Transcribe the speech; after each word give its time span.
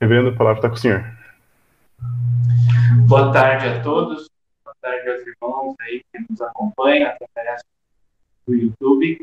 Reverendo, 0.00 0.30
a 0.30 0.32
palavra 0.32 0.60
está 0.60 0.68
com 0.70 0.76
o 0.76 0.78
senhor. 0.78 1.04
Boa 3.06 3.30
tarde 3.32 3.68
a 3.68 3.82
todos, 3.82 4.30
boa 4.64 4.74
tarde 4.80 5.10
aos 5.10 5.20
irmãos 5.26 5.76
aí 5.82 6.02
que 6.10 6.24
nos 6.30 6.40
acompanham 6.40 7.10
através 7.10 7.60
do 8.46 8.54
YouTube. 8.54 9.20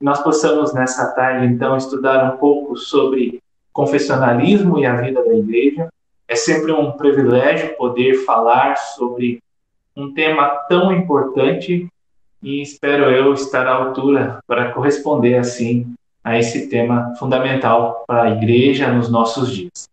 Nós 0.00 0.20
possamos 0.20 0.74
nessa 0.74 1.14
tarde, 1.14 1.46
então, 1.46 1.76
estudar 1.76 2.34
um 2.34 2.38
pouco 2.38 2.76
sobre 2.76 3.40
confessionalismo 3.72 4.80
e 4.80 4.84
a 4.84 4.96
vida 4.96 5.24
da 5.24 5.32
igreja. 5.32 5.88
É 6.26 6.34
sempre 6.34 6.72
um 6.72 6.90
privilégio 6.90 7.76
poder 7.76 8.24
falar 8.24 8.74
sobre 8.76 9.40
um 9.96 10.12
tema 10.12 10.48
tão 10.68 10.92
importante 10.92 11.86
e 12.42 12.60
espero 12.60 13.04
eu 13.04 13.32
estar 13.32 13.64
à 13.68 13.74
altura 13.74 14.40
para 14.44 14.72
corresponder 14.72 15.36
assim 15.36 15.94
a 16.24 16.36
esse 16.36 16.68
tema 16.68 17.14
fundamental 17.16 18.02
para 18.08 18.24
a 18.24 18.30
igreja 18.30 18.92
nos 18.92 19.08
nossos 19.08 19.54
dias. 19.54 19.88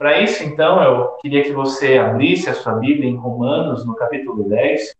Para 0.00 0.22
isso, 0.22 0.42
então, 0.42 0.82
eu 0.82 1.08
queria 1.18 1.42
que 1.42 1.52
você 1.52 1.98
abrisse 1.98 2.48
a 2.48 2.54
sua 2.54 2.72
Bíblia 2.72 3.06
em 3.06 3.16
Romanos, 3.16 3.84
no 3.84 3.94
capítulo 3.94 4.48
10. 4.48 4.94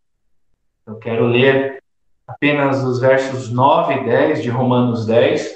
Eu 0.87 0.97
quero 0.97 1.25
ler 1.25 1.83
apenas 2.27 2.85
os 2.85 3.01
versos 3.01 3.51
9 3.51 3.95
e 3.95 4.05
10 4.05 4.43
de 4.43 4.51
Romanos 4.51 5.07
10. 5.07 5.55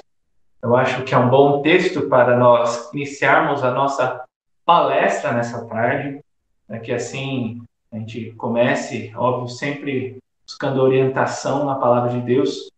Eu 0.63 0.75
acho 0.75 1.03
que 1.03 1.13
é 1.13 1.17
um 1.19 1.29
bom 1.29 1.61
texto 1.61 2.09
para 2.09 2.35
nós 2.35 2.91
iniciarmos 2.91 3.63
a 3.63 3.69
nossa 3.69 4.25
palestra 4.65 5.31
nessa 5.31 5.63
tarde, 5.65 6.21
para 6.67 6.79
que 6.79 6.91
assim 6.91 7.61
a 7.91 7.99
gente 7.99 8.31
comece, 8.31 9.13
óbvio, 9.15 9.47
sempre 9.47 10.17
buscando 10.43 10.81
orientação 10.81 11.65
na 11.65 11.75
palavra 11.75 12.09
de 12.09 12.21
Deus. 12.21 12.71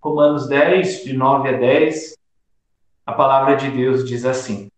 Romanos 0.00 0.46
10, 0.46 1.02
de 1.02 1.14
9 1.14 1.48
a 1.48 1.52
10, 1.58 2.16
a 3.04 3.12
palavra 3.12 3.56
de 3.56 3.68
Deus 3.72 4.08
diz 4.08 4.24
assim: 4.24 4.70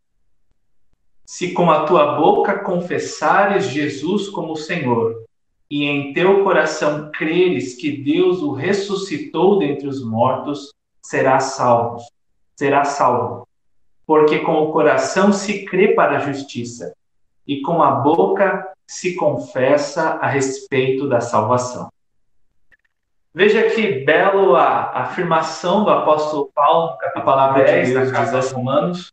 Se 1.27 1.53
com 1.53 1.71
a 1.71 1.85
tua 1.85 2.17
boca 2.17 2.59
confessares 2.59 3.65
Jesus 3.67 4.29
como 4.29 4.57
Senhor, 4.57 5.25
e 5.71 5.85
em 5.85 6.13
teu 6.13 6.45
coração 6.45 7.11
creres 7.13 7.75
que 7.75 7.91
Deus 7.91 8.43
o 8.43 8.53
ressuscitou 8.53 9.59
dentre 9.59 9.89
os 9.89 10.05
mortos, 10.05 10.73
serás 11.03 11.45
salvo. 11.45 11.99
Serás 12.55 12.89
salvo. 12.89 13.49
Porque 14.07 14.41
com 14.41 14.63
o 14.63 14.73
coração 14.73 15.33
se 15.33 15.65
crê 15.65 15.95
para 15.95 16.19
a 16.19 16.21
justiça, 16.21 16.95
e 17.47 17.63
com 17.63 17.83
a 17.83 17.91
boca 17.91 18.71
se 18.87 19.15
confessa 19.15 20.11
a 20.21 20.27
respeito 20.27 21.09
da 21.09 21.21
salvação. 21.21 21.89
Veja 23.33 23.71
que 23.71 24.05
belo 24.05 24.55
a 24.55 24.91
afirmação 24.93 25.83
do 25.83 25.91
apóstolo 25.91 26.51
Paulo, 26.55 26.97
a 27.15 27.21
palavra 27.21 27.65
de 27.65 27.93
Deus 27.93 28.13
diz 28.13 28.35
aos 28.35 28.53
Romanos, 28.53 29.13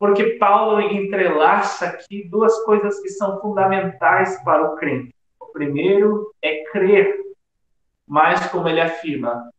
porque 0.00 0.38
Paulo 0.38 0.80
entrelaça 0.80 1.84
aqui 1.84 2.26
duas 2.26 2.64
coisas 2.64 2.98
que 3.00 3.10
são 3.10 3.38
fundamentais 3.38 4.42
para 4.42 4.72
o 4.72 4.74
crente. 4.74 5.14
O 5.38 5.44
primeiro 5.52 6.34
é 6.40 6.64
crer, 6.72 7.20
mas, 8.08 8.46
como 8.46 8.66
ele 8.66 8.80
afirma, 8.80 9.52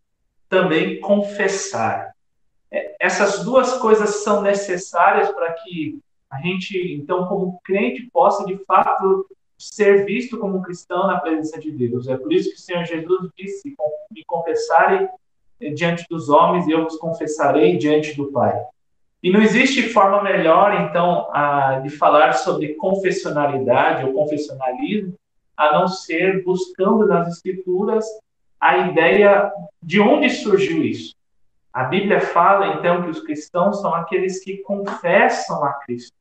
também 0.50 1.00
confessar. 1.00 2.12
É, 2.72 2.96
essas 3.00 3.46
duas 3.46 3.78
coisas 3.78 4.24
são 4.24 4.42
necessárias 4.42 5.30
para 5.30 5.54
que 5.54 6.00
a 6.28 6.40
gente, 6.40 6.92
então, 6.92 7.28
como 7.28 7.62
crente, 7.64 8.10
possa 8.12 8.44
de 8.44 8.58
fato 8.66 9.28
ser 9.60 10.06
visto 10.06 10.40
como 10.40 10.64
cristão 10.64 11.06
na 11.06 11.20
presença 11.20 11.60
de 11.60 11.70
Deus. 11.70 12.08
É 12.08 12.18
por 12.18 12.34
isso 12.34 12.50
que 12.50 12.56
o 12.56 12.60
Senhor 12.60 12.84
Jesus 12.84 13.30
disse: 13.38 13.76
Me 14.10 14.26
confessarem 14.26 15.08
diante 15.76 16.04
dos 16.10 16.30
homens 16.30 16.66
e 16.66 16.72
eu 16.72 16.84
vos 16.84 16.98
confessarei 16.98 17.78
diante 17.78 18.18
do 18.18 18.32
Pai. 18.32 18.60
E 19.24 19.32
não 19.32 19.42
existe 19.42 19.84
forma 19.90 20.24
melhor, 20.24 20.74
então, 20.82 21.30
a, 21.32 21.80
de 21.80 21.90
falar 21.90 22.34
sobre 22.34 22.74
confessionalidade 22.74 24.06
ou 24.06 24.14
confessionalismo, 24.14 25.14
a 25.56 25.74
não 25.74 25.88
ser 25.88 26.44
buscando 26.44 27.06
nas 27.06 27.28
Escrituras 27.28 28.06
a 28.60 28.78
ideia 28.90 29.52
de 29.82 30.00
onde 30.00 30.30
surgiu 30.30 30.84
isso. 30.84 31.16
A 31.72 31.84
Bíblia 31.84 32.20
fala, 32.20 32.76
então, 32.76 33.04
que 33.04 33.10
os 33.10 33.22
cristãos 33.22 33.80
são 33.80 33.94
aqueles 33.94 34.44
que 34.44 34.58
confessam 34.58 35.64
a 35.64 35.74
Cristo. 35.74 36.14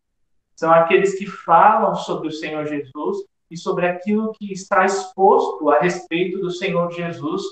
São 0.55 0.71
aqueles 0.71 1.19
que 1.19 1.27
falam 1.27 1.95
sobre 1.95 2.29
o 2.29 2.33
Senhor 2.33 2.67
Jesus 2.67 3.25
e 3.51 3.57
sobre 3.57 3.87
aquilo 3.87 4.33
que 4.33 4.53
está 4.53 4.85
exposto 4.85 5.71
a 5.71 5.81
respeito 5.81 6.39
do 6.39 6.51
Senhor 6.51 6.91
Jesus 6.93 7.43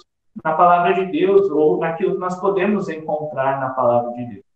na 0.44 0.52
palavra 0.52 0.92
de 0.94 1.06
Deus 1.06 1.50
ou 1.50 1.78
naquilo 1.78 2.14
que 2.14 2.20
nós 2.20 2.38
podemos 2.38 2.88
encontrar 2.88 3.58
na 3.60 3.70
palavra 3.70 4.12
de 4.12 4.24
Deus. 4.26 4.47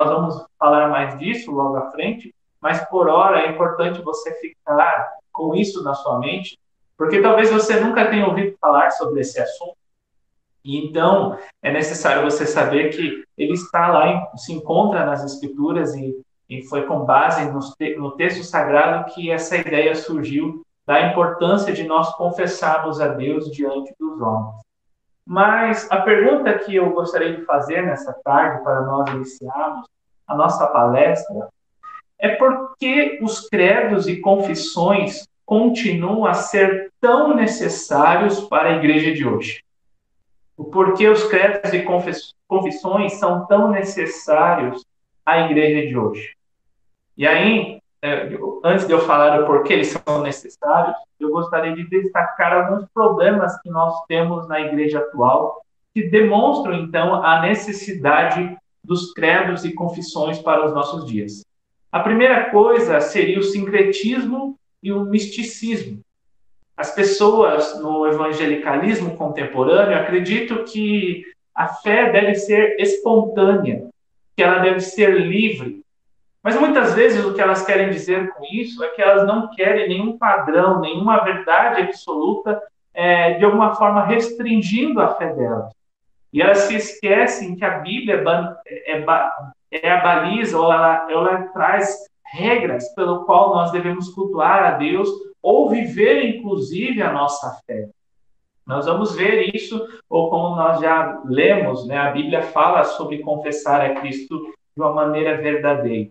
Nós 0.00 0.10
vamos 0.10 0.46
falar 0.58 0.88
mais 0.88 1.18
disso 1.18 1.52
logo 1.52 1.76
à 1.76 1.90
frente, 1.90 2.34
mas 2.60 2.80
por 2.88 3.08
hora 3.08 3.42
é 3.42 3.50
importante 3.50 4.02
você 4.02 4.32
ficar 4.40 5.12
com 5.30 5.54
isso 5.54 5.82
na 5.84 5.94
sua 5.94 6.18
mente, 6.18 6.58
porque 6.96 7.20
talvez 7.20 7.50
você 7.50 7.78
nunca 7.78 8.08
tenha 8.08 8.26
ouvido 8.26 8.56
falar 8.58 8.90
sobre 8.90 9.20
esse 9.20 9.40
assunto. 9.40 9.76
Então 10.64 11.38
é 11.62 11.70
necessário 11.70 12.22
você 12.22 12.46
saber 12.46 12.90
que 12.90 13.24
ele 13.36 13.52
está 13.52 13.88
lá, 13.88 14.30
se 14.36 14.52
encontra 14.52 15.04
nas 15.04 15.24
Escrituras 15.24 15.94
e 15.94 16.20
e 16.50 16.64
foi 16.64 16.84
com 16.84 17.04
base 17.04 17.44
no, 17.44 17.60
no 18.02 18.10
texto 18.16 18.42
sagrado 18.42 19.14
que 19.14 19.30
essa 19.30 19.56
ideia 19.56 19.94
surgiu 19.94 20.66
da 20.84 21.08
importância 21.08 21.72
de 21.72 21.84
nós 21.84 22.12
confessarmos 22.16 23.00
a 23.00 23.06
Deus 23.06 23.52
diante 23.52 23.94
dos 23.96 24.20
homens. 24.20 24.56
Mas 25.26 25.90
a 25.90 26.00
pergunta 26.00 26.58
que 26.58 26.74
eu 26.74 26.90
gostaria 26.90 27.36
de 27.36 27.44
fazer 27.44 27.82
nessa 27.82 28.12
tarde, 28.24 28.64
para 28.64 28.80
nós 28.82 29.10
iniciarmos 29.10 29.86
a 30.26 30.34
nossa 30.34 30.66
palestra, 30.66 31.48
é 32.18 32.30
por 32.36 32.76
que 32.78 33.18
os 33.22 33.48
credos 33.48 34.06
e 34.08 34.20
confissões 34.20 35.26
continuam 35.46 36.26
a 36.26 36.34
ser 36.34 36.92
tão 37.00 37.34
necessários 37.34 38.40
para 38.40 38.68
a 38.68 38.76
igreja 38.76 39.12
de 39.12 39.26
hoje? 39.26 39.64
O 40.56 40.64
porquê 40.64 41.08
os 41.08 41.24
credos 41.24 41.72
e 41.72 41.84
confissões 42.46 43.14
são 43.14 43.46
tão 43.46 43.70
necessários 43.70 44.84
à 45.24 45.40
igreja 45.40 45.88
de 45.88 45.96
hoje? 45.96 46.36
E 47.16 47.26
aí, 47.26 47.79
antes 48.64 48.86
de 48.86 48.92
eu 48.92 49.00
falar 49.00 49.40
o 49.40 49.46
porquê 49.46 49.74
eles 49.74 49.88
são 49.88 50.22
necessários, 50.22 50.96
eu 51.18 51.30
gostaria 51.30 51.74
de 51.74 51.88
destacar 51.88 52.52
alguns 52.52 52.88
problemas 52.94 53.60
que 53.60 53.70
nós 53.70 53.94
temos 54.06 54.48
na 54.48 54.60
igreja 54.60 55.00
atual, 55.00 55.62
que 55.92 56.08
demonstram, 56.08 56.74
então, 56.74 57.22
a 57.22 57.42
necessidade 57.42 58.56
dos 58.82 59.12
credos 59.12 59.64
e 59.64 59.72
confissões 59.72 60.38
para 60.38 60.64
os 60.64 60.72
nossos 60.72 61.04
dias. 61.04 61.44
A 61.92 62.00
primeira 62.00 62.50
coisa 62.50 63.00
seria 63.00 63.38
o 63.38 63.42
sincretismo 63.42 64.58
e 64.82 64.92
o 64.92 65.04
misticismo. 65.04 66.00
As 66.76 66.94
pessoas 66.94 67.78
no 67.80 68.06
evangelicalismo 68.06 69.16
contemporâneo 69.16 69.98
acreditam 69.98 70.64
que 70.64 71.24
a 71.54 71.68
fé 71.68 72.10
deve 72.10 72.36
ser 72.36 72.76
espontânea, 72.80 73.88
que 74.34 74.42
ela 74.42 74.60
deve 74.60 74.80
ser 74.80 75.20
livre, 75.20 75.79
mas 76.42 76.58
muitas 76.58 76.94
vezes 76.94 77.24
o 77.24 77.34
que 77.34 77.40
elas 77.40 77.64
querem 77.64 77.90
dizer 77.90 78.32
com 78.32 78.44
isso 78.50 78.82
é 78.82 78.88
que 78.88 79.02
elas 79.02 79.26
não 79.26 79.50
querem 79.50 79.88
nenhum 79.88 80.16
padrão, 80.16 80.80
nenhuma 80.80 81.22
verdade 81.22 81.82
absoluta, 81.82 82.60
é, 82.94 83.34
de 83.34 83.44
alguma 83.44 83.74
forma 83.74 84.04
restringindo 84.04 85.00
a 85.00 85.14
fé 85.14 85.34
delas. 85.34 85.70
E 86.32 86.40
elas 86.40 86.58
se 86.58 86.76
esquecem 86.76 87.56
que 87.56 87.64
a 87.64 87.78
Bíblia 87.80 88.24
é, 88.66 89.00
é, 89.00 89.04
é 89.72 89.90
a 89.90 90.00
baliza, 90.00 90.58
ou 90.58 90.72
ela, 90.72 91.10
ela 91.10 91.42
traz 91.52 92.06
regras 92.24 92.88
pelo 92.94 93.24
qual 93.24 93.54
nós 93.54 93.72
devemos 93.72 94.08
cultuar 94.10 94.64
a 94.64 94.70
Deus 94.72 95.08
ou 95.42 95.68
viver, 95.68 96.24
inclusive, 96.24 97.02
a 97.02 97.12
nossa 97.12 97.60
fé. 97.66 97.88
Nós 98.66 98.86
vamos 98.86 99.16
ver 99.16 99.54
isso, 99.54 99.84
ou 100.08 100.30
como 100.30 100.54
nós 100.54 100.80
já 100.80 101.20
lemos, 101.24 101.86
né, 101.86 101.98
a 101.98 102.10
Bíblia 102.10 102.42
fala 102.42 102.84
sobre 102.84 103.18
confessar 103.18 103.80
a 103.80 103.94
Cristo 103.94 104.38
de 104.76 104.82
uma 104.82 104.92
maneira 104.92 105.38
verdadeira. 105.38 106.10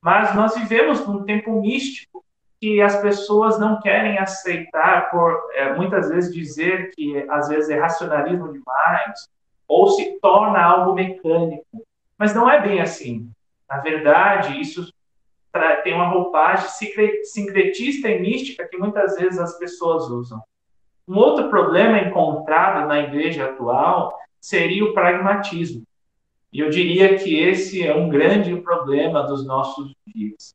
Mas 0.00 0.34
nós 0.34 0.54
vivemos 0.54 1.06
num 1.06 1.24
tempo 1.24 1.60
místico 1.60 2.24
que 2.60 2.80
as 2.80 2.96
pessoas 3.00 3.58
não 3.58 3.80
querem 3.80 4.18
aceitar 4.18 5.10
por 5.10 5.40
é, 5.54 5.74
muitas 5.74 6.08
vezes 6.08 6.34
dizer 6.34 6.90
que 6.94 7.24
às 7.30 7.48
vezes 7.48 7.70
é 7.70 7.78
racionalismo 7.78 8.52
demais 8.52 9.28
ou 9.66 9.90
se 9.90 10.18
torna 10.20 10.60
algo 10.60 10.94
mecânico. 10.94 11.64
Mas 12.16 12.34
não 12.34 12.50
é 12.50 12.60
bem 12.60 12.80
assim. 12.80 13.30
Na 13.68 13.78
verdade, 13.78 14.60
isso 14.60 14.92
tem 15.82 15.94
uma 15.94 16.08
roupagem 16.08 16.68
sincretista 17.24 18.08
e 18.08 18.20
mística 18.20 18.66
que 18.66 18.76
muitas 18.76 19.16
vezes 19.16 19.38
as 19.38 19.58
pessoas 19.58 20.08
usam. 20.08 20.42
Um 21.06 21.16
outro 21.16 21.48
problema 21.48 21.98
encontrado 21.98 22.86
na 22.86 23.00
igreja 23.00 23.46
atual 23.46 24.18
seria 24.40 24.84
o 24.84 24.92
pragmatismo. 24.92 25.82
E 26.52 26.60
eu 26.60 26.70
diria 26.70 27.16
que 27.18 27.38
esse 27.38 27.86
é 27.86 27.94
um 27.94 28.08
grande 28.08 28.54
problema 28.60 29.22
dos 29.22 29.44
nossos 29.46 29.92
dias. 30.06 30.54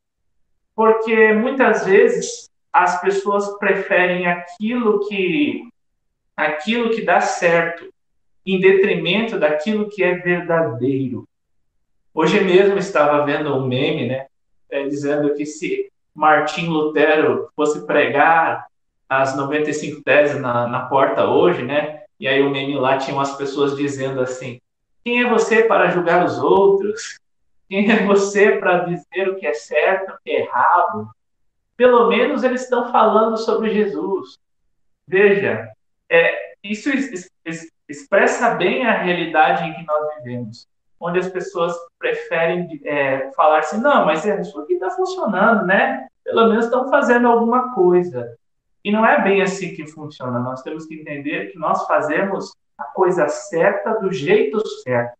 Porque 0.74 1.32
muitas 1.32 1.84
vezes 1.86 2.50
as 2.72 3.00
pessoas 3.00 3.56
preferem 3.58 4.26
aquilo 4.26 5.06
que 5.06 5.68
aquilo 6.36 6.90
que 6.90 7.02
dá 7.02 7.20
certo 7.20 7.88
em 8.44 8.58
detrimento 8.58 9.38
daquilo 9.38 9.88
que 9.88 10.02
é 10.02 10.16
verdadeiro. 10.16 11.28
Hoje 12.12 12.40
mesmo 12.40 12.76
estava 12.76 13.24
vendo 13.24 13.54
um 13.54 13.66
meme, 13.66 14.08
né? 14.08 14.26
é, 14.74 14.88
dizendo 14.88 15.32
que 15.34 15.46
se 15.46 15.90
Martim 16.12 16.66
Lutero 16.66 17.48
fosse 17.54 17.86
pregar 17.86 18.66
as 19.08 19.36
95 19.36 20.02
teses 20.02 20.40
na, 20.40 20.66
na 20.66 20.86
porta 20.86 21.26
hoje, 21.26 21.62
né? 21.62 22.02
E 22.18 22.26
aí 22.26 22.42
o 22.42 22.50
meme 22.50 22.74
lá 22.74 22.98
tinha 22.98 23.14
umas 23.16 23.36
pessoas 23.36 23.76
dizendo 23.76 24.20
assim: 24.20 24.60
quem 25.04 25.22
é 25.22 25.28
você 25.28 25.64
para 25.64 25.90
julgar 25.90 26.24
os 26.24 26.38
outros? 26.38 27.20
Quem 27.68 27.90
é 27.90 28.04
você 28.06 28.52
para 28.52 28.84
dizer 28.84 29.28
o 29.28 29.36
que 29.36 29.46
é 29.46 29.52
certo, 29.52 30.12
o 30.12 30.18
que 30.24 30.30
é 30.30 30.40
errado? 30.40 31.10
Pelo 31.76 32.08
menos 32.08 32.42
eles 32.42 32.62
estão 32.62 32.90
falando 32.90 33.36
sobre 33.36 33.70
Jesus. 33.70 34.38
Veja, 35.06 35.70
é, 36.08 36.54
isso 36.62 36.88
expressa 37.88 38.54
bem 38.54 38.86
a 38.86 39.02
realidade 39.02 39.64
em 39.64 39.74
que 39.74 39.84
nós 39.84 40.14
vivemos, 40.16 40.66
onde 40.98 41.18
as 41.18 41.28
pessoas 41.28 41.76
preferem 41.98 42.80
é, 42.84 43.30
falar 43.32 43.58
assim, 43.58 43.80
não, 43.80 44.06
mas 44.06 44.24
é, 44.24 44.40
isso 44.40 44.58
aqui 44.60 44.74
está 44.74 44.90
funcionando, 44.90 45.66
né? 45.66 46.06
Pelo 46.24 46.48
menos 46.48 46.64
estão 46.64 46.88
fazendo 46.88 47.28
alguma 47.28 47.74
coisa. 47.74 48.36
E 48.82 48.90
não 48.90 49.04
é 49.04 49.22
bem 49.22 49.42
assim 49.42 49.74
que 49.74 49.86
funciona. 49.86 50.38
Nós 50.38 50.62
temos 50.62 50.86
que 50.86 50.94
entender 50.94 51.52
que 51.52 51.58
nós 51.58 51.86
fazemos 51.86 52.54
a 52.78 52.84
coisa 52.84 53.28
certa 53.28 53.94
do 53.94 54.12
jeito 54.12 54.60
certo. 54.82 55.16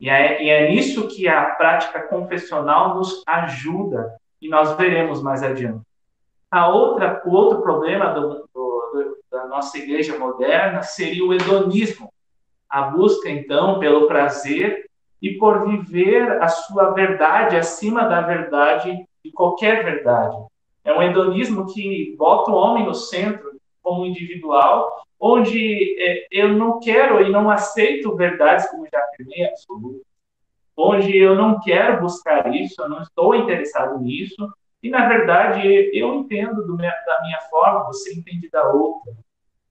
E 0.00 0.10
é, 0.10 0.42
e 0.42 0.48
é 0.50 0.70
nisso 0.70 1.08
que 1.08 1.28
a 1.28 1.50
prática 1.50 2.02
confessional 2.02 2.96
nos 2.96 3.22
ajuda, 3.26 4.16
e 4.40 4.48
nós 4.48 4.72
veremos 4.76 5.22
mais 5.22 5.42
adiante. 5.42 5.80
A 6.50 6.68
outra, 6.68 7.22
o 7.24 7.32
outro 7.32 7.62
problema 7.62 8.12
do, 8.12 8.48
do, 8.54 9.18
da 9.30 9.46
nossa 9.46 9.78
igreja 9.78 10.18
moderna 10.18 10.82
seria 10.82 11.24
o 11.24 11.32
hedonismo, 11.32 12.12
a 12.68 12.82
busca, 12.82 13.30
então, 13.30 13.78
pelo 13.78 14.06
prazer 14.06 14.88
e 15.22 15.38
por 15.38 15.66
viver 15.66 16.42
a 16.42 16.48
sua 16.48 16.90
verdade 16.90 17.56
acima 17.56 18.04
da 18.04 18.20
verdade 18.20 19.06
de 19.24 19.32
qualquer 19.32 19.82
verdade. 19.84 20.36
É 20.84 20.92
um 20.92 21.02
hedonismo 21.02 21.72
que 21.72 22.14
bota 22.18 22.50
o 22.50 22.54
homem 22.54 22.84
no 22.84 22.94
centro 22.94 23.58
como 23.82 24.04
individual, 24.04 25.02
onde 25.26 25.96
é, 25.98 26.26
eu 26.30 26.52
não 26.52 26.78
quero 26.78 27.22
e 27.22 27.30
não 27.30 27.48
aceito 27.48 28.14
verdades 28.14 28.68
como 28.70 28.86
já 28.92 29.02
afirmei 29.04 29.46
absolutas, 29.46 30.02
onde 30.76 31.16
eu 31.16 31.34
não 31.34 31.58
quero 31.60 32.02
buscar 32.02 32.54
isso, 32.54 32.82
eu 32.82 32.90
não 32.90 33.00
estou 33.00 33.34
interessado 33.34 33.98
nisso, 33.98 34.52
e 34.82 34.90
na 34.90 35.08
verdade 35.08 35.66
eu 35.94 36.14
entendo 36.14 36.76
minha, 36.76 36.92
da 37.06 37.22
minha 37.22 37.40
forma, 37.48 37.86
você 37.86 38.12
entende 38.12 38.50
da 38.50 38.70
outra. 38.70 39.14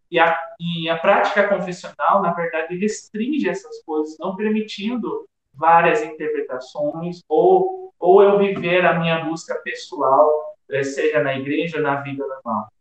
E 0.10 0.18
a, 0.18 0.40
e 0.60 0.90
a 0.90 0.98
prática 0.98 1.48
confessional, 1.48 2.24
na 2.24 2.34
verdade, 2.34 2.76
restringe 2.76 3.48
essas 3.48 3.84
coisas, 3.84 4.18
não 4.20 4.36
permitindo 4.36 5.28
várias 5.54 6.02
interpretações 6.02 7.22
ou, 7.30 7.94
ou 8.00 8.24
eu 8.24 8.40
viver 8.40 8.86
a 8.88 9.00
minha 9.00 9.24
busca 9.26 9.54
pessoal, 9.64 10.56
eh, 10.72 10.84
seja 10.84 11.22
na 11.22 11.36
igreja 11.36 11.78
ou 11.78 11.84
na 11.84 11.98
vida 12.02 12.26
normal. 12.28 12.73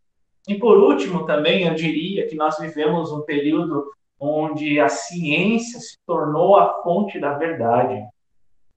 E 0.47 0.55
por 0.55 0.77
último, 0.77 1.25
também 1.25 1.67
eu 1.67 1.73
diria 1.73 2.27
que 2.27 2.35
nós 2.35 2.57
vivemos 2.59 3.11
um 3.11 3.21
período 3.21 3.91
onde 4.19 4.79
a 4.79 4.89
ciência 4.89 5.79
se 5.79 5.97
tornou 6.05 6.57
a 6.57 6.81
fonte 6.81 7.19
da 7.19 7.33
verdade. 7.33 8.01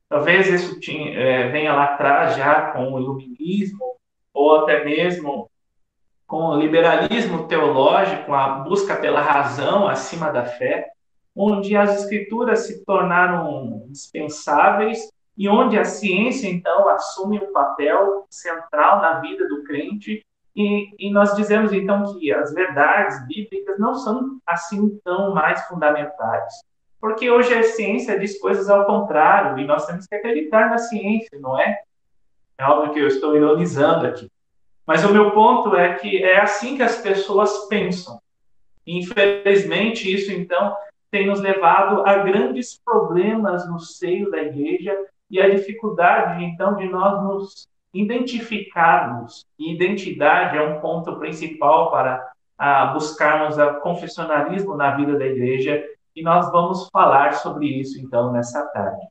Talvez 0.09 0.49
isso 0.49 0.79
tinha, 0.79 1.13
é, 1.19 1.49
venha 1.49 1.73
lá 1.73 1.85
atrás 1.85 2.37
já 2.37 2.71
com 2.73 2.93
o 2.93 3.01
iluminismo, 3.01 3.97
ou 4.33 4.57
até 4.57 4.85
mesmo 4.85 5.51
com 6.27 6.51
o 6.51 6.59
liberalismo 6.59 7.47
teológico, 7.47 8.33
a 8.33 8.49
busca 8.61 8.97
pela 8.97 9.21
razão 9.21 9.87
acima 9.87 10.31
da 10.31 10.45
fé, 10.45 10.89
onde 11.35 11.77
as 11.77 12.03
escrituras 12.03 12.67
se 12.67 12.85
tornaram 12.85 13.85
dispensáveis 13.89 15.11
e 15.37 15.49
onde 15.49 15.79
a 15.79 15.85
ciência, 15.85 16.49
então, 16.49 16.89
assume 16.89 17.39
um 17.39 17.53
papel 17.53 18.27
central 18.31 19.03
na 19.03 19.21
vida 19.21 19.47
do 19.47 19.63
crente 19.63 20.26
e, 20.57 20.89
e, 20.99 21.11
nós 21.11 21.37
dizemos 21.37 21.71
então 21.71 22.19
que 22.19 22.33
as 22.33 22.55
verdades 22.55 23.27
bíblicas 23.27 23.79
não 23.79 23.95
são 23.95 24.39
assim 24.47 24.99
tão 25.05 25.35
mais 25.35 25.61
fundamentais. 25.67 26.53
Porque 26.99 27.31
hoje 27.31 27.53
a 27.53 27.63
ciência 27.63 28.19
diz 28.19 28.41
coisas 28.41 28.71
ao 28.71 28.87
contrário 28.87 29.59
e 29.59 29.67
nós 29.67 29.85
temos 29.87 30.07
que 30.07 30.15
acreditar 30.15 30.71
na 30.71 30.79
ciência, 30.79 31.39
não 31.39 31.61
é? 31.61 31.83
É 32.57 32.65
óbvio 32.65 32.95
que 32.95 33.01
eu 33.01 33.07
estou 33.07 33.37
ironizando 33.37 34.07
aqui. 34.07 34.31
Mas 34.87 35.05
o 35.05 35.13
meu 35.13 35.33
ponto 35.33 35.77
é 35.77 35.95
que 35.95 36.25
é 36.25 36.41
assim 36.41 36.77
que 36.77 36.83
as 36.83 36.97
pessoas 37.03 37.67
pensam. 37.69 38.19
Infelizmente, 38.87 40.11
isso 40.11 40.33
então 40.33 40.75
tem 41.11 41.27
nos 41.27 41.41
levado 41.41 42.03
a 42.07 42.19
grandes 42.19 42.81
problemas 42.83 43.69
no 43.69 43.79
seio 43.79 44.31
da 44.31 44.39
igreja 44.39 44.97
e 45.31 45.39
a 45.39 45.51
dificuldade 45.51 46.43
então 46.45 46.77
de 46.77 46.89
nós 46.89 47.23
nos 47.25 47.69
identificarmos, 48.01 49.45
e 49.59 49.75
identidade 49.75 50.57
é 50.57 50.63
um 50.63 50.81
ponto 50.81 51.17
principal 51.19 51.91
para 51.91 52.27
a, 52.59 52.87
buscarmos 52.87 53.59
o 53.59 53.81
confessionalismo 53.81 54.77
na 54.77 54.97
vida 54.97 55.19
da 55.19 55.27
igreja, 55.27 55.85
e 56.15 56.23
nós 56.23 56.51
vamos 56.51 56.89
falar 56.91 57.35
sobre 57.35 57.67
isso 57.67 58.01
então 58.01 58.33
nessa 58.33 58.65
tarde. 58.69 59.07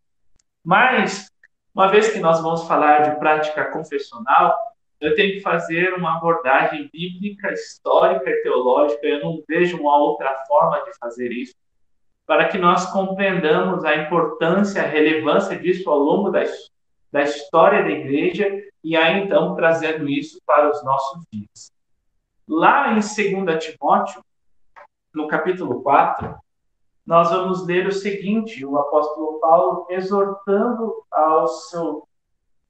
Mas, 0.64 1.32
uma 1.74 1.88
vez 1.88 2.12
que 2.12 2.20
nós 2.20 2.42
vamos 2.42 2.68
falar 2.68 3.10
de 3.10 3.20
prática 3.20 3.66
confessional, 3.66 4.58
eu 5.00 5.14
tenho 5.14 5.34
que 5.34 5.42
fazer 5.42 5.94
uma 5.94 6.18
abordagem 6.18 6.90
bíblica, 6.92 7.52
histórica 7.52 8.30
e 8.30 8.42
teológica, 8.42 9.06
eu 9.06 9.22
não 9.22 9.44
vejo 9.48 9.78
uma 9.78 9.98
outra 9.98 10.34
forma 10.48 10.84
de 10.86 10.98
fazer 10.98 11.32
isso, 11.32 11.54
para 12.26 12.48
que 12.48 12.58
nós 12.58 12.92
compreendamos 12.92 13.86
a 13.86 13.96
importância, 13.96 14.82
a 14.82 14.88
relevância 14.88 15.58
disso 15.60 15.90
ao 15.90 16.00
longo 16.00 16.32
da, 16.32 16.44
da 17.12 17.22
história 17.22 17.84
da 17.84 17.90
igreja 17.90 18.50
e 18.84 18.96
aí 18.96 19.24
então 19.24 19.56
trazendo 19.56 20.08
isso 20.08 20.40
para 20.46 20.70
os 20.70 20.84
nossos 20.84 21.24
dias. 21.32 21.72
Lá 22.48 22.92
em 22.92 23.00
2 23.00 23.64
Timóteo, 23.64 24.22
no 25.14 25.28
capítulo 25.28 25.82
4, 25.82 26.36
nós 27.06 27.30
vamos 27.30 27.66
ler 27.66 27.88
o 27.88 27.92
seguinte: 27.92 28.66
o 28.66 28.78
apóstolo 28.78 29.40
Paulo 29.40 29.88
exortando 29.90 30.94
ao 31.12 31.48
seu, 31.48 32.08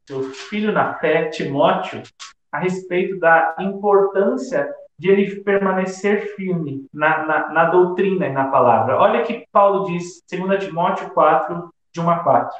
seu 0.07 0.23
filho 0.31 0.71
na 0.71 0.93
fé, 0.95 1.29
Timóteo, 1.29 2.03
a 2.51 2.59
respeito 2.59 3.19
da 3.19 3.55
importância 3.59 4.73
de 4.97 5.09
ele 5.09 5.41
permanecer 5.41 6.35
firme 6.35 6.87
na, 6.93 7.25
na, 7.25 7.49
na 7.49 7.65
doutrina 7.65 8.27
e 8.27 8.31
na 8.31 8.47
palavra. 8.47 8.97
Olha 8.97 9.23
que 9.23 9.45
Paulo 9.51 9.85
diz, 9.85 10.23
2 10.31 10.63
Timóteo 10.63 11.09
4, 11.13 11.69
de 11.93 11.99
1 11.99 12.09
a 12.09 12.19
4. 12.19 12.57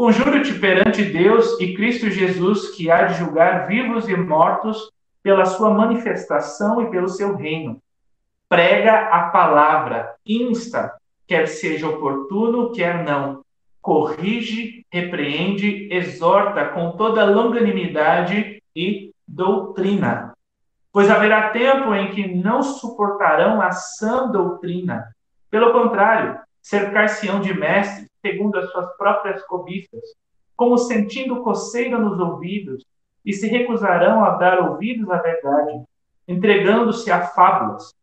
Conjuro-te 0.00 0.54
perante 0.54 1.04
Deus 1.04 1.60
e 1.60 1.74
Cristo 1.74 2.10
Jesus, 2.10 2.70
que 2.70 2.90
há 2.90 3.02
de 3.02 3.18
julgar 3.18 3.66
vivos 3.66 4.08
e 4.08 4.16
mortos 4.16 4.90
pela 5.22 5.44
sua 5.44 5.74
manifestação 5.74 6.80
e 6.80 6.90
pelo 6.90 7.06
seu 7.06 7.36
reino. 7.36 7.82
Prega 8.48 9.08
a 9.08 9.28
palavra, 9.28 10.14
insta, 10.24 10.90
quer 11.26 11.46
seja 11.46 11.86
oportuno, 11.86 12.72
quer 12.72 13.04
não. 13.04 13.44
Corrige, 13.82 14.86
repreende, 14.90 15.92
exorta 15.92 16.64
com 16.68 16.92
toda 16.92 17.22
longanimidade 17.26 18.62
e 18.74 19.12
doutrina. 19.28 20.32
Pois 20.90 21.10
haverá 21.10 21.50
tempo 21.50 21.94
em 21.94 22.10
que 22.12 22.26
não 22.26 22.62
suportarão 22.62 23.60
a 23.60 23.70
sã 23.72 24.28
doutrina. 24.28 25.14
Pelo 25.50 25.72
contrário, 25.72 26.40
cercar-se-ão 26.62 27.38
de 27.38 27.52
mestres 27.52 28.08
segundo 28.20 28.58
as 28.58 28.70
suas 28.70 28.96
próprias 28.96 29.42
cobiças, 29.44 30.02
como 30.56 30.76
sentindo 30.78 31.42
coceira 31.42 31.98
nos 31.98 32.18
ouvidos, 32.18 32.84
e 33.24 33.32
se 33.32 33.46
recusarão 33.48 34.24
a 34.24 34.30
dar 34.36 34.70
ouvidos 34.70 35.10
à 35.10 35.18
verdade, 35.18 35.82
entregando-se 36.26 37.10
a 37.10 37.26
fábulas. 37.28 37.94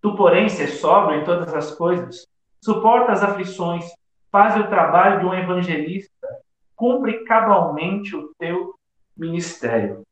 Tu, 0.00 0.14
porém, 0.14 0.48
se 0.48 0.66
sóbrio 0.68 1.20
em 1.20 1.24
todas 1.24 1.52
as 1.52 1.74
coisas, 1.74 2.26
suporta 2.60 3.12
as 3.12 3.22
aflições, 3.22 3.84
faz 4.30 4.56
o 4.56 4.68
trabalho 4.68 5.20
de 5.20 5.26
um 5.26 5.34
evangelista, 5.34 6.28
cumpre 6.76 7.24
cabalmente 7.24 8.14
o 8.14 8.30
teu 8.38 8.74
ministério. 9.16 10.02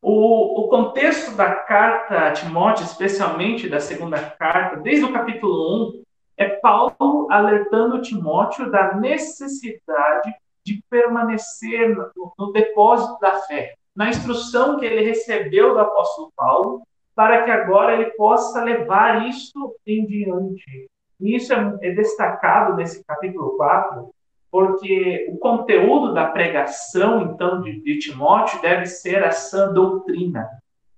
O, 0.00 0.60
o, 0.60 0.68
contexto 0.68 1.34
da 1.34 1.50
carta 1.54 2.28
a 2.28 2.32
Timóteo, 2.32 2.84
especialmente 2.84 3.68
da 3.68 3.80
segunda 3.80 4.20
carta, 4.20 4.76
desde 4.76 5.04
o 5.04 5.12
capítulo 5.12 5.88
1, 6.00 6.03
é 6.36 6.48
Paulo 6.48 7.28
alertando 7.30 8.02
Timóteo 8.02 8.70
da 8.70 8.94
necessidade 8.94 10.34
de 10.64 10.82
permanecer 10.90 11.94
no, 11.94 12.32
no 12.38 12.52
depósito 12.52 13.18
da 13.20 13.40
fé, 13.40 13.74
na 13.94 14.08
instrução 14.08 14.78
que 14.78 14.86
ele 14.86 15.04
recebeu 15.04 15.74
do 15.74 15.80
apóstolo 15.80 16.32
Paulo, 16.34 16.82
para 17.14 17.44
que 17.44 17.50
agora 17.50 17.94
ele 17.94 18.10
possa 18.12 18.62
levar 18.64 19.28
isso 19.28 19.76
em 19.86 20.04
diante. 20.06 20.88
E 21.20 21.36
isso 21.36 21.52
é, 21.52 21.78
é 21.82 21.90
destacado 21.92 22.74
nesse 22.74 23.04
capítulo 23.04 23.56
4, 23.56 24.10
porque 24.50 25.28
o 25.30 25.38
conteúdo 25.38 26.12
da 26.12 26.26
pregação, 26.26 27.22
então, 27.22 27.60
de, 27.60 27.80
de 27.80 27.98
Timóteo 27.98 28.60
deve 28.60 28.86
ser 28.86 29.22
a 29.22 29.30
sã 29.30 29.72
doutrina. 29.72 30.48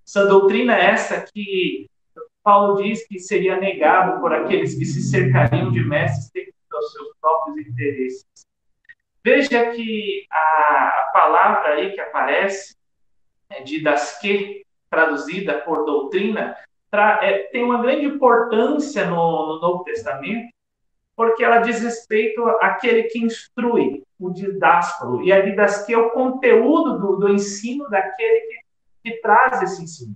Sã 0.05 0.27
doutrina 0.27 0.77
é 0.77 0.87
essa 0.87 1.21
que 1.21 1.87
Paulo 2.47 2.81
diz 2.81 3.05
que 3.09 3.19
seria 3.19 3.59
negado 3.59 4.21
por 4.21 4.33
aqueles 4.33 4.79
que 4.79 4.85
se 4.85 5.03
cercariam 5.03 5.73
de 5.73 5.83
mestres 5.83 6.31
segundo 6.33 6.79
os 6.79 6.93
seus 6.93 7.09
próprios 7.21 7.67
interesses. 7.67 8.25
Veja 9.25 9.73
que 9.73 10.25
a 10.31 11.11
palavra 11.13 11.71
aí 11.71 11.91
que 11.93 12.01
aparece, 12.01 12.77
é 13.51 13.65
de 13.65 13.83
dasque, 13.83 14.65
traduzida 14.89 15.55
por 15.63 15.85
doutrina, 15.85 16.57
é, 17.21 17.49
tem 17.51 17.65
uma 17.65 17.83
grande 17.83 18.07
importância 18.07 19.05
no, 19.07 19.55
no 19.55 19.61
Novo 19.61 19.83
Testamento, 19.83 20.49
porque 21.17 21.43
ela 21.43 21.59
diz 21.59 21.83
respeito 21.83 22.47
àquele 22.61 23.05
que 23.05 23.19
instrui, 23.19 24.05
o 24.21 24.31
didáspolo, 24.31 25.21
e 25.25 25.33
a 25.33 25.41
didasquia 25.41 25.97
é 25.97 25.99
o 25.99 26.11
conteúdo 26.11 26.97
do, 26.97 27.17
do 27.17 27.29
ensino 27.29 27.91
daquele 27.91 28.41
que, 28.43 28.61
que 29.03 29.21
traz 29.21 29.63
esse 29.63 29.83
ensino. 29.83 30.15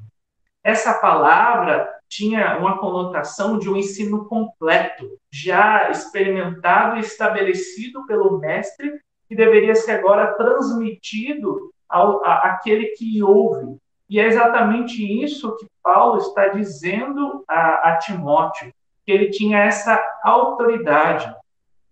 Essa 0.63 0.95
palavra 0.95 2.00
tinha 2.11 2.59
uma 2.59 2.79
conotação 2.79 3.57
de 3.57 3.71
um 3.71 3.77
ensino 3.77 4.25
completo, 4.27 5.09
já 5.33 5.91
experimentado 5.91 6.97
e 6.97 7.01
estabelecido 7.01 8.05
pelo 8.05 8.39
mestre, 8.39 9.01
que 9.29 9.37
deveria 9.37 9.77
ser 9.77 9.93
agora 9.93 10.35
transmitido 10.35 11.71
ao, 11.89 12.23
a, 12.25 12.49
àquele 12.49 12.87
que 12.97 13.23
ouve. 13.23 13.77
E 14.09 14.19
é 14.19 14.27
exatamente 14.27 15.01
isso 15.23 15.57
que 15.57 15.67
Paulo 15.81 16.19
está 16.19 16.49
dizendo 16.49 17.45
a, 17.47 17.91
a 17.91 17.99
Timóteo, 17.99 18.75
que 19.07 19.13
ele 19.13 19.31
tinha 19.31 19.61
essa 19.61 19.97
autoridade. 20.25 21.33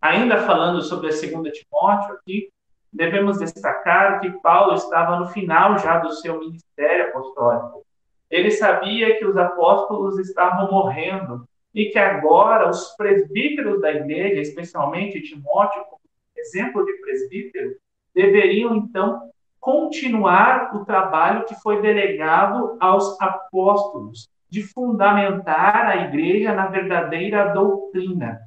Ainda 0.00 0.38
falando 0.38 0.82
sobre 0.82 1.08
a 1.08 1.12
segunda 1.12 1.48
Timóteo 1.52 2.16
aqui, 2.16 2.50
devemos 2.92 3.38
destacar 3.38 4.18
que 4.20 4.32
Paulo 4.40 4.75
estava 4.75 5.20
no 5.20 5.28
final 5.28 5.78
já 5.78 5.98
do 5.98 6.12
seu 6.12 6.40
ministério 6.40 7.10
apostólico. 7.10 7.87
Ele 8.30 8.50
sabia 8.50 9.18
que 9.18 9.25
os 9.25 9.37
apóstolos 9.37 10.18
estavam 10.18 10.70
morrendo 10.70 11.49
e 11.75 11.87
que 11.87 11.99
agora 11.99 12.68
os 12.68 12.94
presbíteros 12.97 13.80
da 13.80 13.92
igreja, 13.92 14.40
especialmente 14.40 15.23
Timóteo, 15.23 15.82
como 15.85 16.00
exemplo 16.37 16.85
de 16.85 16.92
presbítero, 17.00 17.76
deveriam 18.14 18.75
então 18.76 19.30
continuar 19.61 20.75
o 20.75 20.85
trabalho 20.85 21.44
que 21.44 21.54
foi 21.56 21.80
delegado 21.80 22.76
aos 22.80 23.20
apóstolos, 23.20 24.28
de 24.50 24.62
fundamentar 24.62 25.87
a 25.87 26.06
igreja 26.06 26.54
na 26.54 26.68
verdadeira 26.68 27.52
doutrina. 27.52 28.40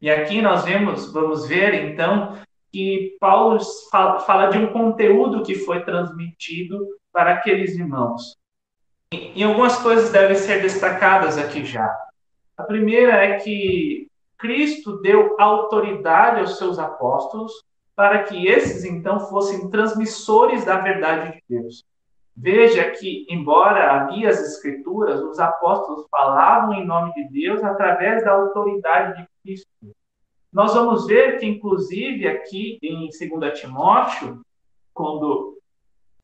E 0.00 0.10
aqui 0.10 0.40
nós 0.40 0.64
vemos, 0.64 1.12
vamos 1.12 1.46
ver 1.46 1.74
então, 1.74 2.38
que 2.72 3.16
Paulo 3.20 3.60
fala 3.90 4.46
de 4.46 4.58
um 4.58 4.72
conteúdo 4.72 5.42
que 5.42 5.54
foi 5.54 5.84
transmitido 5.84 6.78
para 7.12 7.34
aqueles 7.34 7.76
irmãos. 7.76 8.36
E 9.12 9.44
algumas 9.44 9.76
coisas 9.76 10.10
devem 10.10 10.36
ser 10.36 10.62
destacadas 10.62 11.36
aqui 11.36 11.64
já. 11.64 11.94
A 12.56 12.62
primeira 12.62 13.12
é 13.12 13.38
que 13.38 14.08
Cristo 14.38 15.00
deu 15.02 15.36
autoridade 15.38 16.40
aos 16.40 16.56
seus 16.56 16.78
apóstolos 16.78 17.52
para 17.94 18.22
que 18.22 18.46
esses 18.46 18.84
então 18.84 19.20
fossem 19.20 19.68
transmissores 19.70 20.64
da 20.64 20.78
verdade 20.78 21.32
de 21.32 21.42
Deus. 21.48 21.84
Veja 22.34 22.90
que, 22.90 23.26
embora 23.28 23.92
havia 23.92 24.30
as 24.30 24.40
escrituras, 24.40 25.20
os 25.20 25.38
apóstolos 25.38 26.06
falavam 26.10 26.72
em 26.72 26.86
nome 26.86 27.12
de 27.12 27.28
Deus 27.28 27.62
através 27.62 28.24
da 28.24 28.32
autoridade 28.32 29.20
de 29.20 29.28
Cristo. 29.42 29.68
Nós 30.50 30.72
vamos 30.72 31.06
ver 31.06 31.38
que, 31.38 31.46
inclusive, 31.46 32.26
aqui 32.26 32.78
em 32.82 33.10
2 33.10 33.60
Timóteo, 33.60 34.40
quando 34.94 35.58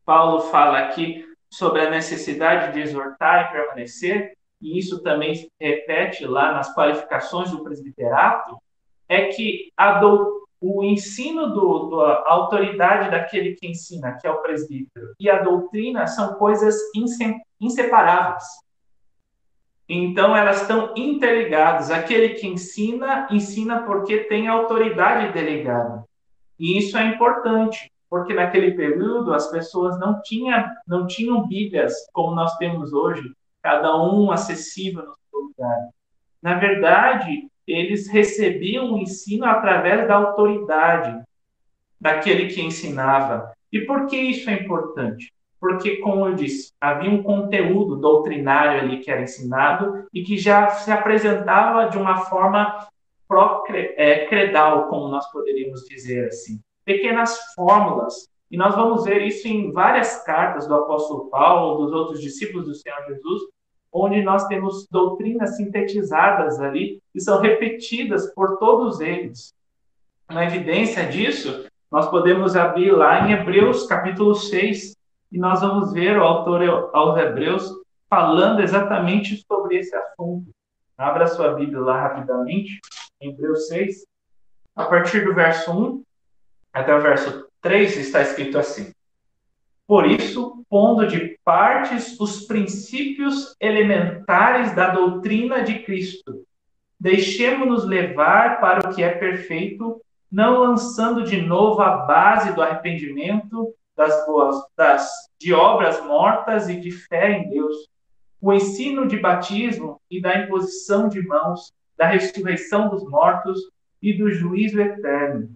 Paulo 0.07 0.41
fala 0.41 0.79
aqui 0.79 1.28
sobre 1.51 1.83
a 1.83 1.91
necessidade 1.91 2.73
de 2.73 2.81
exortar 2.81 3.47
e 3.47 3.53
permanecer, 3.53 4.37
e 4.61 4.79
isso 4.79 5.03
também 5.03 5.35
se 5.35 5.51
repete 5.61 6.27
lá 6.27 6.53
nas 6.53 6.75
qualificações 6.75 7.51
do 7.51 7.63
presbiterato, 7.63 8.57
é 9.09 9.27
que 9.27 9.73
doutrina 9.77 10.39
o 10.61 10.83
ensino 10.85 11.49
do, 11.49 11.89
do, 11.89 12.01
a 12.01 12.33
autoridade 12.33 13.11
daquele 13.11 13.55
que 13.55 13.69
ensina, 13.69 14.19
que 14.21 14.27
é 14.27 14.31
o 14.31 14.43
presbítero, 14.43 15.15
e 15.19 15.31
a 15.31 15.43
doutrina 15.43 16.07
são 16.07 16.35
coisas 16.35 16.77
inseparáveis. 17.61 18.45
Então, 19.89 20.37
elas 20.37 20.63
estão 20.63 20.93
interligadas. 20.97 21.91
Aquele 21.91 22.31
que 22.31 22.47
ensina, 22.47 23.27
ensina 23.31 23.85
porque 23.85 24.25
tem 24.25 24.47
autoridade 24.47 25.33
delegada. 25.33 26.05
E 26.59 26.77
isso 26.77 26.99
é 26.99 27.07
importante, 27.07 27.91
porque 28.11 28.33
naquele 28.33 28.73
período 28.73 29.35
as 29.35 29.51
pessoas 29.51 29.99
não, 29.99 30.21
tinha, 30.23 30.75
não 30.87 31.07
tinham 31.07 31.47
Bíblias 31.47 31.95
como 32.13 32.35
nós 32.35 32.57
temos 32.57 32.93
hoje, 32.93 33.31
cada 33.63 33.97
um 33.97 34.31
acessível 34.31 35.05
no 35.05 35.15
seu 35.31 35.41
lugar. 35.41 35.89
Na 36.43 36.55
verdade, 36.55 37.49
eles 37.67 38.09
recebiam 38.09 38.93
o 38.93 38.99
ensino 38.99 39.45
através 39.45 40.09
da 40.09 40.15
autoridade 40.15 41.23
daquele 42.01 42.47
que 42.47 42.63
ensinava. 42.63 43.53
E 43.73 43.81
por 43.81 44.07
que 44.07 44.17
isso 44.17 44.49
é 44.49 44.55
importante? 44.55 45.33
Porque, 45.61 45.97
como 45.97 46.27
eu 46.27 46.35
disse, 46.35 46.73
havia 46.81 47.11
um 47.11 47.23
conteúdo 47.23 47.97
doutrinário 47.97 48.81
ali 48.81 49.01
que 49.01 49.11
era 49.11 49.23
ensinado 49.23 50.07
e 50.15 50.23
que 50.23 50.39
já 50.39 50.71
se 50.71 50.91
apresentava 50.91 51.91
de 51.91 51.99
uma 51.99 52.19
forma 52.19 52.87
é, 53.97 54.27
credal, 54.27 54.89
como 54.89 55.09
nós 55.09 55.31
poderíamos 55.31 55.83
dizer 55.83 56.29
assim. 56.29 56.61
Pequenas 56.89 57.39
fórmulas. 57.55 58.31
E 58.51 58.57
nós 58.57 58.75
vamos 58.75 59.05
ver 59.05 59.21
isso 59.21 59.47
em 59.47 59.71
várias 59.73 60.25
cartas 60.25 60.67
do 60.67 60.75
apóstolo 60.75 61.29
Paulo, 61.29 61.85
dos 61.85 61.93
outros 61.93 62.19
discípulos 62.19 62.67
do 62.67 62.75
Senhor 62.75 63.05
Jesus, 63.07 63.43
onde 63.93 64.23
nós 64.23 64.47
temos 64.47 64.89
doutrinas 64.91 65.59
sintetizadas 65.59 66.59
ali 66.59 66.99
e 67.15 67.21
são 67.21 67.43
repetidas 67.43 68.33
por 68.33 68.57
todos 68.57 69.01
eles. 69.01 69.53
Uma 70.31 70.47
evidência 70.47 71.05
disso, 71.07 71.67
nós 71.91 72.09
podemos 72.09 72.57
abrir 72.57 72.91
lá 72.93 73.21
em 73.21 73.33
Hebreus 73.33 73.87
capítulo 73.87 74.35
6 74.35 74.97
e 75.31 75.39
nós 75.39 75.61
vamos 75.61 75.93
ver 75.93 76.17
o 76.17 76.25
autor 76.25 76.91
aos 76.95 77.19
Hebreus 77.19 77.71
falando 78.09 78.63
exatamente 78.63 79.45
sobre 79.47 79.77
esse 79.77 79.95
assunto. 79.95 80.49
Abra 80.97 81.27
sua 81.27 81.53
Bíblia 81.53 81.81
lá 81.81 82.01
rapidamente, 82.01 82.81
em 83.21 83.29
Hebreus 83.29 83.67
6, 83.67 84.07
a 84.75 84.87
partir 84.87 85.27
do 85.27 85.35
verso 85.35 85.71
1 85.71 86.03
até 86.79 86.95
o 86.95 87.01
verso 87.01 87.47
3 87.61 87.97
está 87.97 88.23
escrito 88.23 88.59
assim: 88.59 88.93
por 89.89 90.07
isso, 90.07 90.67
pondo 90.69 91.07
de 91.07 91.39
partes 91.43 92.21
os 92.21 92.45
princípios 92.45 93.57
elementares 93.59 94.75
da 94.77 94.91
doutrina 94.91 95.63
de 95.63 95.79
Cristo, 95.79 96.45
deixemos-nos 97.01 97.87
levar 97.87 98.61
para 98.61 98.87
o 98.87 98.95
que 98.95 99.03
é 99.03 99.09
perfeito, 99.09 99.99
não 100.31 100.59
lançando 100.59 101.25
de 101.25 101.41
novo 101.41 101.81
a 101.81 102.05
base 102.05 102.53
do 102.53 102.61
arrependimento, 102.61 103.75
das 103.97 104.27
boas, 104.27 104.57
das, 104.77 105.11
de 105.41 105.55
obras 105.55 106.05
mortas 106.05 106.69
e 106.69 106.79
de 106.79 106.91
fé 106.91 107.39
em 107.39 107.49
Deus, 107.49 107.75
o 108.43 108.53
ensino 108.53 109.09
de 109.09 109.19
batismo 109.19 110.03
e 110.11 110.21
da 110.21 110.39
imposição 110.39 111.09
de 111.09 111.27
mãos, 111.27 111.73
da 111.97 112.07
ressurreição 112.07 112.91
dos 112.91 113.09
mortos 113.09 113.59
e 114.03 114.13
do 114.13 114.31
juízo 114.31 114.79
eterno. 114.79 115.51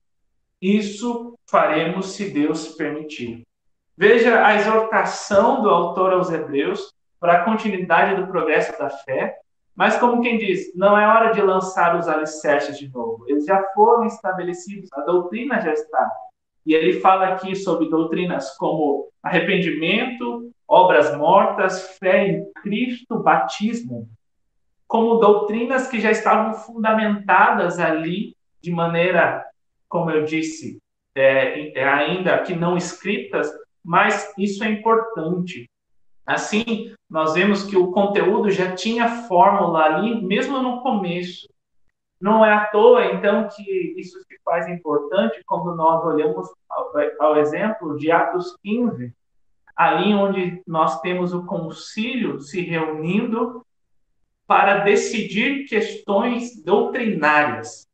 Isso 0.63 1.37
faremos 1.51 2.13
se 2.13 2.31
Deus 2.31 2.69
permitir. 2.69 3.43
Veja 3.97 4.47
a 4.47 4.55
exortação 4.55 5.61
do 5.61 5.69
autor 5.69 6.13
aos 6.13 6.31
Hebreus 6.31 6.95
para 7.19 7.35
a 7.35 7.45
continuidade 7.45 8.21
do 8.21 8.29
progresso 8.29 8.79
da 8.79 8.89
fé, 8.89 9.37
mas 9.75 9.99
como 9.99 10.23
quem 10.23 10.39
diz, 10.39 10.73
não 10.77 10.97
é 10.97 11.05
hora 11.07 11.33
de 11.33 11.43
lançar 11.43 11.97
os 11.99 12.07
alicerces 12.07 12.79
de 12.79 12.89
novo. 12.89 13.25
Eles 13.29 13.45
já 13.45 13.61
foram 13.75 14.05
estabelecidos, 14.05 14.89
a 14.93 15.01
doutrina 15.01 15.61
já 15.61 15.73
está. 15.73 16.11
E 16.65 16.75
ele 16.75 17.01
fala 17.01 17.29
aqui 17.29 17.57
sobre 17.57 17.89
doutrinas 17.89 18.57
como 18.57 19.09
arrependimento, 19.21 20.53
obras 20.69 21.17
mortas, 21.17 21.97
fé 21.99 22.29
em 22.29 22.53
Cristo, 22.63 23.19
batismo, 23.19 24.09
como 24.87 25.17
doutrinas 25.17 25.89
que 25.89 26.01
já 26.01 26.11
estavam 26.11 26.55
fundamentadas 26.55 27.81
ali 27.81 28.37
de 28.61 28.71
maneira, 28.71 29.45
como 29.93 30.11
eu 30.11 30.25
disse, 30.25 30.79
é, 31.15 31.79
é 31.79 31.87
ainda 31.87 32.39
que 32.39 32.55
não 32.55 32.79
escritas, 32.79 33.53
mas 33.85 34.33
isso 34.39 34.65
é 34.65 34.71
importante. 34.71 35.69
Assim, 36.25 36.95
nós 37.11 37.35
vemos 37.35 37.63
que 37.63 37.77
o 37.77 37.93
conteúdo 37.93 38.51
já 38.51 38.75
tinha 38.75 39.27
fórmula 39.29 39.85
ali, 39.85 40.25
mesmo 40.25 40.63
no 40.63 40.81
começo. 40.81 41.47
Não 42.19 42.43
é 42.43 42.55
à 42.55 42.65
toa, 42.69 43.05
então, 43.05 43.47
que 43.55 43.95
isso 43.99 44.19
se 44.21 44.41
faz 44.43 44.67
importante 44.67 45.43
quando 45.45 45.77
nós 45.77 46.03
olhamos 46.07 46.49
ao, 46.71 46.91
ao 47.21 47.37
exemplo 47.37 47.99
de 47.99 48.11
Atos 48.11 48.57
15, 48.63 49.13
ali 49.77 50.15
onde 50.15 50.63
nós 50.67 51.03
temos 51.03 51.35
o 51.35 51.45
concílio 51.45 52.41
se 52.41 52.63
reunindo 52.63 53.63
para 54.47 54.79
decidir 54.85 55.67
questões 55.67 56.63
doutrinárias. 56.65 57.92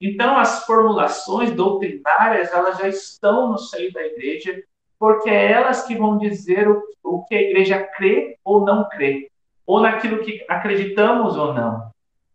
Então, 0.00 0.38
as 0.38 0.64
formulações 0.64 1.52
doutrinárias, 1.52 2.52
elas 2.52 2.78
já 2.78 2.88
estão 2.88 3.50
no 3.50 3.58
seio 3.58 3.92
da 3.92 4.04
igreja, 4.04 4.62
porque 4.98 5.28
é 5.28 5.52
elas 5.52 5.82
que 5.82 5.96
vão 5.96 6.18
dizer 6.18 6.68
o, 6.68 6.82
o 7.02 7.24
que 7.24 7.34
a 7.34 7.42
igreja 7.42 7.78
crê 7.96 8.36
ou 8.44 8.64
não 8.64 8.88
crê, 8.88 9.30
ou 9.66 9.80
naquilo 9.80 10.22
que 10.22 10.44
acreditamos 10.48 11.36
ou 11.36 11.52
não. 11.52 11.88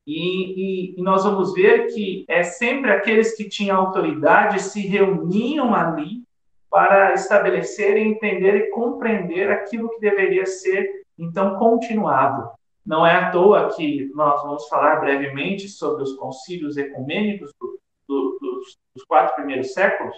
E, 0.06 0.94
e, 0.96 1.00
e, 1.00 1.02
nós 1.02 1.24
vamos 1.24 1.54
ver 1.54 1.88
que 1.94 2.26
é 2.28 2.44
sempre 2.44 2.92
aqueles 2.92 3.38
que 3.38 3.48
tinham 3.48 3.80
autoridade 3.80 4.62
se 4.62 4.82
reuniam 4.82 5.74
ali 5.74 6.24
para 6.70 7.14
estabelecer, 7.14 7.96
entender 7.96 8.56
e 8.56 8.70
compreender 8.72 9.50
aquilo 9.50 9.90
que 9.90 10.02
deveria 10.02 10.46
ser, 10.46 11.04
então, 11.18 11.56
continuado. 11.58 12.50
Não 12.86 13.06
é 13.06 13.16
à 13.16 13.32
toa 13.32 13.74
que 13.74 14.12
nós 14.14 14.42
vamos 14.44 14.68
falar 14.68 14.98
brevemente 14.98 15.70
sobre 15.70 16.04
os 16.04 16.14
concílios 16.16 16.76
ecumênicos 16.78 17.52
do, 17.60 17.80
do, 18.08 18.38
dos, 18.42 18.78
dos, 18.94 19.06
quatro 19.06 19.36
primeiros 19.36 19.74
séculos, 19.74 20.18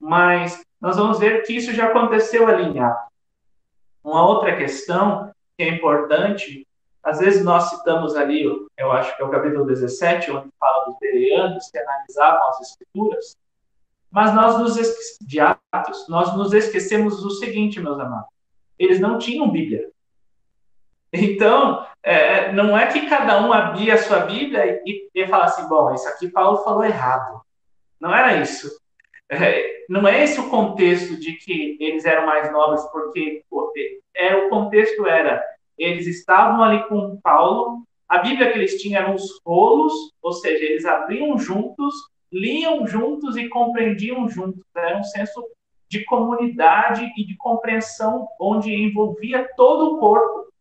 mas 0.00 0.64
nós 0.80 0.96
vamos 0.96 1.18
ver 1.18 1.42
que 1.42 1.52
isso 1.52 1.72
já 1.72 1.86
aconteceu 1.86 2.48
ali 2.48 2.64
em 2.64 2.80
Atos. 2.80 3.12
Uma 4.02 4.26
outra 4.26 4.56
questão 4.56 5.30
que 5.56 5.62
é 5.62 5.68
importante 5.68 6.66
às 7.02 7.18
vezes 7.18 7.44
nós 7.44 7.68
citamos 7.70 8.14
ali, 8.14 8.44
eu 8.78 8.92
acho 8.92 9.16
que 9.16 9.22
é 9.22 9.24
o 9.24 9.30
capítulo 9.30 9.66
17, 9.66 10.30
onde 10.30 10.48
fala 10.58 10.84
dos 10.84 10.96
bereanos 11.00 11.68
que 11.68 11.78
analisavam 11.78 12.48
as 12.50 12.60
escrituras, 12.60 13.36
mas 14.08 14.32
nós 14.34 14.58
nos 14.58 14.76
de 15.20 15.40
Atos, 15.40 16.06
nós 16.08 16.36
nos 16.36 16.52
esquecemos 16.52 17.20
do 17.20 17.30
seguinte, 17.30 17.80
meus 17.80 17.98
amados, 17.98 18.28
eles 18.78 19.00
não 19.00 19.18
tinham 19.18 19.50
Bíblia. 19.50 19.90
Então, 21.12 21.86
é, 22.02 22.52
não 22.52 22.76
é 22.76 22.86
que 22.86 23.06
cada 23.06 23.44
um 23.46 23.52
abria 23.52 23.94
a 23.94 23.98
sua 23.98 24.20
Bíblia 24.20 24.80
e, 24.86 25.10
e 25.14 25.22
assim, 25.22 25.68
bom, 25.68 25.92
isso 25.92 26.08
aqui 26.08 26.30
Paulo 26.30 26.64
falou 26.64 26.84
errado. 26.84 27.42
Não 28.00 28.14
era 28.14 28.38
isso. 28.38 28.70
É, 29.28 29.84
não 29.88 30.08
é 30.08 30.24
esse 30.24 30.40
o 30.40 30.48
contexto 30.48 31.18
de 31.20 31.34
que 31.34 31.76
eles 31.80 32.04
eram 32.04 32.26
mais 32.26 32.50
nobres, 32.50 32.82
porque 32.90 33.44
é, 34.14 34.34
o 34.36 34.48
contexto 34.48 35.06
era 35.06 35.42
eles 35.78 36.06
estavam 36.06 36.62
ali 36.62 36.86
com 36.88 37.18
Paulo, 37.22 37.82
a 38.08 38.18
Bíblia 38.18 38.52
que 38.52 38.58
eles 38.58 38.80
tinham 38.80 39.02
eram 39.02 39.14
os 39.14 39.40
rolos, 39.44 39.92
ou 40.22 40.32
seja, 40.32 40.62
eles 40.62 40.84
abriam 40.84 41.38
juntos, 41.38 41.94
liam 42.30 42.86
juntos 42.86 43.36
e 43.36 43.48
compreendiam 43.48 44.28
juntos. 44.28 44.62
Era 44.76 44.98
um 44.98 45.04
senso 45.04 45.42
de 45.88 46.04
comunidade 46.04 47.10
e 47.16 47.24
de 47.24 47.34
compreensão 47.36 48.28
onde 48.38 48.70
envolvia 48.70 49.48
todo 49.56 49.94
o 49.94 49.98
corpo. 49.98 50.51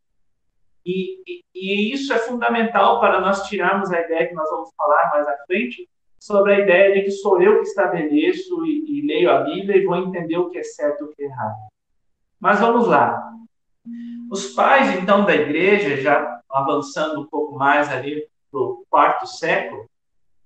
E, 0.86 1.44
e, 1.54 1.94
isso 1.94 2.12
é 2.12 2.18
fundamental 2.18 3.00
para 3.00 3.22
nós 3.22 3.48
tirarmos 3.48 3.92
a 3.92 4.02
ideia 4.02 4.28
que 4.28 4.34
nós 4.34 4.50
vamos 4.50 4.70
falar 4.76 5.10
mais 5.12 5.28
à 5.28 5.38
frente 5.46 5.88
sobre 6.20 6.54
a 6.54 6.60
ideia 6.60 6.94
de 6.94 7.04
que 7.04 7.12
sou 7.12 7.42
eu 7.42 7.58
que 7.58 7.68
estabeleço 7.68 8.66
e, 8.66 9.00
e 9.00 9.08
leio 9.08 9.32
a 9.32 9.42
Bíblia 9.42 9.78
e 9.78 9.86
vou 9.86 9.96
entender 9.96 10.38
o 10.38 10.50
que 10.50 10.58
é 10.58 10.64
certo 10.64 11.02
e 11.02 11.08
o 11.08 11.10
que 11.10 11.24
é 11.24 11.26
errado. 11.26 11.58
Mas 12.40 12.60
vamos 12.60 12.88
lá. 12.88 13.32
Os 14.32 14.54
pais, 14.54 14.96
então, 14.98 15.26
da 15.26 15.36
igreja, 15.36 15.98
já 15.98 16.42
avançando 16.50 17.22
um 17.22 17.28
pouco 17.28 17.56
mais 17.56 17.90
ali 17.90 18.28
para 18.52 18.60
o 18.60 18.86
quarto 18.90 19.28
século, 19.28 19.86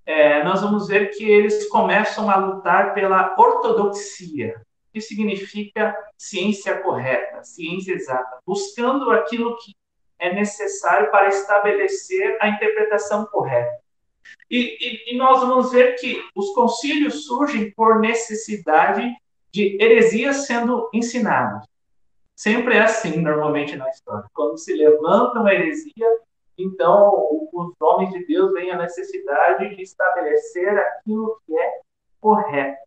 é, 0.06 0.44
nós 0.44 0.62
vamos 0.62 0.88
ver 0.88 1.10
que 1.10 1.24
eles 1.24 1.68
começam 1.70 2.30
a 2.30 2.36
lutar 2.36 2.94
pela 2.94 3.36
ortodoxia, 3.38 4.62
que 4.94 5.02
significa 5.02 5.96
ciência 6.18 6.82
correta, 6.82 7.44
ciência 7.44 7.94
exata, 7.94 8.38
buscando 8.46 9.10
aquilo 9.10 9.58
que 9.58 9.74
é 10.20 10.34
necessário 10.34 11.12
para 11.12 11.28
estabelecer 11.28 12.38
a 12.42 12.50
interpretação 12.50 13.26
correta. 13.26 13.72
E, 14.50 14.58
e, 14.58 15.14
e, 15.14 15.18
nós 15.18 15.40
vamos 15.40 15.72
ver 15.72 15.96
que 15.96 16.22
os 16.36 16.54
concílios 16.54 17.26
surgem 17.26 17.72
por 17.72 18.00
necessidade 18.00 19.04
de 19.52 19.78
heresias 19.82 20.46
sendo 20.46 20.90
ensinadas. 20.94 21.66
Sempre 22.36 22.76
é 22.76 22.82
assim, 22.82 23.18
normalmente, 23.22 23.76
na 23.76 23.90
história. 23.90 24.26
Quando 24.34 24.58
se 24.58 24.74
levanta 24.74 25.40
uma 25.40 25.54
heresia, 25.54 26.20
então 26.58 27.50
os 27.54 27.74
homens 27.82 28.12
de 28.12 28.26
Deus 28.26 28.52
veem 28.54 28.72
a 28.72 28.78
necessidade 28.78 29.76
de 29.76 29.82
estabelecer 29.82 30.78
aquilo 30.78 31.40
que 31.46 31.58
é 31.58 31.80
correto. 32.20 32.86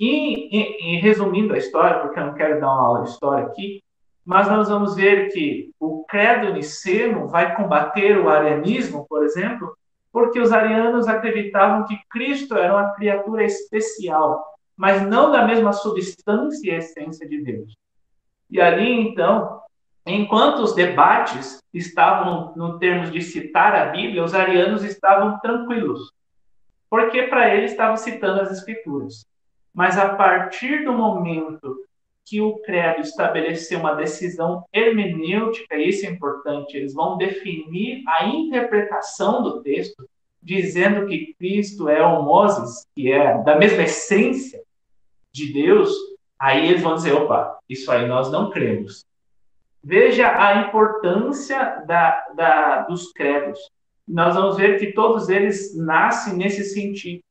E, 0.00 0.48
e, 0.56 0.96
e, 0.96 1.00
resumindo 1.00 1.54
a 1.54 1.58
história, 1.58 2.00
porque 2.00 2.18
eu 2.18 2.26
não 2.26 2.34
quero 2.34 2.60
dar 2.60 2.66
uma 2.66 2.86
aula 2.86 3.02
de 3.04 3.10
história 3.10 3.46
aqui, 3.46 3.82
mas 4.24 4.48
nós 4.48 4.68
vamos 4.68 4.94
ver 4.94 5.32
que 5.32 5.70
o 5.80 6.04
credo 6.04 6.52
niceno 6.52 7.26
vai 7.26 7.56
combater 7.56 8.18
o 8.18 8.28
arianismo, 8.28 9.06
por 9.08 9.24
exemplo, 9.24 9.76
porque 10.12 10.38
os 10.38 10.52
arianos 10.52 11.08
acreditavam 11.08 11.86
que 11.86 11.98
Cristo 12.08 12.56
era 12.56 12.74
uma 12.74 12.92
criatura 12.92 13.44
especial, 13.44 14.44
mas 14.76 15.02
não 15.02 15.30
da 15.32 15.44
mesma 15.44 15.72
substância 15.72 16.70
e 16.70 16.74
essência 16.74 17.28
de 17.28 17.42
Deus. 17.42 17.74
E 18.50 18.60
ali, 18.60 18.92
então, 19.00 19.60
enquanto 20.06 20.60
os 20.60 20.74
debates 20.74 21.58
estavam 21.72 22.52
no 22.54 22.78
termos 22.78 23.10
de 23.10 23.22
citar 23.22 23.74
a 23.74 23.86
Bíblia, 23.86 24.22
os 24.22 24.34
arianos 24.34 24.84
estavam 24.84 25.38
tranquilos, 25.40 26.12
porque 26.90 27.24
para 27.24 27.54
eles 27.54 27.70
estavam 27.70 27.96
citando 27.96 28.42
as 28.42 28.50
Escrituras. 28.50 29.24
Mas 29.74 29.98
a 29.98 30.10
partir 30.10 30.84
do 30.84 30.92
momento 30.92 31.78
que 32.24 32.40
o 32.40 32.58
credo 32.58 33.00
estabeleceu 33.00 33.80
uma 33.80 33.94
decisão 33.94 34.64
hermenêutica, 34.72 35.76
isso 35.76 36.06
é 36.06 36.10
importante, 36.10 36.76
eles 36.76 36.94
vão 36.94 37.16
definir 37.16 38.02
a 38.06 38.26
interpretação 38.26 39.42
do 39.42 39.62
texto, 39.62 40.08
dizendo 40.42 41.06
que 41.06 41.34
Cristo 41.34 41.88
é 41.88 42.04
o 42.04 42.22
Moses, 42.22 42.86
que 42.94 43.10
é 43.12 43.42
da 43.42 43.56
mesma 43.56 43.82
essência 43.82 44.62
de 45.32 45.52
Deus, 45.52 45.92
Aí 46.42 46.70
eles 46.70 46.82
vão 46.82 46.96
dizer: 46.96 47.12
opa, 47.12 47.56
isso 47.68 47.88
aí 47.92 48.04
nós 48.08 48.32
não 48.32 48.50
cremos. 48.50 49.06
Veja 49.82 50.28
a 50.28 50.66
importância 50.66 51.84
da, 51.86 52.26
da, 52.34 52.80
dos 52.82 53.12
credos. 53.12 53.60
Nós 54.06 54.34
vamos 54.34 54.56
ver 54.56 54.76
que 54.80 54.92
todos 54.92 55.28
eles 55.28 55.76
nascem 55.76 56.34
nesse 56.34 56.64
sentido. 56.64 57.22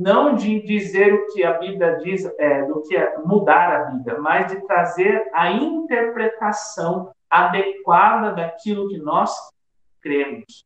Não 0.00 0.34
de 0.34 0.62
dizer 0.62 1.12
o 1.12 1.26
que 1.26 1.44
a 1.44 1.58
Bíblia 1.58 1.98
diz, 1.98 2.24
é, 2.38 2.64
do 2.64 2.80
que 2.80 2.96
é 2.96 3.18
mudar 3.18 3.70
a 3.70 3.84
Bíblia, 3.90 4.18
mas 4.18 4.50
de 4.50 4.58
trazer 4.66 5.28
a 5.34 5.50
interpretação 5.50 7.12
adequada 7.28 8.32
daquilo 8.32 8.88
que 8.88 8.96
nós 8.96 9.30
cremos. 10.00 10.64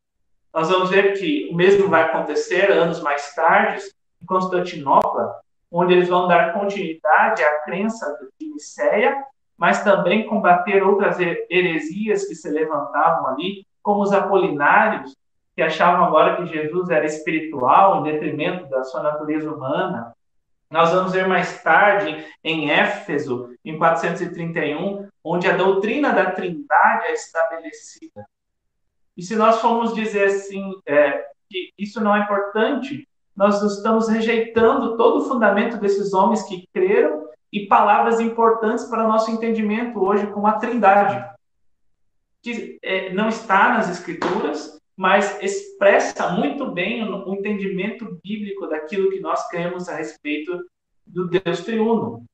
Nós 0.55 0.71
vamos 0.71 0.89
ver 0.89 1.19
que 1.19 1.49
o 1.51 1.57
mesmo 1.57 1.89
vai 1.89 2.03
acontecer 2.05 2.71
anos 2.71 3.03
mais 3.03 3.35
tarde, 3.35 3.83
em 4.23 4.25
Constantinopla, 4.25 5.35
onde 5.69 5.95
eles 5.95 6.09
vão 6.09 6.29
dar 6.29 6.53
continuidade 6.53 7.43
à 7.43 7.59
crença 7.63 8.17
de 8.39 8.47
Nicéia, 8.47 9.21
mas 9.59 9.83
também 9.83 10.29
combater 10.29 10.81
outras 10.81 11.19
heresias 11.19 12.25
que 12.25 12.37
se 12.37 12.49
levantavam 12.49 13.27
ali, 13.31 13.67
como 13.83 14.01
os 14.01 14.13
apolinários, 14.13 15.13
que 15.55 15.63
achavam 15.63 16.05
agora 16.05 16.37
que 16.37 16.47
Jesus 16.47 16.91
era 16.91 17.07
espiritual 17.07 18.01
em 18.01 18.13
detrimento 18.13 18.69
da 18.69 18.83
sua 18.83 19.03
natureza 19.03 19.53
humana. 19.53 20.13
Nós 20.71 20.91
vamos 20.91 21.13
ver 21.13 21.29
mais 21.29 21.63
tarde 21.63 22.27
em 22.43 22.71
Éfeso, 22.71 23.55
em 23.65 23.79
431, 23.79 25.09
onde 25.23 25.49
a 25.49 25.57
doutrina 25.57 26.13
da 26.13 26.33
Trindade 26.33 27.07
é 27.07 27.13
estabelecida. 27.13 28.27
E 29.17 29.23
se 29.23 29.37
nós 29.37 29.61
formos 29.61 29.95
dizer 29.95 30.25
assim, 30.25 30.73
é, 30.87 31.25
que 31.49 31.73
isso 31.79 32.01
não 32.01 32.17
é 32.17 32.21
importante, 32.21 33.07
nós 33.37 33.63
estamos 33.63 34.09
rejeitando 34.09 34.97
todo 34.97 35.21
o 35.21 35.29
fundamento 35.29 35.77
desses 35.77 36.13
homens 36.13 36.43
que 36.43 36.69
creram 36.73 37.29
e 37.53 37.67
palavras 37.67 38.19
importantes 38.19 38.85
para 38.87 39.07
nosso 39.07 39.31
entendimento 39.31 40.05
hoje, 40.05 40.27
como 40.29 40.49
a 40.49 40.55
Trindade, 40.55 41.25
que 42.43 42.79
é, 42.83 43.13
não 43.13 43.29
está 43.29 43.75
nas 43.75 43.89
Escrituras, 43.89 44.81
mas 44.97 45.43
expressa 45.43 46.31
muito 46.31 46.71
bem 46.71 47.03
o, 47.03 47.29
o 47.29 47.35
entendimento 47.35 48.19
bíblico 48.23 48.67
daquilo 48.67 49.11
que 49.11 49.21
nós 49.21 49.49
cremos 49.49 49.89
a 49.89 49.97
respeito 49.97 50.65
do 51.07 51.29
Deus 51.29 51.61
triuno. 51.61 52.25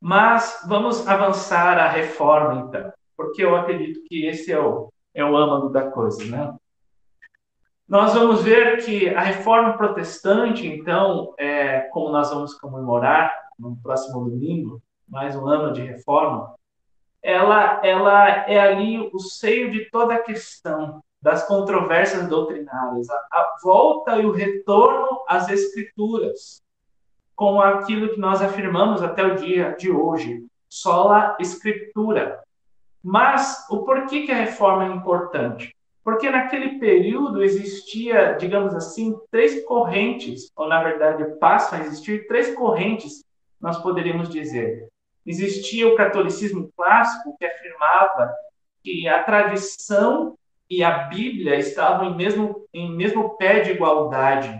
Mas 0.00 0.64
vamos 0.66 1.06
avançar 1.06 1.76
a 1.78 1.88
reforma, 1.88 2.66
então, 2.66 2.92
porque 3.16 3.44
eu 3.44 3.54
acredito 3.54 4.02
que 4.04 4.26
esse 4.26 4.50
é 4.50 4.58
o, 4.58 4.90
é 5.12 5.24
o 5.24 5.36
âmago 5.36 5.68
da 5.68 5.90
coisa, 5.90 6.24
né? 6.24 6.54
Nós 7.86 8.14
vamos 8.14 8.42
ver 8.42 8.84
que 8.84 9.08
a 9.08 9.20
reforma 9.20 9.76
protestante, 9.76 10.64
então, 10.64 11.34
é, 11.36 11.80
como 11.92 12.10
nós 12.10 12.30
vamos 12.30 12.54
comemorar 12.54 13.34
no 13.58 13.76
próximo 13.82 14.24
domingo, 14.24 14.80
mais 15.08 15.34
um 15.34 15.46
ano 15.46 15.72
de 15.72 15.82
reforma, 15.82 16.54
ela, 17.20 17.84
ela 17.84 18.28
é 18.48 18.58
ali 18.60 19.10
o 19.12 19.18
seio 19.18 19.72
de 19.72 19.90
toda 19.90 20.14
a 20.14 20.22
questão 20.22 21.02
das 21.20 21.46
controvérsias 21.46 22.26
doutrinárias, 22.28 23.08
a, 23.10 23.14
a 23.14 23.56
volta 23.62 24.16
e 24.16 24.24
o 24.24 24.32
retorno 24.32 25.22
às 25.28 25.48
escrituras, 25.48 26.62
com 27.36 27.60
aquilo 27.60 28.10
que 28.10 28.20
nós 28.20 28.40
afirmamos 28.40 29.02
até 29.02 29.22
o 29.22 29.36
dia 29.36 29.74
de 29.78 29.90
hoje, 29.90 30.44
sola 30.68 31.36
escritura. 31.38 32.40
Mas 33.02 33.66
o 33.70 33.84
porquê 33.84 34.22
que 34.22 34.32
a 34.32 34.36
reforma 34.36 34.84
é 34.84 34.88
importante? 34.88 35.74
Porque 36.02 36.30
naquele 36.30 36.78
período 36.78 37.42
existia, 37.42 38.32
digamos 38.32 38.74
assim, 38.74 39.14
três 39.30 39.64
correntes, 39.64 40.50
ou 40.56 40.68
na 40.68 40.82
verdade 40.82 41.24
passam 41.38 41.78
a 41.78 41.82
existir 41.82 42.26
três 42.26 42.54
correntes, 42.54 43.24
nós 43.60 43.78
poderíamos 43.82 44.28
dizer. 44.28 44.88
Existia 45.26 45.86
o 45.86 45.96
catolicismo 45.96 46.70
clássico, 46.74 47.36
que 47.38 47.44
afirmava 47.44 48.34
que 48.82 49.06
a 49.06 49.22
tradição 49.22 50.36
e 50.70 50.84
a 50.84 50.90
Bíblia 51.08 51.56
estavam 51.56 52.10
em 52.10 52.16
mesmo, 52.16 52.64
em 52.72 52.94
mesmo 52.94 53.36
pé 53.36 53.58
de 53.60 53.72
igualdade. 53.72 54.56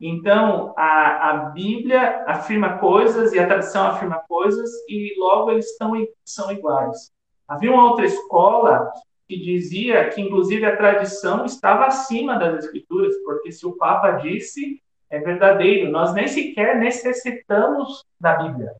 Então, 0.00 0.72
a, 0.78 1.30
a 1.30 1.36
Bíblia 1.50 2.24
afirma 2.26 2.78
coisas 2.78 3.34
e 3.34 3.38
a 3.38 3.46
tradição 3.46 3.86
afirma 3.86 4.22
coisas, 4.26 4.70
e 4.88 5.14
logo 5.18 5.50
eles 5.50 5.70
estão, 5.70 5.92
são 6.24 6.50
iguais. 6.50 7.12
Havia 7.46 7.70
uma 7.70 7.90
outra 7.90 8.06
escola 8.06 8.90
que 9.28 9.36
dizia 9.36 10.08
que, 10.08 10.22
inclusive, 10.22 10.64
a 10.64 10.76
tradição 10.76 11.44
estava 11.44 11.84
acima 11.84 12.38
das 12.38 12.64
Escrituras, 12.64 13.14
porque 13.22 13.52
se 13.52 13.66
o 13.66 13.76
Papa 13.76 14.12
disse, 14.12 14.80
é 15.10 15.18
verdadeiro, 15.18 15.90
nós 15.90 16.14
nem 16.14 16.26
sequer 16.26 16.78
necessitamos 16.78 18.02
da 18.18 18.36
Bíblia. 18.36 18.72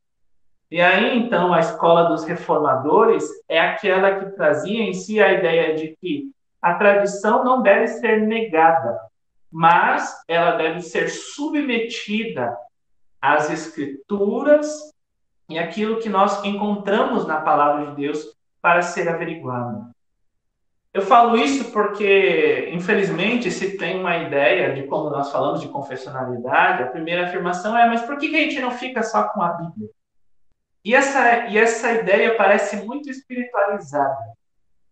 E 0.71 0.81
aí, 0.81 1.19
então, 1.19 1.53
a 1.53 1.61
escola 1.61 2.05
dos 2.05 2.25
reformadores 2.25 3.29
é 3.49 3.61
aquela 3.61 4.21
que 4.21 4.37
trazia 4.37 4.83
em 4.83 4.95
si 4.95 5.21
a 5.21 5.33
ideia 5.33 5.75
de 5.75 5.97
que 6.01 6.31
a 6.61 6.75
tradição 6.75 7.45
não 7.45 7.63
deve 7.63 7.89
ser 7.89 8.21
negada, 8.27 9.01
mas 9.51 10.23
ela 10.29 10.53
deve 10.53 10.81
ser 10.81 11.09
submetida 11.09 12.57
às 13.21 13.51
escrituras 13.51 14.93
e 15.49 15.59
aquilo 15.59 15.99
que 15.99 16.09
nós 16.09 16.45
encontramos 16.45 17.27
na 17.27 17.41
palavra 17.41 17.87
de 17.87 17.97
Deus 17.97 18.37
para 18.63 18.83
ser 18.83 19.09
averiguado. 19.09 19.91
Eu 20.93 21.03
falo 21.03 21.37
isso 21.37 21.71
porque, 21.71 22.69
infelizmente, 22.73 23.51
se 23.51 23.77
tem 23.77 24.01
uma 24.01 24.17
ideia 24.17 24.75
de 24.75 24.89
como 24.89 25.09
nós 25.09 25.31
falamos 25.31 25.61
de 25.61 25.69
confessionalidade, 25.69 26.83
a 26.83 26.89
primeira 26.89 27.27
afirmação 27.27 27.79
é: 27.79 27.87
mas 27.87 28.03
por 28.03 28.19
que 28.19 28.27
a 28.27 28.41
gente 28.41 28.61
não 28.61 28.73
fica 28.73 29.03
só 29.03 29.29
com 29.29 29.41
a 29.41 29.53
Bíblia? 29.53 29.89
E 30.85 30.95
essa, 30.95 31.47
e 31.47 31.59
essa 31.59 31.93
ideia 31.93 32.37
parece 32.37 32.85
muito 32.85 33.09
espiritualizada, 33.09 34.17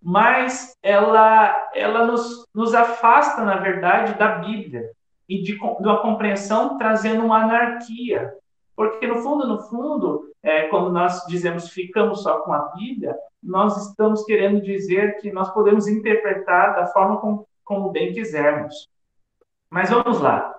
mas 0.03 0.77
ela, 0.83 1.71
ela 1.75 2.07
nos, 2.07 2.47
nos 2.55 2.75
afasta, 2.75 3.45
na 3.45 3.57
verdade, 3.57 4.19
da 4.19 4.39
Bíblia 4.39 4.91
e 5.29 5.43
de, 5.43 5.59
de 5.59 5.61
uma 5.61 6.01
compreensão 6.01 6.79
trazendo 6.79 7.25
uma 7.25 7.43
anarquia. 7.43 8.33
Porque, 8.75 9.07
no 9.07 9.17
fundo, 9.17 9.47
no 9.47 9.59
fundo, 9.59 10.33
é, 10.43 10.69
quando 10.69 10.91
nós 10.91 11.25
dizemos 11.27 11.69
ficamos 11.71 12.23
só 12.23 12.41
com 12.41 12.53
a 12.53 12.71
Bíblia, 12.77 13.17
nós 13.43 13.89
estamos 13.89 14.25
querendo 14.25 14.63
dizer 14.63 15.21
que 15.21 15.33
nós 15.33 15.53
podemos 15.53 15.89
interpretar 15.89 16.77
da 16.77 16.87
forma 16.87 17.21
como, 17.21 17.47
como 17.65 17.91
bem 17.91 18.13
quisermos. 18.13 18.89
Mas 19.71 19.91
vamos 19.91 20.21
lá. 20.21 20.55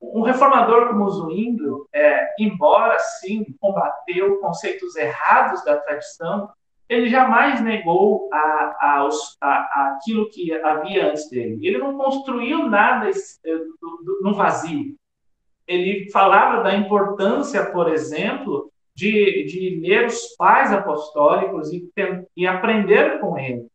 Um 0.00 0.22
reformador 0.22 0.88
como 0.88 1.10
Zwinglio, 1.10 1.86
é, 1.92 2.34
embora 2.38 2.98
sim 2.98 3.44
combateu 3.60 4.38
conceitos 4.40 4.96
errados 4.96 5.64
da 5.64 5.76
tradição, 5.78 6.50
ele 6.88 7.08
jamais 7.08 7.60
negou 7.62 8.28
a, 8.32 8.36
a, 8.36 9.08
a, 9.40 9.88
aquilo 9.88 10.28
que 10.30 10.52
havia 10.52 11.10
antes 11.10 11.28
dele. 11.30 11.66
Ele 11.66 11.78
não 11.78 11.96
construiu 11.96 12.68
nada 12.68 13.08
eh, 13.08 13.58
no 14.20 14.34
vazio. 14.34 14.94
Ele 15.66 16.10
falava 16.10 16.62
da 16.62 16.74
importância, 16.74 17.64
por 17.70 17.90
exemplo, 17.90 18.70
de, 18.94 19.44
de 19.44 19.80
ler 19.80 20.06
os 20.06 20.36
pais 20.36 20.72
apostólicos 20.72 21.72
e, 21.72 21.90
e 22.36 22.46
aprender 22.46 23.18
com 23.18 23.38
eles. 23.38 23.66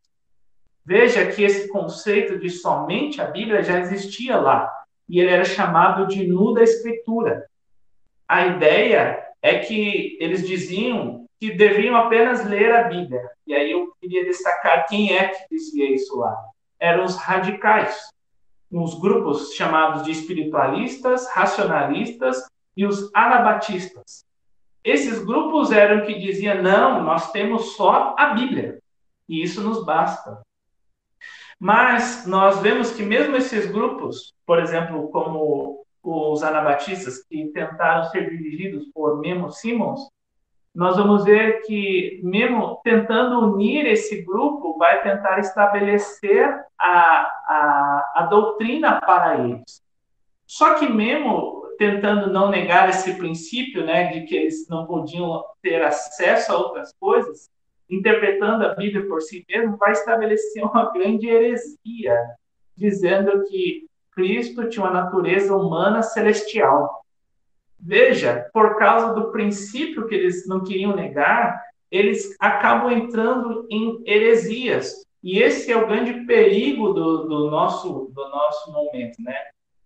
Veja 0.85 1.31
que 1.31 1.43
esse 1.43 1.67
conceito 1.67 2.39
de 2.39 2.49
somente 2.49 3.21
a 3.21 3.25
Bíblia 3.25 3.63
já 3.63 3.79
existia 3.79 4.37
lá 4.37 4.71
e 5.07 5.19
ele 5.19 5.31
era 5.31 5.43
chamado 5.43 6.07
de 6.07 6.27
nu 6.27 6.53
da 6.53 6.63
escritura. 6.63 7.45
A 8.27 8.45
ideia 8.45 9.23
é 9.41 9.57
que 9.57 10.17
eles 10.19 10.47
diziam 10.47 11.27
que 11.39 11.53
deviam 11.53 11.95
apenas 11.95 12.45
ler 12.45 12.75
a 12.75 12.83
Bíblia. 12.83 13.29
E 13.47 13.53
aí 13.53 13.71
eu 13.71 13.93
queria 13.99 14.25
destacar 14.25 14.87
quem 14.87 15.15
é 15.15 15.29
que 15.29 15.47
dizia 15.49 15.93
isso 15.93 16.17
lá. 16.17 16.35
Eram 16.79 17.05
os 17.05 17.15
radicais, 17.15 18.09
uns 18.71 18.99
grupos 18.99 19.53
chamados 19.53 20.03
de 20.03 20.11
espiritualistas, 20.11 21.27
racionalistas 21.29 22.45
e 22.75 22.85
os 22.85 23.09
anabatistas. 23.13 24.25
Esses 24.83 25.23
grupos 25.23 25.71
eram 25.71 26.05
que 26.05 26.19
diziam: 26.19 26.61
não, 26.61 27.03
nós 27.03 27.31
temos 27.31 27.75
só 27.75 28.15
a 28.17 28.33
Bíblia 28.33 28.79
e 29.27 29.43
isso 29.43 29.61
nos 29.61 29.85
basta. 29.85 30.41
Mas 31.59 32.25
nós 32.25 32.59
vemos 32.59 32.91
que 32.91 33.03
mesmo 33.03 33.35
esses 33.35 33.69
grupos, 33.69 34.33
por 34.45 34.59
exemplo, 34.59 35.09
como 35.09 35.85
os 36.01 36.41
anabatistas, 36.41 37.23
que 37.23 37.47
tentaram 37.47 38.09
ser 38.09 38.29
dirigidos 38.29 38.87
por 38.93 39.19
Memo 39.19 39.51
Simons, 39.51 40.09
nós 40.79 40.95
vamos 40.95 41.25
ver 41.25 41.59
que, 41.63 42.21
mesmo 42.23 42.79
tentando 42.85 43.41
unir 43.41 43.85
esse 43.85 44.21
grupo, 44.21 44.77
vai 44.77 45.01
tentar 45.03 45.37
estabelecer 45.37 46.47
a, 46.79 47.21
a, 47.45 48.11
a 48.15 48.27
doutrina 48.29 48.97
para 49.01 49.43
eles. 49.43 49.83
Só 50.47 50.75
que, 50.75 50.87
mesmo 50.87 51.65
tentando 51.77 52.31
não 52.31 52.49
negar 52.49 52.87
esse 52.87 53.13
princípio, 53.15 53.85
né, 53.85 54.05
de 54.13 54.21
que 54.21 54.33
eles 54.33 54.69
não 54.69 54.85
podiam 54.85 55.43
ter 55.61 55.83
acesso 55.83 56.53
a 56.53 56.57
outras 56.57 56.93
coisas, 56.97 57.49
interpretando 57.89 58.65
a 58.65 58.73
Bíblia 58.73 59.05
por 59.05 59.21
si 59.21 59.45
mesmo, 59.49 59.75
vai 59.75 59.91
estabelecer 59.91 60.63
uma 60.63 60.93
grande 60.93 61.27
heresia, 61.27 62.15
dizendo 62.77 63.43
que 63.49 63.85
Cristo 64.13 64.69
tinha 64.69 64.85
uma 64.85 64.93
natureza 64.93 65.53
humana 65.53 66.01
celestial. 66.01 67.03
Veja, 67.81 68.49
por 68.53 68.77
causa 68.77 69.13
do 69.13 69.31
princípio 69.31 70.07
que 70.07 70.15
eles 70.15 70.45
não 70.47 70.63
queriam 70.63 70.95
negar, 70.95 71.63
eles 71.89 72.35
acabam 72.39 72.91
entrando 72.91 73.65
em 73.69 74.01
heresias. 74.05 75.05
E 75.23 75.39
esse 75.39 75.71
é 75.71 75.77
o 75.77 75.87
grande 75.87 76.25
perigo 76.25 76.93
do, 76.93 77.23
do, 77.23 77.49
nosso, 77.49 78.11
do 78.13 78.29
nosso 78.29 78.71
momento, 78.71 79.21
né? 79.21 79.35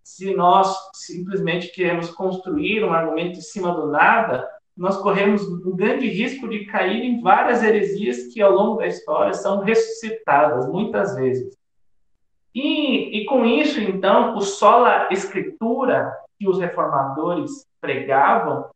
Se 0.02 0.34
nós 0.34 0.76
simplesmente 0.94 1.68
queremos 1.68 2.10
construir 2.10 2.84
um 2.84 2.92
argumento 2.92 3.38
em 3.38 3.42
cima 3.42 3.72
do 3.72 3.86
nada, 3.86 4.46
nós 4.76 4.96
corremos 4.98 5.42
um 5.48 5.74
grande 5.74 6.08
risco 6.08 6.48
de 6.48 6.66
cair 6.66 7.02
em 7.02 7.22
várias 7.22 7.62
heresias 7.62 8.26
que, 8.32 8.42
ao 8.42 8.52
longo 8.52 8.78
da 8.78 8.86
história, 8.86 9.32
são 9.32 9.60
ressuscitadas, 9.60 10.68
muitas 10.68 11.14
vezes. 11.14 11.56
E, 12.54 13.20
e 13.20 13.24
com 13.24 13.44
isso, 13.44 13.80
então, 13.80 14.36
o 14.36 14.40
sola 14.40 15.08
escritura 15.10 16.12
que 16.38 16.48
os 16.48 16.58
reformadores 16.58 17.66
pregavam 17.80 18.70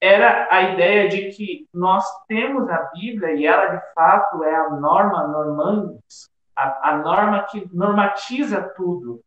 era 0.00 0.48
a 0.50 0.62
ideia 0.72 1.08
de 1.08 1.30
que 1.30 1.66
nós 1.72 2.04
temos 2.28 2.68
a 2.68 2.90
Bíblia 2.92 3.32
e 3.34 3.46
ela, 3.46 3.74
de 3.74 3.94
fato, 3.94 4.44
é 4.44 4.54
a 4.54 4.70
norma 4.70 5.26
normandis, 5.28 6.28
a, 6.54 6.90
a 6.90 6.96
norma 6.98 7.42
que 7.44 7.66
normatiza 7.72 8.60
tudo. 8.76 9.20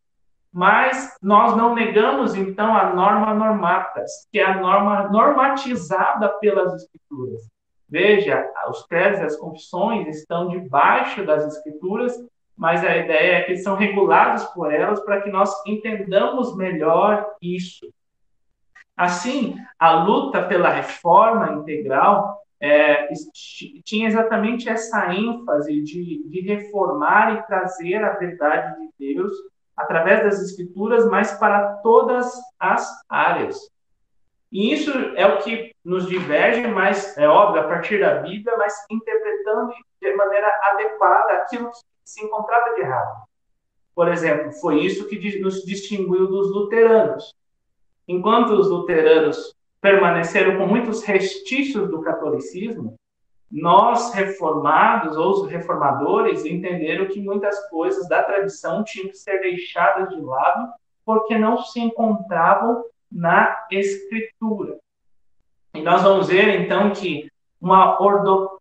Mas 0.54 1.18
nós 1.22 1.56
não 1.56 1.74
negamos, 1.74 2.36
então, 2.36 2.76
a 2.76 2.94
norma 2.94 3.34
normatas, 3.34 4.28
que 4.32 4.40
é 4.40 4.46
a 4.46 4.60
norma 4.60 5.10
normatizada 5.10 6.30
pelas 6.40 6.74
Escrituras. 6.74 7.42
Veja, 7.90 8.48
os 8.70 8.86
credos 8.86 9.20
e 9.20 9.24
as 9.24 9.36
confissões 9.36 10.08
estão 10.08 10.48
debaixo 10.48 11.26
das 11.26 11.46
Escrituras, 11.46 12.14
mas 12.58 12.84
a 12.84 12.98
ideia 12.98 13.38
é 13.38 13.42
que 13.44 13.58
são 13.58 13.76
regulados 13.76 14.44
por 14.46 14.74
elas 14.74 15.00
para 15.02 15.22
que 15.22 15.30
nós 15.30 15.54
entendamos 15.66 16.56
melhor 16.56 17.36
isso. 17.42 17.88
Assim, 18.96 19.56
a 19.78 20.04
luta 20.04 20.42
pela 20.44 20.70
reforma 20.70 21.54
integral 21.54 22.42
é, 22.60 23.08
tinha 23.86 24.08
exatamente 24.08 24.68
essa 24.68 25.14
ênfase 25.14 25.82
de, 25.84 26.28
de 26.28 26.42
reformar 26.42 27.36
e 27.36 27.44
trazer 27.46 28.04
a 28.04 28.14
verdade 28.14 28.76
de 28.98 29.14
Deus 29.14 29.32
através 29.76 30.24
das 30.24 30.42
escrituras, 30.42 31.08
mas 31.08 31.34
para 31.34 31.74
todas 31.84 32.34
as 32.60 32.90
áreas. 33.08 33.60
E 34.52 34.74
isso 34.74 34.92
é 35.16 35.28
o 35.28 35.38
que 35.40 35.76
nos 35.86 36.08
diverge, 36.08 36.66
mas 36.68 37.16
é 37.18 37.28
óbvio, 37.28 37.62
a 37.62 37.68
partir 37.68 38.00
da 38.00 38.16
Bíblia, 38.16 38.58
mas 38.58 38.74
interpretando 38.90 39.72
de 40.02 40.16
maneira 40.16 40.52
adequada 40.64 41.34
aquilo 41.34 41.70
que 41.70 41.78
se 42.08 42.24
encontrava 42.24 42.74
de 42.74 42.82
errado. 42.82 43.24
Por 43.94 44.08
exemplo, 44.08 44.54
foi 44.54 44.80
isso 44.80 45.10
que 45.10 45.40
nos 45.42 45.66
distinguiu 45.66 46.26
dos 46.28 46.50
luteranos. 46.50 47.36
Enquanto 48.08 48.52
os 48.52 48.70
luteranos 48.70 49.54
permaneceram 49.82 50.58
com 50.58 50.66
muitos 50.66 51.04
restícios 51.04 51.90
do 51.90 52.02
catolicismo, 52.02 52.96
nós 53.52 54.14
reformados 54.14 55.18
ou 55.18 55.32
os 55.32 55.50
reformadores 55.50 56.46
entenderam 56.46 57.08
que 57.08 57.20
muitas 57.20 57.70
coisas 57.70 58.08
da 58.08 58.24
tradição 58.24 58.86
tinham 58.86 59.10
que 59.10 59.18
ser 59.18 59.40
deixadas 59.42 60.10
de 60.10 60.22
lado 60.22 60.72
porque 61.06 61.38
não 61.38 61.58
se 61.58 61.82
encontravam 61.82 62.86
na 63.12 63.68
escritura. 63.70 64.78
E 65.74 65.82
nós 65.82 66.04
vamos 66.04 66.28
ver 66.28 66.62
então 66.62 66.92
que 66.92 67.30
uma 67.60 67.98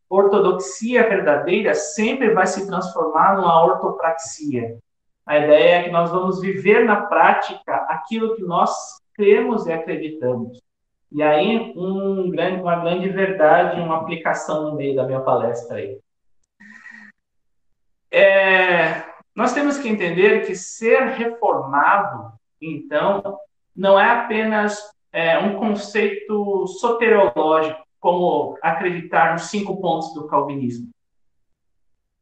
ortodoxia 0.08 1.08
verdadeira 1.08 1.74
sempre 1.74 2.30
vai 2.30 2.46
se 2.46 2.66
transformar 2.66 3.36
numa 3.36 3.64
ortopraxia. 3.64 4.78
A 5.26 5.38
ideia 5.38 5.76
é 5.76 5.82
que 5.82 5.90
nós 5.90 6.10
vamos 6.10 6.40
viver 6.40 6.84
na 6.84 7.06
prática 7.06 7.74
aquilo 7.88 8.36
que 8.36 8.42
nós 8.42 8.70
cremos 9.14 9.66
e 9.66 9.72
acreditamos. 9.72 10.60
E 11.10 11.22
aí, 11.22 11.72
um 11.76 12.30
grande, 12.30 12.60
uma 12.60 12.76
grande 12.76 13.08
verdade, 13.08 13.80
uma 13.80 13.98
aplicação 13.98 14.64
no 14.64 14.76
meio 14.76 14.94
da 14.94 15.04
minha 15.04 15.20
palestra 15.20 15.78
aí. 15.78 15.98
É, 18.10 19.04
Nós 19.36 19.52
temos 19.52 19.76
que 19.76 19.86
entender 19.86 20.46
que 20.46 20.54
ser 20.54 21.08
reformado, 21.08 22.32
então, 22.58 23.38
não 23.76 24.00
é 24.00 24.10
apenas 24.10 24.80
é, 25.12 25.38
um 25.38 25.58
conceito 25.58 26.66
soteriológico, 26.66 27.85
como 28.00 28.56
acreditar 28.62 29.32
nos 29.32 29.42
cinco 29.42 29.80
pontos 29.80 30.12
do 30.14 30.26
calvinismo. 30.26 30.90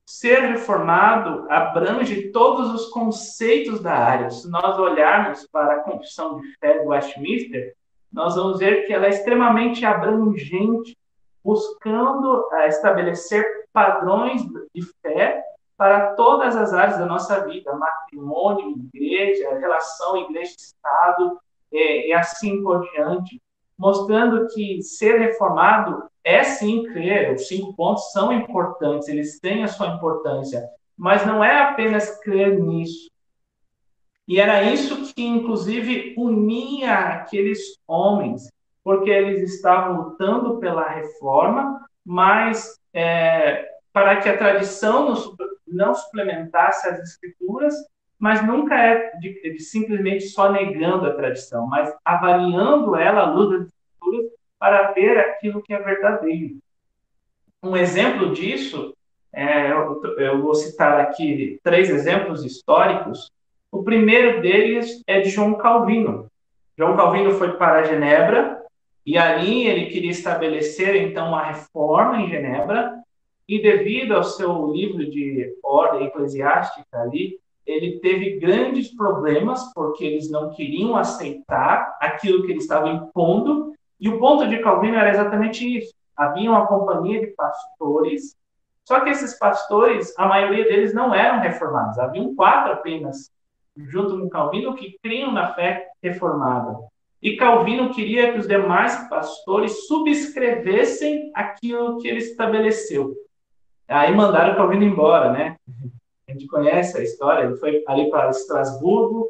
Ser 0.06 0.40
reformado 0.40 1.50
abrange 1.50 2.30
todos 2.30 2.72
os 2.74 2.90
conceitos 2.90 3.80
da 3.80 3.94
área. 3.94 4.30
Se 4.30 4.50
nós 4.50 4.78
olharmos 4.78 5.46
para 5.50 5.76
a 5.76 5.80
confissão 5.80 6.40
de 6.40 6.54
fé 6.58 6.82
do 6.82 6.90
Westminster, 6.90 7.74
nós 8.12 8.36
vamos 8.36 8.58
ver 8.58 8.86
que 8.86 8.92
ela 8.92 9.06
é 9.06 9.10
extremamente 9.10 9.84
abrangente, 9.84 10.96
buscando 11.42 12.46
uh, 12.52 12.66
estabelecer 12.68 13.44
padrões 13.72 14.42
de 14.74 14.82
fé 15.02 15.42
para 15.76 16.14
todas 16.14 16.54
as 16.54 16.72
áreas 16.72 16.98
da 16.98 17.06
nossa 17.06 17.44
vida, 17.46 17.74
matrimônio, 17.74 18.76
igreja, 18.92 19.58
relação 19.58 20.16
igreja-estado, 20.16 21.38
e, 21.72 22.08
e 22.08 22.12
assim 22.12 22.62
por 22.62 22.88
diante, 22.92 23.42
mostrando 23.78 24.46
que 24.48 24.82
ser 24.82 25.18
reformado 25.18 26.04
é 26.22 26.42
sim 26.42 26.84
crer, 26.84 27.34
os 27.34 27.48
cinco 27.48 27.74
pontos 27.74 28.10
são 28.12 28.32
importantes, 28.32 29.08
eles 29.08 29.38
têm 29.40 29.62
a 29.64 29.68
sua 29.68 29.88
importância, 29.88 30.66
mas 30.96 31.26
não 31.26 31.44
é 31.44 31.60
apenas 31.60 32.18
crer 32.20 32.58
nisso. 32.60 33.10
E 34.26 34.40
era 34.40 34.62
isso 34.62 35.12
que, 35.12 35.22
inclusive, 35.22 36.14
unia 36.16 36.94
aqueles 36.94 37.78
homens, 37.86 38.48
porque 38.82 39.10
eles 39.10 39.54
estavam 39.54 39.96
lutando 39.96 40.58
pela 40.58 40.88
reforma, 40.88 41.84
mas 42.04 42.80
é, 42.92 43.68
para 43.92 44.16
que 44.20 44.28
a 44.28 44.38
tradição 44.38 45.14
não 45.66 45.94
suplementasse 45.94 46.88
as 46.88 47.00
escrituras, 47.00 47.74
mas 48.24 48.42
nunca 48.46 48.74
é 48.74 49.14
de, 49.18 49.52
de 49.52 49.60
simplesmente 49.60 50.28
só 50.28 50.50
negando 50.50 51.04
a 51.04 51.12
tradição, 51.12 51.66
mas 51.66 51.94
avaliando 52.02 52.96
ela 52.96 53.20
à 53.20 53.30
luz 53.30 53.50
das 53.50 53.68
escrituras 53.68 54.32
para 54.58 54.92
ver 54.92 55.18
aquilo 55.18 55.60
que 55.60 55.74
é 55.74 55.78
verdadeiro. 55.78 56.56
Um 57.62 57.76
exemplo 57.76 58.32
disso, 58.32 58.96
é, 59.30 59.70
eu, 59.70 60.00
eu 60.16 60.40
vou 60.40 60.54
citar 60.54 61.00
aqui 61.00 61.60
três 61.62 61.90
exemplos 61.90 62.46
históricos. 62.46 63.30
O 63.70 63.82
primeiro 63.82 64.40
deles 64.40 65.02
é 65.06 65.20
de 65.20 65.28
João 65.28 65.58
Calvino. 65.58 66.26
João 66.78 66.96
Calvino 66.96 67.32
foi 67.32 67.58
para 67.58 67.84
Genebra 67.84 68.58
e 69.04 69.18
ali 69.18 69.66
ele 69.66 69.90
queria 69.90 70.10
estabelecer 70.10 70.96
então 70.96 71.28
uma 71.28 71.42
reforma 71.42 72.22
em 72.22 72.30
Genebra 72.30 73.02
e 73.46 73.60
devido 73.60 74.12
ao 74.12 74.24
seu 74.24 74.72
livro 74.72 75.10
de 75.10 75.58
ordem 75.62 76.06
eclesiástica 76.06 77.02
ali, 77.02 77.38
ele 77.66 77.98
teve 78.00 78.38
grandes 78.38 78.94
problemas 78.94 79.72
porque 79.74 80.04
eles 80.04 80.30
não 80.30 80.50
queriam 80.50 80.96
aceitar 80.96 81.96
aquilo 82.00 82.44
que 82.44 82.52
ele 82.52 82.58
estava 82.58 82.88
impondo. 82.88 83.72
E 83.98 84.08
o 84.08 84.18
ponto 84.18 84.48
de 84.48 84.58
Calvino 84.58 84.96
era 84.96 85.10
exatamente 85.10 85.78
isso. 85.78 85.94
Havia 86.16 86.50
uma 86.50 86.66
companhia 86.66 87.20
de 87.20 87.28
pastores, 87.28 88.36
só 88.84 89.00
que 89.00 89.10
esses 89.10 89.38
pastores, 89.38 90.16
a 90.18 90.26
maioria 90.26 90.64
deles 90.64 90.94
não 90.94 91.14
eram 91.14 91.40
reformados. 91.40 91.98
Haviam 91.98 92.34
quatro 92.34 92.74
apenas, 92.74 93.30
junto 93.76 94.20
com 94.20 94.28
Calvino, 94.28 94.74
que 94.74 94.98
criam 95.02 95.32
na 95.32 95.54
fé 95.54 95.88
reformada. 96.02 96.76
E 97.22 97.36
Calvino 97.36 97.94
queria 97.94 98.32
que 98.32 98.38
os 98.38 98.46
demais 98.46 99.08
pastores 99.08 99.86
subscrevessem 99.86 101.32
aquilo 101.34 101.98
que 101.98 102.06
ele 102.06 102.18
estabeleceu. 102.18 103.14
Aí 103.88 104.14
mandaram 104.14 104.54
Calvino 104.54 104.84
embora, 104.84 105.32
né? 105.32 105.56
A 106.28 106.32
gente 106.32 106.46
conhece 106.46 106.96
a 106.98 107.02
história, 107.02 107.44
ele 107.44 107.56
foi 107.56 107.82
ali 107.86 108.08
para 108.10 108.30
Estrasburgo, 108.30 109.28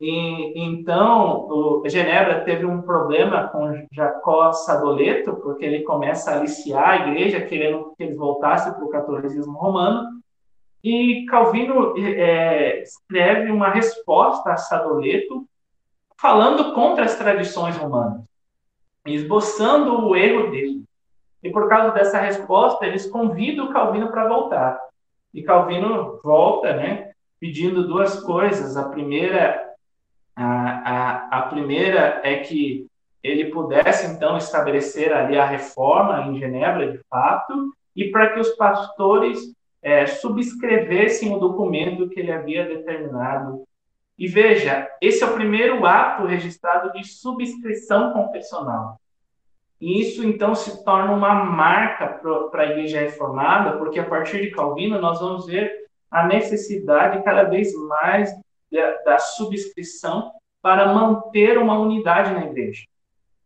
e 0.00 0.52
então 0.62 1.48
o 1.48 1.88
Genebra 1.88 2.44
teve 2.44 2.66
um 2.66 2.82
problema 2.82 3.48
com 3.48 3.86
Jacó 3.92 4.52
Sadoleto, 4.52 5.36
porque 5.36 5.64
ele 5.64 5.82
começa 5.82 6.30
a 6.30 6.36
aliciar 6.36 6.88
a 6.88 7.08
igreja, 7.08 7.40
querendo 7.40 7.94
que 7.96 8.04
eles 8.04 8.16
voltassem 8.16 8.72
para 8.72 8.84
o 8.84 8.90
catolicismo 8.90 9.56
romano, 9.58 10.20
e 10.84 11.26
Calvino 11.26 11.94
é, 11.98 12.82
escreve 12.82 13.50
uma 13.50 13.70
resposta 13.70 14.52
a 14.52 14.56
Sadoleto, 14.56 15.44
falando 16.16 16.72
contra 16.74 17.04
as 17.04 17.16
tradições 17.16 17.76
romanas, 17.76 18.22
esboçando 19.04 20.06
o 20.06 20.14
erro 20.14 20.50
dele. 20.50 20.84
E 21.42 21.50
por 21.50 21.68
causa 21.68 21.92
dessa 21.92 22.20
resposta, 22.20 22.86
eles 22.86 23.10
convidam 23.10 23.72
Calvino 23.72 24.10
para 24.10 24.28
voltar. 24.28 24.80
E 25.36 25.42
Calvino 25.42 26.18
volta, 26.24 26.74
né, 26.74 27.10
pedindo 27.38 27.86
duas 27.86 28.18
coisas. 28.22 28.74
A 28.74 28.88
primeira, 28.88 29.70
a, 30.34 30.48
a, 30.48 31.40
a 31.40 31.42
primeira 31.42 32.22
é 32.24 32.38
que 32.38 32.86
ele 33.22 33.50
pudesse 33.50 34.06
então 34.06 34.38
estabelecer 34.38 35.12
ali 35.12 35.36
a 35.36 35.44
reforma 35.44 36.22
em 36.22 36.38
Genebra, 36.38 36.90
de 36.90 36.98
fato, 37.10 37.70
e 37.94 38.10
para 38.10 38.32
que 38.32 38.40
os 38.40 38.48
pastores 38.56 39.38
é, 39.82 40.06
subscrevessem 40.06 41.34
o 41.34 41.38
documento 41.38 42.08
que 42.08 42.20
ele 42.20 42.32
havia 42.32 42.64
determinado. 42.64 43.62
E 44.18 44.26
veja, 44.26 44.88
esse 45.02 45.22
é 45.22 45.26
o 45.26 45.34
primeiro 45.34 45.84
ato 45.84 46.24
registrado 46.24 46.92
de 46.92 47.06
subscrição 47.06 48.14
confessional. 48.14 48.98
E 49.80 50.00
isso, 50.00 50.24
então, 50.26 50.54
se 50.54 50.84
torna 50.84 51.12
uma 51.12 51.34
marca 51.34 52.20
para 52.50 52.62
a 52.62 52.66
Igreja 52.66 53.00
Reformada, 53.00 53.76
porque 53.76 54.00
a 54.00 54.08
partir 54.08 54.40
de 54.40 54.50
Calvino 54.50 55.00
nós 55.00 55.20
vamos 55.20 55.46
ver 55.46 55.86
a 56.10 56.26
necessidade 56.26 57.22
cada 57.22 57.44
vez 57.44 57.74
mais 57.74 58.32
da, 58.72 59.02
da 59.04 59.18
subscrição 59.18 60.32
para 60.62 60.92
manter 60.92 61.58
uma 61.58 61.78
unidade 61.78 62.32
na 62.32 62.46
Igreja. 62.46 62.84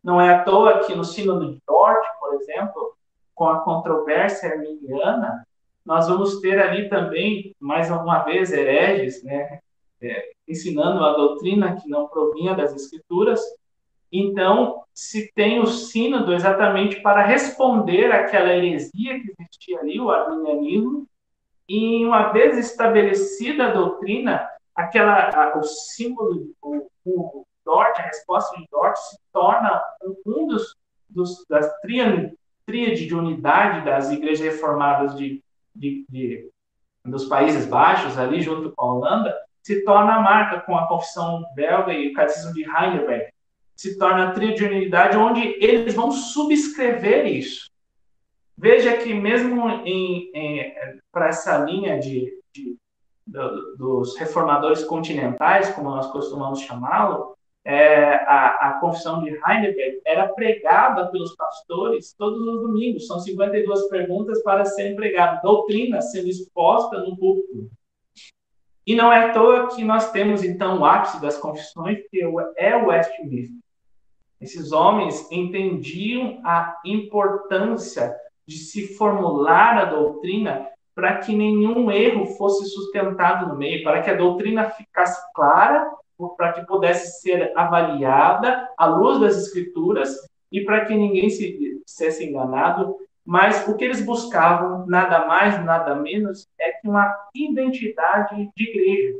Não 0.03 0.19
é 0.19 0.33
à 0.33 0.43
toa 0.43 0.79
que 0.79 0.95
no 0.95 1.03
Sínodo 1.03 1.53
de 1.53 1.61
Dort, 1.67 2.03
por 2.19 2.33
exemplo, 2.35 2.95
com 3.35 3.47
a 3.47 3.59
controvérsia 3.59 4.49
arminiana, 4.49 5.45
nós 5.85 6.07
vamos 6.07 6.39
ter 6.39 6.59
ali 6.59 6.89
também, 6.89 7.55
mais 7.59 7.91
uma 7.91 8.19
vez, 8.19 8.51
hereges, 8.51 9.23
né, 9.23 9.59
é, 10.01 10.31
ensinando 10.47 11.03
a 11.03 11.13
doutrina 11.13 11.75
que 11.75 11.89
não 11.89 12.07
provinha 12.07 12.55
das 12.55 12.73
Escrituras, 12.73 13.41
então, 14.11 14.83
se 14.93 15.31
tem 15.33 15.59
o 15.61 15.65
sínodo 15.65 16.33
exatamente 16.33 17.01
para 17.01 17.25
responder 17.25 18.11
àquela 18.11 18.53
heresia 18.53 19.21
que 19.21 19.33
existia 19.39 19.79
ali, 19.79 19.99
o 19.99 20.11
arminianismo, 20.11 21.07
e 21.67 22.05
uma 22.05 22.33
vez 22.33 22.57
estabelecida 22.57 23.67
a 23.67 23.71
doutrina, 23.71 24.45
aquela, 24.75 25.29
a, 25.29 25.57
o 25.57 25.63
símbolo, 25.63 26.53
o, 26.61 26.87
o 27.05 27.45
Dort, 27.63 27.97
a 27.99 28.03
resposta 28.03 28.57
de 28.57 28.67
Dort, 28.69 28.97
se 28.97 29.17
torna 29.31 29.81
um 30.25 30.47
dos, 30.47 30.75
dos 31.09 31.45
das 31.49 31.71
tríade, 31.79 32.33
tríade 32.65 33.05
de 33.05 33.15
unidade 33.15 33.85
das 33.85 34.11
igrejas 34.11 34.41
reformadas 34.41 35.15
de, 35.15 35.41
de, 35.73 36.05
de, 36.09 36.49
dos 37.05 37.25
Países 37.25 37.65
Baixos, 37.65 38.17
ali 38.17 38.41
junto 38.41 38.73
com 38.75 38.85
a 38.85 38.93
Holanda, 38.93 39.37
se 39.63 39.85
torna 39.85 40.15
a 40.15 40.19
marca 40.19 40.59
com 40.61 40.75
a 40.75 40.87
confissão 40.87 41.45
belga 41.55 41.93
e 41.93 42.11
o 42.11 42.13
catecismo 42.13 42.53
de 42.53 42.63
Heidelberg 42.63 43.30
se 43.81 43.97
torna 43.97 44.31
a 44.31 44.35
unidade, 44.35 45.17
onde 45.17 45.41
eles 45.59 45.95
vão 45.95 46.11
subscrever 46.11 47.25
isso. 47.25 47.67
Veja 48.55 48.95
que 48.95 49.11
mesmo 49.11 49.63
para 51.11 51.29
essa 51.29 51.57
linha 51.57 51.99
de, 51.99 52.31
de 52.53 52.77
do, 53.25 53.75
dos 53.77 54.15
reformadores 54.17 54.83
continentais, 54.83 55.71
como 55.71 55.89
nós 55.89 56.05
costumamos 56.11 56.61
chamá-lo, 56.61 57.35
é, 57.65 58.13
a, 58.27 58.69
a 58.69 58.73
confissão 58.79 59.23
de 59.23 59.29
Heidelberg 59.29 59.99
era 60.05 60.27
pregada 60.27 61.07
pelos 61.09 61.35
pastores 61.35 62.13
todos 62.15 62.39
os 62.39 62.61
domingos. 62.61 63.07
São 63.07 63.19
52 63.19 63.89
perguntas 63.89 64.43
para 64.43 64.63
serem 64.63 64.95
pregadas, 64.95 65.41
doutrina 65.41 66.01
sendo 66.01 66.27
exposta 66.27 66.99
no 66.99 67.17
púlpito. 67.17 67.67
E 68.85 68.93
não 68.93 69.11
é 69.11 69.29
à 69.29 69.33
toa 69.33 69.75
que 69.75 69.83
nós 69.83 70.11
temos, 70.11 70.43
então, 70.43 70.79
o 70.79 70.85
ápice 70.85 71.19
das 71.19 71.37
confissões, 71.39 71.97
que 72.11 72.21
é 72.57 72.75
o 72.75 72.87
Westminster. 72.87 73.60
Esses 74.41 74.71
homens 74.71 75.31
entendiam 75.31 76.41
a 76.43 76.75
importância 76.83 78.15
de 78.47 78.57
se 78.57 78.97
formular 78.97 79.77
a 79.77 79.85
doutrina 79.85 80.67
para 80.95 81.19
que 81.19 81.35
nenhum 81.35 81.91
erro 81.91 82.25
fosse 82.25 82.65
sustentado 82.65 83.47
no 83.47 83.55
meio, 83.55 83.83
para 83.83 84.01
que 84.01 84.09
a 84.09 84.15
doutrina 84.15 84.71
ficasse 84.71 85.21
clara, 85.35 85.91
para 86.35 86.53
que 86.53 86.65
pudesse 86.65 87.21
ser 87.21 87.53
avaliada 87.55 88.67
à 88.77 88.87
luz 88.87 89.19
das 89.19 89.37
escrituras 89.37 90.09
e 90.51 90.61
para 90.61 90.85
que 90.85 90.95
ninguém 90.95 91.29
se 91.29 91.79
fosse 91.85 92.25
enganado. 92.25 92.95
Mas 93.23 93.67
o 93.67 93.77
que 93.77 93.85
eles 93.85 94.03
buscavam, 94.03 94.87
nada 94.87 95.27
mais, 95.27 95.63
nada 95.63 95.93
menos, 95.95 96.47
é 96.59 96.71
que 96.71 96.89
uma 96.89 97.15
identidade 97.33 98.49
de 98.55 98.63
igreja. 98.63 99.19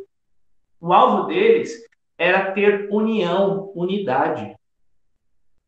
O 0.79 0.91
alvo 0.91 1.27
deles 1.27 1.85
era 2.17 2.51
ter 2.51 2.87
união, 2.91 3.71
unidade 3.75 4.55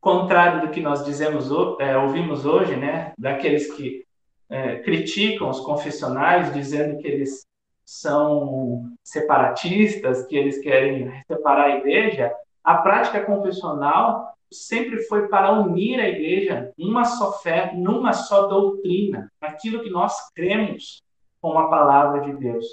contrário 0.04 0.60
do 0.60 0.70
que 0.70 0.82
nós 0.82 1.06
dizemos, 1.06 1.50
é, 1.80 1.98
ouvimos 1.98 2.46
hoje, 2.46 2.76
né, 2.76 3.14
daqueles 3.18 3.72
que 3.72 4.06
é, 4.50 4.80
criticam 4.80 5.50
os 5.50 5.62
confessionais, 5.62 6.54
dizendo 6.54 6.98
que 6.98 7.08
eles 7.08 7.46
são 7.86 8.92
separatistas, 9.02 10.28
que 10.28 10.36
eles 10.36 10.60
querem 10.60 11.10
separar 11.26 11.68
a 11.68 11.78
igreja, 11.78 12.34
a 12.62 12.76
prática 12.80 13.22
confessional 13.22 14.34
sempre 14.52 15.02
foi 15.04 15.30
para 15.30 15.54
unir 15.54 16.02
a 16.02 16.08
igreja 16.08 16.72
numa 16.78 17.06
só 17.06 17.40
fé, 17.40 17.72
numa 17.74 18.12
só 18.12 18.48
doutrina, 18.48 19.32
aquilo 19.40 19.82
que 19.82 19.90
nós 19.90 20.14
cremos 20.36 21.02
com 21.42 21.58
a 21.58 21.70
palavra 21.70 22.22
de 22.22 22.36
Deus. 22.36 22.66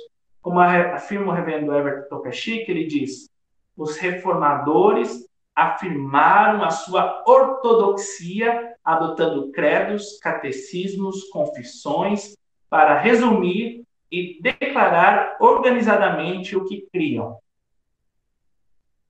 Como 0.42 0.58
afirma 0.58 1.32
o 1.32 1.34
reverendo 1.34 1.74
Everton 1.74 2.08
Tokachik, 2.08 2.68
ele 2.68 2.86
diz: 2.86 3.28
os 3.76 3.96
reformadores 3.98 5.29
afirmaram 5.54 6.64
a 6.64 6.70
sua 6.70 7.22
ortodoxia 7.26 8.74
adotando 8.84 9.50
credos, 9.52 10.18
catecismos, 10.18 11.24
confissões, 11.30 12.36
para 12.68 12.98
resumir 12.98 13.82
e 14.10 14.40
declarar 14.40 15.36
organizadamente 15.40 16.56
o 16.56 16.64
que 16.64 16.86
criam. 16.92 17.38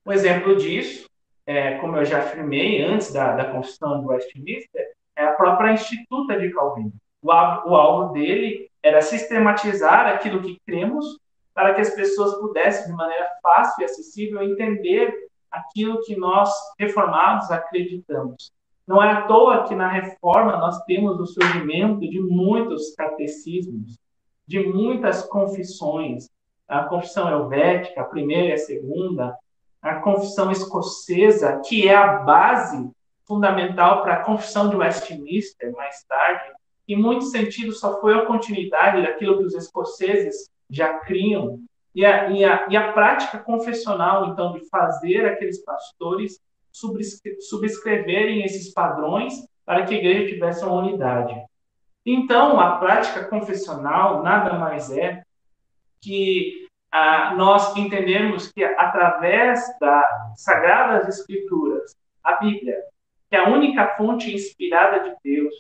Um 0.05 0.13
exemplo 0.13 0.57
disso, 0.57 1.09
é, 1.47 1.77
como 1.79 1.97
eu 1.97 2.05
já 2.05 2.19
afirmei 2.19 2.83
antes 2.83 3.13
da, 3.13 3.37
da 3.37 3.45
Constituição 3.45 4.01
de 4.01 4.07
Westminster, 4.07 4.87
é 5.17 5.25
a 5.25 5.33
própria 5.33 5.73
Instituta 5.73 6.39
de 6.39 6.51
Calvino. 6.51 6.93
O, 7.23 7.29
o 7.29 7.77
alvo 7.77 8.13
dele 8.13 8.71
era 8.83 9.03
sistematizar 9.03 10.07
aquilo 10.07 10.43
que 10.43 10.59
cremos 10.67 11.19
para 11.53 11.75
que 11.75 11.81
as 11.81 11.91
pessoas 11.91 12.35
pudessem, 12.37 12.87
de 12.87 12.93
maneira 12.93 13.29
fácil 13.43 13.83
e 13.83 13.85
acessível, 13.85 14.43
entender 14.43 15.30
aquilo 15.51 16.01
que 16.03 16.17
nós 16.17 16.51
reformados 16.79 17.51
acreditamos. 17.51 18.53
Não 18.87 19.03
é 19.03 19.11
à 19.11 19.23
toa 19.23 19.65
que 19.65 19.75
na 19.75 19.89
reforma 19.89 20.57
nós 20.57 20.83
temos 20.85 21.19
o 21.21 21.27
surgimento 21.27 22.01
de 22.01 22.21
muitos 22.21 22.95
catecismos, 22.95 23.99
de 24.47 24.67
muitas 24.67 25.23
confissões. 25.23 26.29
A 26.69 26.85
confissão 26.85 27.29
helvética, 27.29 28.01
a 28.01 28.05
primeira 28.05 28.49
e 28.49 28.53
a 28.53 28.59
segunda, 28.59 29.37
a 29.83 29.97
confissão 29.97 30.51
escocesa, 30.51 31.61
que 31.65 31.89
é 31.89 31.95
a 31.95 32.19
base 32.19 32.91
fundamental 33.25 34.03
para 34.03 34.15
a 34.15 34.25
confissão 34.25 34.69
de 34.69 34.77
Westminster 34.77 35.73
mais 35.73 36.03
tarde, 36.05 36.53
em 36.89 36.97
muitos 36.97 37.31
sentidos 37.31 37.79
só 37.79 38.01
foi 38.01 38.15
a 38.15 38.27
continuidade 38.27 39.03
daquilo 39.03 39.39
que 39.39 39.45
os 39.45 39.55
escoceses 39.55 40.51
já 40.69 40.99
criam. 40.99 41.61
E 41.95 42.05
a, 42.05 42.31
e 42.31 42.45
a, 42.45 42.67
e 42.69 42.77
a 42.77 42.93
prática 42.93 43.39
confessional, 43.39 44.29
então, 44.29 44.53
de 44.53 44.69
fazer 44.69 45.27
aqueles 45.27 45.63
pastores 45.65 46.41
subscreverem 47.41 48.45
esses 48.45 48.73
padrões 48.73 49.35
para 49.65 49.85
que 49.85 49.95
a 49.95 49.99
igreja 49.99 50.33
tivesse 50.33 50.65
uma 50.65 50.77
unidade. 50.77 51.35
Então, 52.07 52.59
a 52.59 52.77
prática 52.79 53.25
confessional 53.25 54.23
nada 54.23 54.55
mais 54.55 54.91
é 54.91 55.23
que 56.01 56.67
ah, 56.91 57.35
nós 57.37 57.77
entendemos 57.77 58.51
que 58.51 58.65
através 58.65 59.61
das 59.79 60.09
sagradas 60.37 61.09
escrituras, 61.09 61.95
a 62.23 62.37
Bíblia, 62.37 62.77
que 63.29 63.37
é 63.37 63.41
a 63.41 63.49
única 63.49 63.95
fonte 63.97 64.35
inspirada 64.35 65.01
de 65.01 65.17
Deus, 65.23 65.55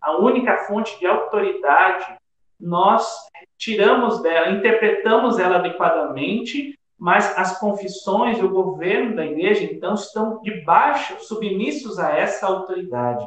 a 0.00 0.16
única 0.16 0.56
fonte 0.64 0.98
de 0.98 1.06
autoridade, 1.06 2.16
nós 2.60 3.10
tiramos 3.58 4.22
dela, 4.22 4.50
interpretamos 4.50 5.38
ela 5.38 5.56
adequadamente 5.56 6.78
mas 7.00 7.36
as 7.38 7.58
confissões 7.58 8.38
e 8.38 8.44
o 8.44 8.50
governo 8.50 9.16
da 9.16 9.24
igreja, 9.24 9.64
então, 9.64 9.94
estão 9.94 10.42
debaixo, 10.42 11.18
submissos 11.20 11.98
a 11.98 12.10
essa 12.10 12.46
autoridade. 12.46 13.26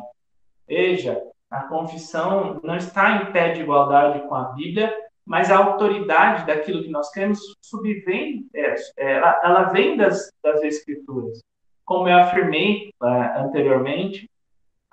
Veja, 0.68 1.20
a 1.50 1.64
confissão 1.64 2.60
não 2.64 2.76
está 2.76 3.16
em 3.16 3.32
pé 3.32 3.54
de 3.54 3.62
igualdade 3.62 4.28
com 4.28 4.36
a 4.36 4.44
Bíblia, 4.52 4.96
mas 5.26 5.50
a 5.50 5.58
autoridade 5.58 6.46
daquilo 6.46 6.84
que 6.84 6.90
nós 6.90 7.10
queremos 7.10 7.40
subvém, 7.64 8.48
é, 8.54 8.76
é, 8.98 9.14
ela, 9.14 9.42
ela 9.44 9.64
vem 9.64 9.98
das, 9.98 10.30
das 10.44 10.62
Escrituras. 10.62 11.40
Como 11.84 12.08
eu 12.08 12.18
afirmei 12.18 12.92
uh, 13.02 13.40
anteriormente, 13.40 14.30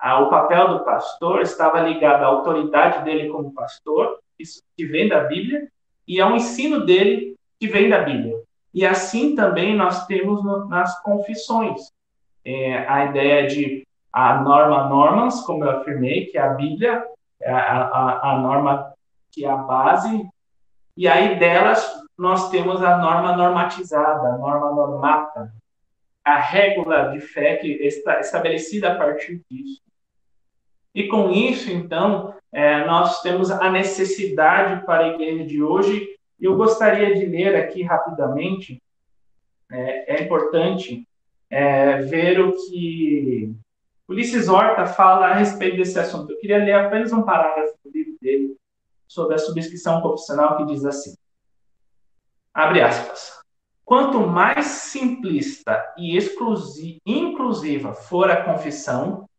uh, 0.03 0.23
o 0.23 0.29
papel 0.31 0.69
do 0.69 0.83
pastor 0.83 1.41
estava 1.41 1.81
ligado 1.81 2.23
à 2.23 2.25
autoridade 2.25 3.03
dele 3.05 3.29
como 3.29 3.53
pastor, 3.53 4.19
que 4.77 4.85
vem 4.85 5.07
da 5.07 5.21
Bíblia, 5.21 5.67
e 6.07 6.19
ao 6.19 6.35
ensino 6.35 6.85
dele 6.85 7.35
que 7.59 7.67
vem 7.67 7.89
da 7.89 8.01
Bíblia. 8.01 8.35
E 8.73 8.85
assim 8.85 9.35
também 9.35 9.75
nós 9.75 10.05
temos 10.07 10.43
no, 10.43 10.67
nas 10.67 11.01
confissões 11.01 11.91
é, 12.43 12.77
a 12.87 13.05
ideia 13.05 13.47
de 13.47 13.87
a 14.11 14.41
norma 14.41 14.89
normans, 14.89 15.41
como 15.41 15.63
eu 15.63 15.71
afirmei, 15.71 16.25
que 16.25 16.37
é 16.37 16.41
a 16.41 16.53
Bíblia, 16.53 17.05
é 17.39 17.51
a, 17.51 17.81
a, 17.83 18.31
a 18.31 18.39
norma 18.39 18.93
que 19.31 19.45
é 19.45 19.49
a 19.49 19.55
base, 19.55 20.27
e 20.97 21.07
aí 21.07 21.39
delas 21.39 22.01
nós 22.17 22.49
temos 22.49 22.83
a 22.83 22.97
norma 22.97 23.35
normatizada, 23.35 24.27
a 24.27 24.37
norma 24.37 24.71
normata, 24.71 25.51
a 26.23 26.37
régula 26.37 27.09
de 27.11 27.19
fé 27.19 27.55
que 27.55 27.67
está 27.67 28.19
estabelecida 28.19 28.91
a 28.91 28.95
partir 28.95 29.41
disso. 29.49 29.81
E 30.93 31.07
com 31.07 31.31
isso, 31.31 31.71
então, 31.71 32.35
é, 32.51 32.85
nós 32.85 33.21
temos 33.21 33.49
a 33.49 33.71
necessidade 33.71 34.85
para 34.85 35.05
a 35.05 35.07
igreja 35.09 35.45
de 35.45 35.63
hoje 35.63 36.11
eu 36.41 36.57
gostaria 36.57 37.13
de 37.13 37.25
ler 37.27 37.55
aqui 37.55 37.83
rapidamente, 37.83 38.81
é, 39.71 40.15
é 40.15 40.23
importante 40.23 41.07
é, 41.49 41.97
ver 41.97 42.41
o 42.41 42.51
que 42.53 43.53
Ulisses 44.09 44.49
Horta 44.49 44.87
fala 44.87 45.27
a 45.27 45.33
respeito 45.35 45.77
desse 45.77 45.99
assunto. 45.99 46.31
Eu 46.31 46.39
queria 46.39 46.57
ler 46.57 46.73
apenas 46.73 47.13
um 47.13 47.21
parágrafo 47.21 47.75
do 47.85 47.91
livro 47.91 48.17
dele 48.19 48.57
sobre 49.07 49.35
a 49.35 49.37
subscrição 49.37 50.01
confissional 50.01 50.57
que 50.57 50.65
diz 50.65 50.83
assim: 50.83 51.13
abre 52.51 52.81
aspas. 52.81 53.39
Quanto 53.85 54.19
mais 54.21 54.65
simplista 54.65 55.93
e 55.97 56.17
inclusiva 57.05 57.93
for 57.93 58.31
a 58.31 58.43
confissão, 58.43 59.29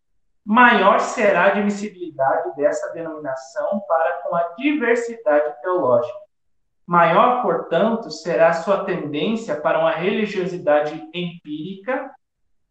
maior 0.45 0.99
será 1.01 1.45
a 1.45 1.47
admissibilidade 1.49 2.55
dessa 2.57 2.93
denominação 2.93 3.81
para 3.87 4.23
com 4.23 4.35
a 4.35 4.55
diversidade 4.57 5.61
teológica 5.63 6.23
Maior, 6.87 7.43
portanto, 7.43 8.11
será 8.11 8.53
sua 8.53 8.85
tendência 8.85 9.59
para 9.61 9.79
uma 9.79 9.93
religiosidade 9.93 11.09
empírica 11.15 12.11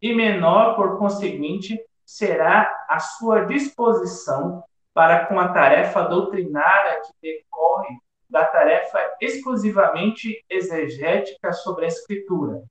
e 0.01 0.13
menor, 0.13 0.75
por 0.75 0.97
conseguinte, 0.97 1.79
será 2.05 2.85
a 2.89 2.99
sua 2.99 3.45
disposição 3.45 4.63
para 4.93 5.25
com 5.25 5.39
a 5.39 5.49
tarefa 5.49 6.03
doutrinária 6.03 7.01
que 7.01 7.13
decorre 7.21 7.97
da 8.29 8.45
tarefa 8.45 8.99
exclusivamente 9.21 10.43
exegética 10.49 11.53
sobre 11.53 11.85
a 11.85 11.87
escritura. 11.87 12.61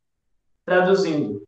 Traduzindo, 0.64 1.42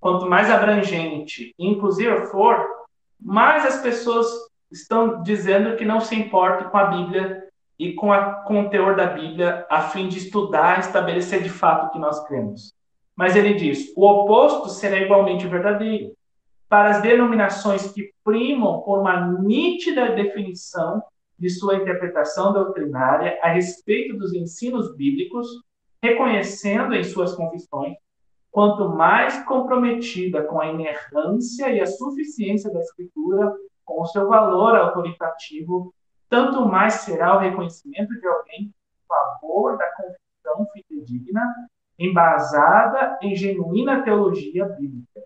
quanto 0.00 0.26
mais 0.26 0.50
abrangente 0.50 1.54
e 1.58 1.68
inclusiva 1.68 2.26
for, 2.26 2.83
mais 3.24 3.64
as 3.64 3.80
pessoas 3.80 4.26
estão 4.70 5.22
dizendo 5.22 5.76
que 5.76 5.84
não 5.84 6.00
se 6.00 6.14
importam 6.14 6.68
com 6.68 6.76
a 6.76 6.84
Bíblia 6.84 7.48
e 7.78 7.94
com, 7.94 8.12
a, 8.12 8.34
com 8.42 8.60
o 8.60 8.68
teor 8.68 8.94
da 8.94 9.06
Bíblia, 9.06 9.66
a 9.70 9.82
fim 9.82 10.08
de 10.08 10.18
estudar 10.18 10.76
e 10.76 10.80
estabelecer 10.80 11.42
de 11.42 11.48
fato 11.48 11.86
o 11.86 11.90
que 11.90 11.98
nós 11.98 12.22
cremos. 12.26 12.74
Mas 13.16 13.34
ele 13.34 13.54
diz: 13.54 13.92
o 13.96 14.06
oposto 14.06 14.68
será 14.68 14.98
igualmente 14.98 15.46
verdadeiro. 15.46 16.12
Para 16.68 16.90
as 16.90 17.02
denominações 17.02 17.92
que 17.92 18.12
primam 18.22 18.82
por 18.82 19.00
uma 19.00 19.32
nítida 19.40 20.14
definição 20.14 21.02
de 21.38 21.48
sua 21.48 21.76
interpretação 21.76 22.52
doutrinária 22.52 23.38
a 23.42 23.48
respeito 23.48 24.16
dos 24.16 24.34
ensinos 24.34 24.94
bíblicos, 24.96 25.46
reconhecendo 26.02 26.94
em 26.94 27.04
suas 27.04 27.34
confissões, 27.34 27.94
quanto 28.54 28.88
mais 28.88 29.42
comprometida 29.46 30.44
com 30.44 30.60
a 30.60 30.68
inerrância 30.68 31.68
e 31.70 31.80
a 31.80 31.86
suficiência 31.88 32.72
da 32.72 32.78
Escritura, 32.78 33.52
com 33.84 34.00
o 34.00 34.06
seu 34.06 34.28
valor 34.28 34.76
autoritativo, 34.76 35.92
tanto 36.30 36.64
mais 36.64 36.94
será 36.94 37.36
o 37.36 37.40
reconhecimento 37.40 38.14
de 38.14 38.24
alguém 38.28 38.60
em 38.60 38.72
favor 39.08 39.76
da 39.76 39.90
confissão 39.96 40.68
fidedigna, 40.72 41.42
embasada 41.98 43.18
em 43.20 43.34
genuína 43.34 44.04
teologia 44.04 44.66
bíblica, 44.66 45.20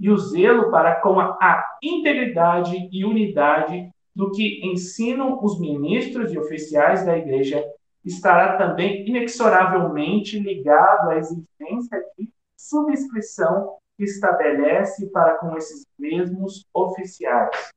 e 0.00 0.10
o 0.10 0.18
zelo 0.18 0.72
para 0.72 0.96
com 0.96 1.20
a 1.20 1.64
integridade 1.80 2.88
e 2.90 3.04
unidade 3.04 3.88
do 4.12 4.32
que 4.32 4.66
ensinam 4.66 5.38
os 5.40 5.60
ministros 5.60 6.32
e 6.32 6.38
oficiais 6.40 7.06
da 7.06 7.16
igreja 7.16 7.64
estará 8.04 8.58
também 8.58 9.08
inexoravelmente 9.08 10.40
ligado 10.40 11.10
à 11.10 11.16
exigência 11.18 12.04
de 12.18 12.33
subscrição 12.68 13.76
que 13.96 14.04
estabelece 14.04 15.10
para 15.10 15.36
com 15.38 15.56
esses 15.56 15.84
mesmos 15.98 16.64
oficiais. 16.72 17.70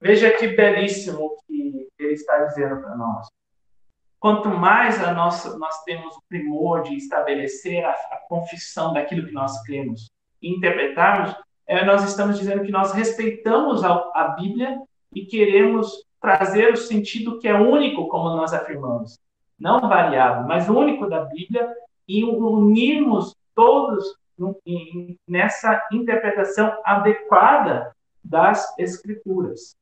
Veja 0.00 0.30
que 0.36 0.48
belíssimo 0.48 1.36
que 1.46 1.88
ele 1.98 2.12
está 2.12 2.44
dizendo 2.44 2.80
para 2.80 2.94
nós. 2.96 3.26
Quanto 4.20 4.48
mais 4.48 5.02
a 5.02 5.12
nossa, 5.12 5.56
nós 5.58 5.82
temos 5.84 6.16
o 6.16 6.22
primor 6.28 6.82
de 6.82 6.96
estabelecer 6.96 7.84
a, 7.84 7.90
a 7.90 8.20
confissão 8.28 8.92
daquilo 8.92 9.26
que 9.26 9.32
nós 9.32 9.62
cremos 9.62 10.10
e 10.40 10.50
interpretarmos, 10.54 11.34
é, 11.66 11.84
nós 11.84 12.04
estamos 12.04 12.38
dizendo 12.38 12.62
que 12.64 12.70
nós 12.70 12.92
respeitamos 12.92 13.82
a, 13.82 13.92
a 14.14 14.36
Bíblia 14.38 14.80
e 15.14 15.26
queremos 15.26 16.04
trazer 16.20 16.72
o 16.72 16.76
sentido 16.76 17.38
que 17.38 17.48
é 17.48 17.54
único, 17.54 18.08
como 18.08 18.36
nós 18.36 18.52
afirmamos. 18.52 19.18
não 19.58 19.80
variável, 19.80 20.46
mas 20.46 20.68
único 20.68 21.08
da 21.08 21.24
Bíblia, 21.24 21.74
e 22.08 22.24
unirmos 22.24 23.34
todos 23.56 24.14
nessa 25.26 25.88
interpretação 25.90 26.78
adequada 26.84 27.96
das 28.22 28.78
Escrituras. 28.78 29.74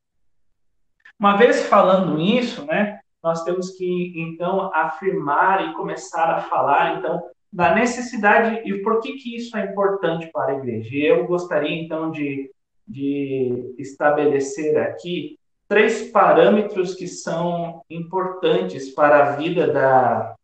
Uma 1.18 1.37
vez 1.37 1.66
falando 1.66 2.20
isso, 2.20 2.64
né, 2.64 3.01
nós 3.22 3.43
temos 3.43 3.70
que 3.70 4.12
então 4.16 4.72
afirmar 4.75 5.68
e 5.68 5.75
começar 5.75 6.31
a 6.31 6.43
falar 6.43 6.99
então 6.99 7.22
da 7.53 7.75
necessidade 7.75 8.68
e 8.68 8.83
por 8.83 9.01
que 9.01 9.14
que 9.14 9.37
isso 9.37 9.57
é 9.57 9.64
importante 9.64 10.29
para 10.33 10.53
a 10.53 10.57
igreja. 10.57 10.91
E 10.93 11.07
eu 11.07 11.27
gostaria 11.27 11.83
então 11.83 12.11
de, 12.11 12.51
de 12.87 13.75
estabelecer 13.79 14.77
aqui 14.77 15.39
três 15.68 16.11
parâmetros 16.11 16.95
que 16.95 17.09
são 17.09 17.83
importantes 17.89 18.91
para 18.91 19.29
a 19.29 19.37
vida 19.37 19.72
da, 19.72 20.35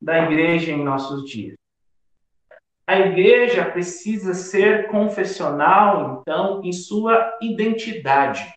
da 0.00 0.24
igreja 0.24 0.72
em 0.72 0.82
nossos 0.82 1.28
dias. 1.28 1.59
A 2.90 2.98
igreja 2.98 3.70
precisa 3.70 4.34
ser 4.34 4.88
confessional, 4.88 6.22
então, 6.22 6.60
em 6.64 6.72
sua 6.72 7.38
identidade. 7.40 8.52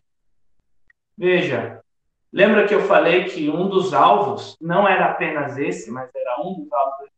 Veja, 1.16 1.80
lembra 2.32 2.66
que 2.66 2.74
eu 2.74 2.80
falei 2.80 3.26
que 3.26 3.48
um 3.48 3.68
dos 3.68 3.94
alvos 3.94 4.56
não 4.60 4.88
era 4.88 5.12
apenas 5.12 5.56
esse, 5.56 5.88
mas 5.88 6.10
era 6.12 6.40
um 6.40 6.52
dos 6.54 6.72
alvos 6.72 6.98
dos 6.98 7.10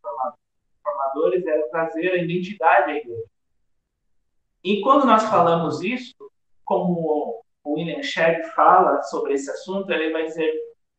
formadores, 0.84 1.46
era 1.46 1.66
trazer 1.70 2.10
a 2.10 2.22
identidade 2.22 2.92
à 2.92 2.96
igreja. 2.96 3.24
E 4.62 4.82
quando 4.82 5.06
nós 5.06 5.24
falamos 5.24 5.82
isso, 5.82 6.14
como 6.66 7.42
o 7.64 7.72
William 7.72 8.02
Sherry 8.02 8.42
fala 8.50 9.02
sobre 9.04 9.32
esse 9.32 9.50
assunto, 9.50 9.90
ele 9.90 10.12
vai 10.12 10.26
dizer 10.26 10.52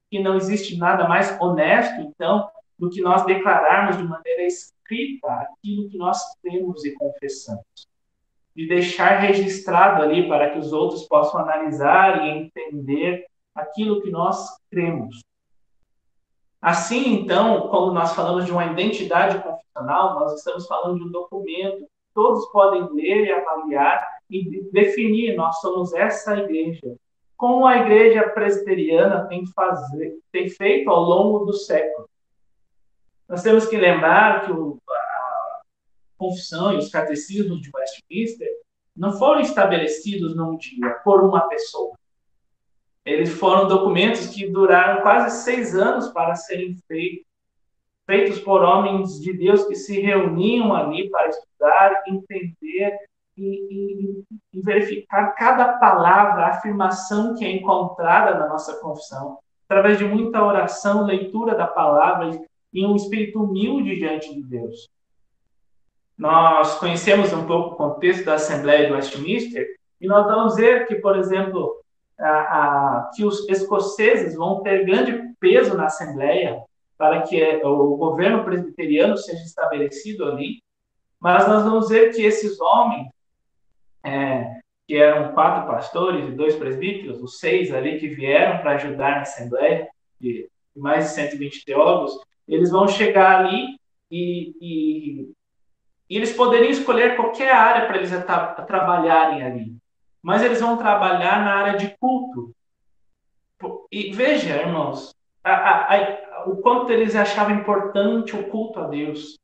que 0.09 0.18
não 0.18 0.36
existe 0.36 0.80
nada 0.80 1.07
mais 1.07 1.39
honesto, 1.39 2.01
então, 2.01 2.49
do 2.80 2.89
que 2.89 3.01
nós 3.01 3.24
declararmos 3.24 3.97
de 3.97 4.03
maneira 4.03 4.47
escrita 4.88 5.27
aquilo 5.27 5.89
que 5.89 5.97
nós 5.97 6.17
temos 6.41 6.83
e 6.85 6.93
confessamos. 6.93 7.65
De 8.55 8.67
deixar 8.67 9.19
registrado 9.19 10.01
ali 10.01 10.27
para 10.27 10.51
que 10.51 10.59
os 10.59 10.73
outros 10.73 11.03
possam 11.03 11.41
analisar 11.41 12.25
e 12.25 12.29
entender 12.29 13.25
aquilo 13.53 14.01
que 14.01 14.09
nós 14.09 14.47
cremos. 14.71 15.21
Assim, 16.59 17.13
então, 17.13 17.69
quando 17.69 17.93
nós 17.93 18.13
falamos 18.13 18.45
de 18.45 18.51
uma 18.51 18.65
identidade 18.65 19.41
confessional, 19.43 20.19
nós 20.19 20.33
estamos 20.33 20.65
falando 20.65 20.97
de 20.97 21.03
um 21.05 21.11
documento 21.11 21.79
que 21.79 22.13
todos 22.15 22.49
podem 22.51 22.91
ler 22.93 23.25
e 23.25 23.31
avaliar 23.31 24.03
e 24.29 24.63
definir, 24.71 25.35
nós 25.35 25.59
somos 25.61 25.93
essa 25.93 26.35
igreja. 26.35 26.95
Como 27.38 27.67
a 27.67 27.77
igreja 27.77 28.27
presbiteriana 28.29 29.27
tem, 29.27 29.45
fazer, 29.47 30.17
tem 30.31 30.49
feito 30.49 30.89
ao 30.89 31.01
longo 31.03 31.45
do 31.45 31.53
século. 31.53 32.09
Nós 33.28 33.43
temos 33.43 33.65
que 33.65 33.78
lembrar 33.78 34.45
que 34.45 34.51
o, 34.51 34.78
a 34.89 35.61
confissão 36.17 36.73
e 36.73 36.78
os 36.78 36.89
catecismos 36.89 37.61
de 37.61 37.69
Westminster 37.73 38.47
não 38.95 39.13
foram 39.13 39.41
estabelecidos 39.41 40.36
num 40.36 40.57
dia 40.57 40.89
por 41.03 41.23
uma 41.23 41.41
pessoa. 41.47 41.93
Eles 43.05 43.30
foram 43.30 43.67
documentos 43.67 44.28
que 44.28 44.49
duraram 44.49 45.01
quase 45.01 45.43
seis 45.43 45.75
anos 45.75 46.09
para 46.09 46.36
serem 46.36 46.75
feitos, 46.88 47.25
feitos 48.05 48.39
por 48.39 48.63
homens 48.63 49.19
de 49.19 49.34
Deus 49.34 49.65
que 49.65 49.75
se 49.75 49.99
reuniam 49.99 50.73
ali 50.73 51.09
para 51.09 51.28
estudar, 51.28 52.03
entender 52.07 52.97
e, 53.38 53.43
e, 53.43 54.23
e, 54.53 54.61
verificar 54.61 55.36
cada 55.36 55.78
palavra, 55.78 56.47
afirmação 56.47 57.36
que 57.36 57.45
é 57.45 57.51
encontrada 57.51 58.38
na 58.39 58.47
nossa 58.47 58.80
confissão, 58.80 59.38
através 59.65 59.97
de 59.97 60.05
muita 60.05 60.43
oração, 60.43 61.05
leitura 61.05 61.53
da 61.53 61.67
palavra 61.67 62.32
e 62.74 62.86
um 62.86 62.95
espírito 62.95 63.41
humilde 63.41 63.95
diante 63.95 64.34
de 64.34 64.43
Deus. 64.43 64.89
Nós 66.18 66.80
conhecemos 66.80 67.32
um 67.32 67.45
pouco 67.45 67.76
o 67.76 67.78
contexto 67.78 68.26
da 68.26 68.36
Assembleia 68.36 68.88
de 68.88 68.93
Westminster 68.93 69.68
e 70.01 70.07
nós 70.07 70.26
vamos 70.26 70.55
ver 70.55 70.88
que, 70.88 70.95
por 70.95 71.18
exemplo, 71.18 71.82
a, 72.20 72.30
a, 72.30 73.11
que 73.15 73.24
os 73.24 73.47
escoceses 73.47 74.36
vão 74.36 74.61
ter 74.63 74.86
grande 74.86 75.34
peso 75.39 75.78
na 75.78 75.86
Assembleia 75.86 76.63
para 76.97 77.22
que 77.22 77.61
o 77.63 77.95
governo 77.95 78.43
presbiteriano 78.43 79.15
seja 79.18 79.43
estabelecido 79.43 80.26
ali, 80.26 80.59
mas 81.20 81.47
nós 81.47 81.63
vamos 81.63 81.89
ver 81.89 82.11
que 82.11 82.24
esses 82.24 82.59
homens 82.59 83.07
é, 84.03 84.59
que 84.88 84.95
eram 84.95 85.34
quatro 85.34 85.68
pastores 85.68 86.28
e 86.28 86.32
dois 86.32 86.55
presbíteros, 86.55 87.22
os 87.22 87.39
seis 87.39 87.72
ali 87.74 87.99
que 87.99 88.07
vieram 88.07 88.59
para 88.61 88.72
ajudar 88.72 89.15
na 89.15 89.22
Assembleia, 89.22 89.88
de 90.20 90.49
mais 90.76 91.05
de 91.05 91.11
120 91.11 91.65
teólogos, 91.65 92.18
eles 92.48 92.72
vão 92.72 92.88
chegar 92.88 93.39
ali 93.39 93.78
e, 94.10 94.54
e, 94.62 95.32
e 96.10 96.18
eles 96.18 96.34
poderiam 96.34 96.72
escolher 96.72 97.16
qualquer 97.16 97.52
área 97.52 97.86
para 97.86 97.98
eles 97.98 98.10
tra 98.10 98.48
trabalharem 98.62 99.43
ali, 99.43 99.76
mas 100.22 100.41
eles 100.41 100.62
vão 100.62 100.78
trabalhar 100.78 101.43
na 101.43 101.56
área 101.56 101.78
de 101.78 101.95
culto. 102.00 102.52
E 103.91 104.12
veja, 104.14 104.62
irmãos, 104.62 105.14
a, 105.43 105.52
a, 105.52 105.95
a, 105.95 106.50
o 106.50 106.58
quanto 106.58 106.91
eles 106.91 107.16
achavam 107.16 107.56
importante 107.56 108.36
o 108.36 108.48
culto 108.50 108.80
a 108.80 108.88
Deus. 108.88 109.36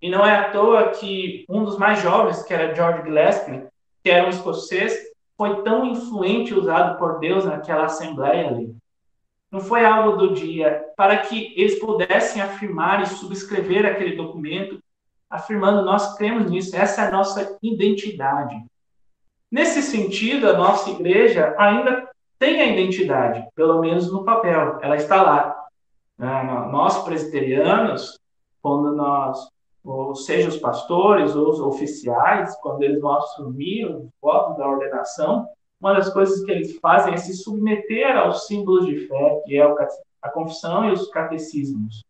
E 0.00 0.10
não 0.10 0.24
é 0.24 0.36
à 0.36 0.50
toa 0.50 0.90
que 0.90 1.44
um 1.48 1.64
dos 1.64 1.78
mais 1.78 2.00
jovens, 2.00 2.42
que 2.42 2.52
era 2.52 2.74
George 2.74 3.02
Gillespie, 3.02 3.66
que 4.02 4.10
era 4.10 4.26
um 4.26 4.30
escocês, 4.30 4.94
foi 5.36 5.62
tão 5.62 5.84
influente 5.84 6.54
usado 6.54 6.98
por 6.98 7.18
Deus 7.18 7.44
naquela 7.44 7.84
assembleia 7.84 8.48
ali. 8.48 8.76
Não 9.56 9.62
foi 9.62 9.86
algo 9.86 10.18
do 10.18 10.34
dia, 10.34 10.84
para 10.98 11.16
que 11.16 11.54
eles 11.56 11.78
pudessem 11.78 12.42
afirmar 12.42 13.02
e 13.02 13.06
subscrever 13.06 13.86
aquele 13.86 14.14
documento, 14.14 14.78
afirmando: 15.30 15.82
nós 15.82 16.14
cremos 16.18 16.50
nisso, 16.50 16.76
essa 16.76 17.00
é 17.00 17.08
a 17.08 17.10
nossa 17.10 17.56
identidade. 17.62 18.54
Nesse 19.50 19.80
sentido, 19.80 20.50
a 20.50 20.58
nossa 20.58 20.90
igreja 20.90 21.54
ainda 21.56 22.06
tem 22.38 22.60
a 22.60 22.66
identidade, 22.66 23.48
pelo 23.54 23.80
menos 23.80 24.12
no 24.12 24.26
papel, 24.26 24.78
ela 24.82 24.96
está 24.96 25.22
lá. 25.22 25.64
Nós, 26.70 27.02
presbiterianos, 27.02 28.20
quando 28.60 28.94
nós 28.94 29.48
ou 29.82 30.14
seja 30.14 30.50
os 30.50 30.58
pastores 30.58 31.34
ou 31.34 31.48
os 31.48 31.60
oficiais, 31.60 32.54
quando 32.56 32.82
eles 32.82 33.00
vão 33.00 33.16
assumir 33.16 33.86
os 33.86 34.04
votos 34.20 34.58
da 34.58 34.68
ordenação, 34.68 35.48
uma 35.80 35.94
das 35.94 36.12
coisas 36.12 36.44
que 36.44 36.50
eles 36.50 36.78
fazem 36.78 37.14
é 37.14 37.16
se 37.16 37.34
submeter 37.34 38.16
aos 38.16 38.46
símbolos 38.46 38.86
de 38.86 39.06
fé, 39.06 39.42
que 39.44 39.56
é 39.56 39.62
a 40.22 40.28
confissão 40.30 40.88
e 40.88 40.92
os 40.92 41.08
catecismos. 41.08 42.04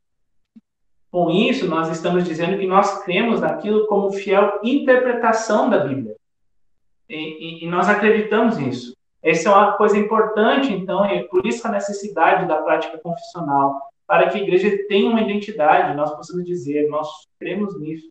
Com 1.11 1.31
isso, 1.31 1.67
nós 1.67 1.89
estamos 1.89 2.25
dizendo 2.25 2.59
que 2.59 2.67
nós 2.67 3.03
cremos 3.05 3.41
naquilo 3.41 3.87
como 3.87 4.13
fiel 4.13 4.61
interpretação 4.63 5.69
da 5.69 5.79
Bíblia. 5.79 6.15
E, 7.09 7.17
e, 7.17 7.65
e 7.65 7.69
nós 7.69 7.89
acreditamos 7.89 8.59
nisso. 8.59 8.95
Essa 9.23 9.49
é 9.49 9.53
uma 9.53 9.73
coisa 9.73 9.99
importante, 9.99 10.73
então, 10.73 11.05
e 11.07 11.25
por 11.25 11.45
isso 11.47 11.67
a 11.67 11.71
necessidade 11.71 12.47
da 12.47 12.63
prática 12.63 12.99
confissional 12.99 13.81
para 14.07 14.29
que 14.29 14.39
a 14.39 14.41
igreja 14.41 14.71
tenha 14.89 15.11
uma 15.11 15.21
identidade, 15.21 15.97
nós 15.97 16.15
possamos 16.15 16.45
dizer, 16.45 16.89
nós 16.89 17.09
cremos 17.39 17.79
nisso. 17.81 18.09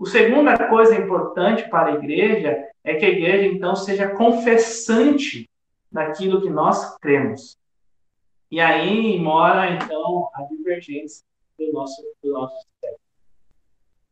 A 0.00 0.06
segunda 0.06 0.68
coisa 0.68 0.96
importante 0.96 1.68
para 1.70 1.92
a 1.92 1.94
igreja 1.94 2.66
é 2.84 2.94
que 2.94 3.04
a 3.06 3.08
igreja, 3.08 3.46
então, 3.46 3.74
seja 3.74 4.10
confessante 4.10 5.48
daquilo 5.90 6.42
que 6.42 6.50
nós 6.50 6.96
cremos. 6.98 7.56
E 8.50 8.60
aí 8.60 9.18
mora, 9.18 9.70
então, 9.70 10.28
a 10.34 10.42
divergência 10.42 11.24
do 11.58 11.72
nosso, 11.72 12.02
do 12.22 12.32
nosso 12.32 12.54
século. 12.80 13.00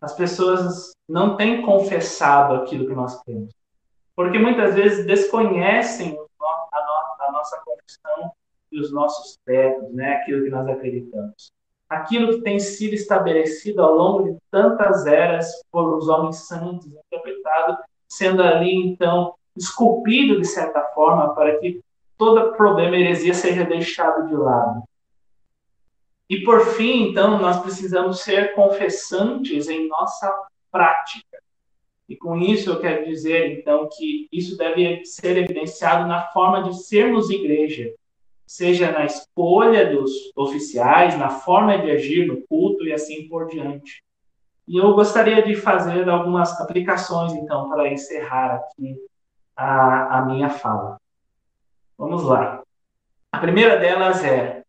As 0.00 0.14
pessoas 0.14 0.92
não 1.08 1.36
têm 1.36 1.62
confessado 1.62 2.54
aquilo 2.54 2.86
que 2.86 2.94
nós 2.94 3.22
cremos. 3.22 3.52
Porque 4.16 4.38
muitas 4.38 4.74
vezes 4.74 5.06
desconhecem 5.06 6.18
a, 6.40 7.32
nossa 7.32 7.60
confissão 7.64 8.32
e 8.70 8.80
os 8.80 8.92
nossos 8.92 9.38
credos, 9.44 9.92
né? 9.92 10.14
aquilo 10.14 10.44
que 10.44 10.50
nós 10.50 10.68
acreditamos. 10.68 11.52
Aquilo 11.88 12.32
que 12.34 12.42
tem 12.42 12.58
sido 12.58 12.94
estabelecido 12.94 13.82
ao 13.82 13.94
longo 13.94 14.30
de 14.30 14.38
tantas 14.50 15.06
eras 15.06 15.62
por 15.70 15.96
os 15.96 16.08
homens 16.08 16.46
santos, 16.46 16.86
interpretado, 16.86 17.78
sendo 18.12 18.42
ali, 18.42 18.74
então, 18.74 19.34
esculpido 19.56 20.38
de 20.38 20.46
certa 20.46 20.82
forma 20.94 21.34
para 21.34 21.58
que 21.58 21.80
todo 22.18 22.52
problema 22.52 22.94
heresia 22.94 23.32
seja 23.32 23.64
deixado 23.64 24.28
de 24.28 24.34
lado. 24.34 24.82
E 26.28 26.44
por 26.44 26.60
fim, 26.60 27.08
então, 27.08 27.38
nós 27.40 27.62
precisamos 27.62 28.20
ser 28.20 28.54
confessantes 28.54 29.66
em 29.66 29.88
nossa 29.88 30.30
prática. 30.70 31.38
E 32.06 32.14
com 32.14 32.36
isso 32.36 32.68
eu 32.68 32.80
quero 32.80 33.06
dizer, 33.06 33.58
então, 33.58 33.88
que 33.90 34.28
isso 34.30 34.58
deve 34.58 35.06
ser 35.06 35.38
evidenciado 35.38 36.06
na 36.06 36.28
forma 36.28 36.64
de 36.64 36.84
sermos 36.84 37.30
igreja, 37.30 37.94
seja 38.46 38.92
na 38.92 39.06
escolha 39.06 39.90
dos 39.90 40.12
oficiais, 40.36 41.18
na 41.18 41.30
forma 41.30 41.78
de 41.78 41.90
agir 41.90 42.26
no 42.26 42.42
culto 42.46 42.84
e 42.84 42.92
assim 42.92 43.26
por 43.26 43.48
diante. 43.48 44.02
E 44.66 44.78
eu 44.78 44.94
gostaria 44.94 45.42
de 45.42 45.56
fazer 45.56 46.08
algumas 46.08 46.60
aplicações, 46.60 47.32
então, 47.32 47.68
para 47.68 47.92
encerrar 47.92 48.54
aqui 48.54 48.96
a, 49.56 50.18
a 50.18 50.24
minha 50.24 50.48
fala. 50.48 51.00
Vamos 51.98 52.22
lá. 52.24 52.62
A 53.32 53.38
primeira 53.38 53.76
delas 53.76 54.24
é: 54.24 54.62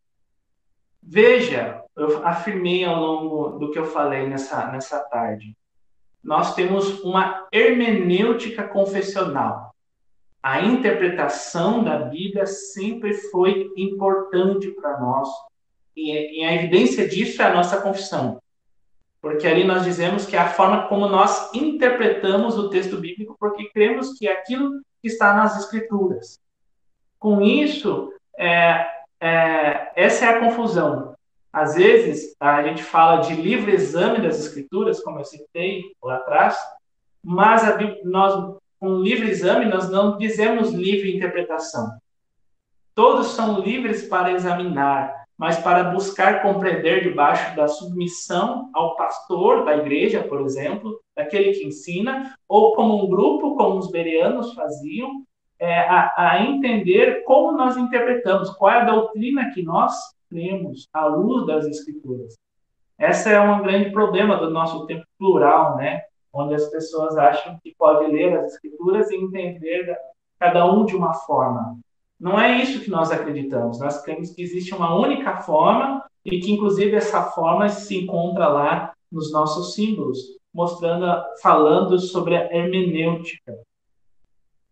Veja, 1.01 1.83
eu 1.95 2.25
afirmei 2.25 2.83
ao 2.85 2.99
longo 2.99 3.59
do 3.59 3.71
que 3.71 3.77
eu 3.77 3.85
falei 3.85 4.27
nessa, 4.27 4.67
nessa 4.71 4.99
tarde. 4.99 5.55
Nós 6.23 6.55
temos 6.55 7.01
uma 7.03 7.47
hermenêutica 7.51 8.67
confessional. 8.67 9.73
A 10.41 10.61
interpretação 10.61 11.83
da 11.83 11.97
Bíblia 11.99 12.45
sempre 12.45 13.13
foi 13.13 13.71
importante 13.77 14.71
para 14.71 14.99
nós. 14.99 15.29
E, 15.95 16.39
e 16.39 16.43
a 16.43 16.55
evidência 16.55 17.07
disso 17.07 17.41
é 17.41 17.45
a 17.45 17.53
nossa 17.53 17.81
confissão. 17.81 18.41
Porque 19.23 19.47
ali 19.47 19.63
nós 19.63 19.85
dizemos 19.85 20.25
que 20.25 20.35
é 20.35 20.39
a 20.39 20.49
forma 20.49 20.85
como 20.89 21.07
nós 21.07 21.49
interpretamos 21.53 22.57
o 22.57 22.69
texto 22.69 22.97
bíblico, 22.97 23.37
porque 23.39 23.69
cremos 23.69 24.17
que 24.19 24.27
é 24.27 24.33
aquilo 24.33 24.81
que 25.01 25.07
está 25.07 25.33
nas 25.33 25.57
Escrituras. 25.57 26.41
Com 27.17 27.41
isso, 27.41 28.11
é, 28.37 28.85
é, 29.21 29.93
essa 29.95 30.25
é 30.25 30.27
a 30.27 30.39
confusão. 30.41 31.15
Às 31.53 31.75
vezes, 31.75 32.35
a 32.37 32.63
gente 32.63 32.83
fala 32.83 33.21
de 33.21 33.33
livre 33.33 33.71
exame 33.71 34.19
das 34.19 34.37
Escrituras, 34.41 35.01
como 35.01 35.19
eu 35.19 35.23
citei 35.23 35.83
lá 36.03 36.17
atrás, 36.17 36.57
mas 37.23 37.63
a, 37.63 37.79
nós, 38.03 38.57
com 38.77 38.99
livre 38.99 39.29
exame, 39.29 39.67
nós 39.67 39.89
não 39.89 40.17
dizemos 40.17 40.71
livre 40.71 41.15
interpretação. 41.15 41.97
Todos 42.93 43.27
são 43.27 43.61
livres 43.61 44.05
para 44.05 44.33
examinar, 44.33 45.22
mas 45.43 45.59
para 45.59 45.91
buscar 45.91 46.41
compreender 46.41 47.03
debaixo 47.03 47.53
da 47.53 47.67
submissão 47.67 48.69
ao 48.73 48.95
pastor 48.95 49.65
da 49.65 49.75
igreja, 49.75 50.23
por 50.23 50.39
exemplo, 50.39 51.01
daquele 51.13 51.51
que 51.51 51.67
ensina, 51.67 52.33
ou 52.47 52.73
como 52.73 53.03
um 53.03 53.09
grupo, 53.09 53.53
como 53.57 53.77
os 53.77 53.91
bereanos 53.91 54.53
faziam, 54.53 55.25
é, 55.59 55.79
a, 55.81 56.13
a, 56.15 56.45
entender 56.45 57.25
como 57.25 57.51
nós 57.57 57.75
interpretamos, 57.75 58.51
qual 58.51 58.71
é 58.71 58.81
a 58.83 58.85
doutrina 58.85 59.51
que 59.53 59.61
nós 59.61 59.93
cremos 60.29 60.87
à 60.93 61.07
luz 61.07 61.45
das 61.45 61.67
escrituras. 61.67 62.35
Esse 62.97 63.29
é 63.29 63.41
um 63.41 63.63
grande 63.63 63.91
problema 63.91 64.37
do 64.37 64.49
nosso 64.49 64.85
tempo 64.85 65.05
plural, 65.19 65.75
né? 65.75 66.03
Onde 66.31 66.55
as 66.55 66.69
pessoas 66.69 67.17
acham 67.17 67.59
que 67.61 67.75
pode 67.77 68.09
ler 68.09 68.33
as 68.37 68.53
escrituras 68.53 69.11
e 69.11 69.17
entender 69.17 69.93
cada 70.39 70.65
um 70.71 70.85
de 70.85 70.95
uma 70.95 71.13
forma. 71.13 71.77
Não 72.23 72.39
é 72.39 72.63
isso 72.63 72.79
que 72.79 72.89
nós 72.89 73.11
acreditamos. 73.11 73.81
Nós 73.81 74.01
cremos 74.01 74.29
que 74.31 74.41
existe 74.41 74.73
uma 74.73 74.95
única 74.95 75.41
forma 75.41 76.01
e 76.23 76.39
que, 76.39 76.53
inclusive, 76.53 76.95
essa 76.95 77.21
forma 77.21 77.67
se 77.67 78.01
encontra 78.01 78.47
lá 78.47 78.93
nos 79.11 79.29
nossos 79.29 79.73
símbolos, 79.73 80.19
mostrando, 80.53 81.05
falando 81.41 81.99
sobre 81.99 82.37
a 82.37 82.45
hermenêutica. 82.55 83.59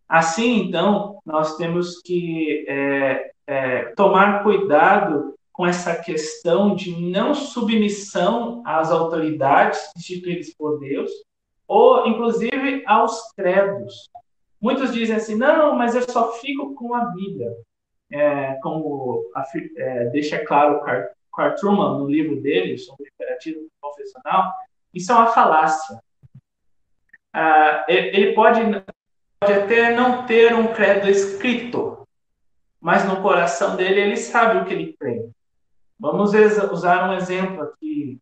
Assim, 0.07 0.61
então, 0.61 1.19
nós 1.25 1.57
temos 1.57 1.99
que 2.01 2.63
é, 2.69 3.31
é, 3.45 3.83
tomar 3.95 4.43
cuidado 4.43 5.35
com 5.51 5.67
essa 5.67 5.93
questão 5.97 6.73
de 6.73 6.95
não 7.11 7.35
submissão 7.35 8.63
às 8.65 8.91
autoridades 8.91 9.91
instituídas 9.97 10.53
por 10.53 10.79
Deus, 10.79 11.11
ou 11.67 12.07
inclusive 12.07 12.81
aos 12.87 13.19
credos. 13.33 14.09
Muitos 14.61 14.93
dizem 14.93 15.15
assim, 15.15 15.35
não, 15.35 15.75
mas 15.75 15.95
eu 15.95 16.03
só 16.03 16.33
fico 16.33 16.75
com 16.75 16.93
a 16.93 17.05
Bíblia. 17.05 17.51
É, 18.11 18.55
como 18.55 19.31
a, 19.33 19.43
é, 19.77 20.05
deixa 20.09 20.45
claro 20.45 20.81
Carl, 21.33 21.55
Truman 21.55 21.97
no 21.97 22.07
livro 22.07 22.39
dele, 22.41 22.77
sobre 22.77 23.05
o 23.05 23.07
imperativo 23.07 23.67
confessional, 23.79 24.53
isso 24.93 25.11
é 25.11 25.15
uma 25.15 25.27
falácia. 25.27 25.97
Ah, 27.33 27.85
ele 27.87 28.33
pode, 28.33 28.59
pode 29.39 29.53
até 29.53 29.95
não 29.95 30.25
ter 30.25 30.53
um 30.53 30.73
credo 30.73 31.09
escrito, 31.09 32.05
mas 32.79 33.05
no 33.07 33.21
coração 33.21 33.77
dele 33.77 34.01
ele 34.01 34.17
sabe 34.17 34.59
o 34.59 34.65
que 34.65 34.73
ele 34.73 34.93
crê. 34.99 35.25
Vamos 35.97 36.33
usar 36.71 37.09
um 37.09 37.13
exemplo 37.13 37.63
aqui, 37.63 38.19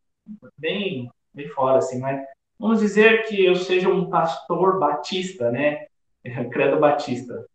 bem, 0.57 1.11
bem 1.33 1.49
fora, 1.49 1.79
assim, 1.79 1.99
mas 1.99 2.23
vamos 2.59 2.79
dizer 2.79 3.25
que 3.27 3.43
eu 3.43 3.55
seja 3.55 3.89
um 3.89 4.09
pastor 4.09 4.77
batista, 4.77 5.49
né? 5.49 5.88
Credo 6.51 6.80
Batista. 6.80 7.45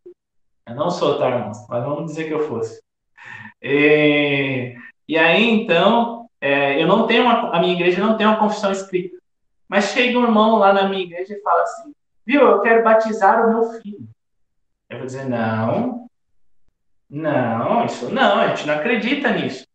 Eu 0.66 0.74
não 0.74 0.90
sou, 0.90 1.18
tá, 1.18 1.28
irmãos? 1.28 1.66
Mas 1.68 1.84
vamos 1.84 2.06
dizer 2.06 2.24
que 2.24 2.34
eu 2.34 2.48
fosse. 2.48 2.82
E, 3.62 4.74
e 5.08 5.18
aí, 5.18 5.48
então, 5.50 6.28
é, 6.40 6.82
eu 6.82 6.86
não 6.86 7.06
tenho 7.06 7.22
uma, 7.22 7.54
a 7.54 7.60
minha 7.60 7.74
igreja 7.74 8.00
não 8.00 8.16
tem 8.16 8.26
uma 8.26 8.38
confissão 8.38 8.72
escrita. 8.72 9.16
Mas 9.68 9.86
chega 9.86 10.18
um 10.18 10.24
irmão 10.24 10.56
lá 10.56 10.72
na 10.72 10.88
minha 10.88 11.02
igreja 11.02 11.34
e 11.34 11.40
fala 11.40 11.62
assim: 11.62 11.92
Viu, 12.26 12.40
eu 12.42 12.60
quero 12.60 12.84
batizar 12.84 13.46
o 13.46 13.50
meu 13.50 13.80
filho. 13.80 14.08
Eu 14.88 14.98
vou 14.98 15.06
dizer: 15.06 15.24
Não, 15.26 16.06
não, 17.08 17.84
isso 17.84 18.12
não, 18.12 18.38
a 18.38 18.48
gente 18.48 18.66
não 18.66 18.74
acredita 18.74 19.30
nisso. 19.30 19.66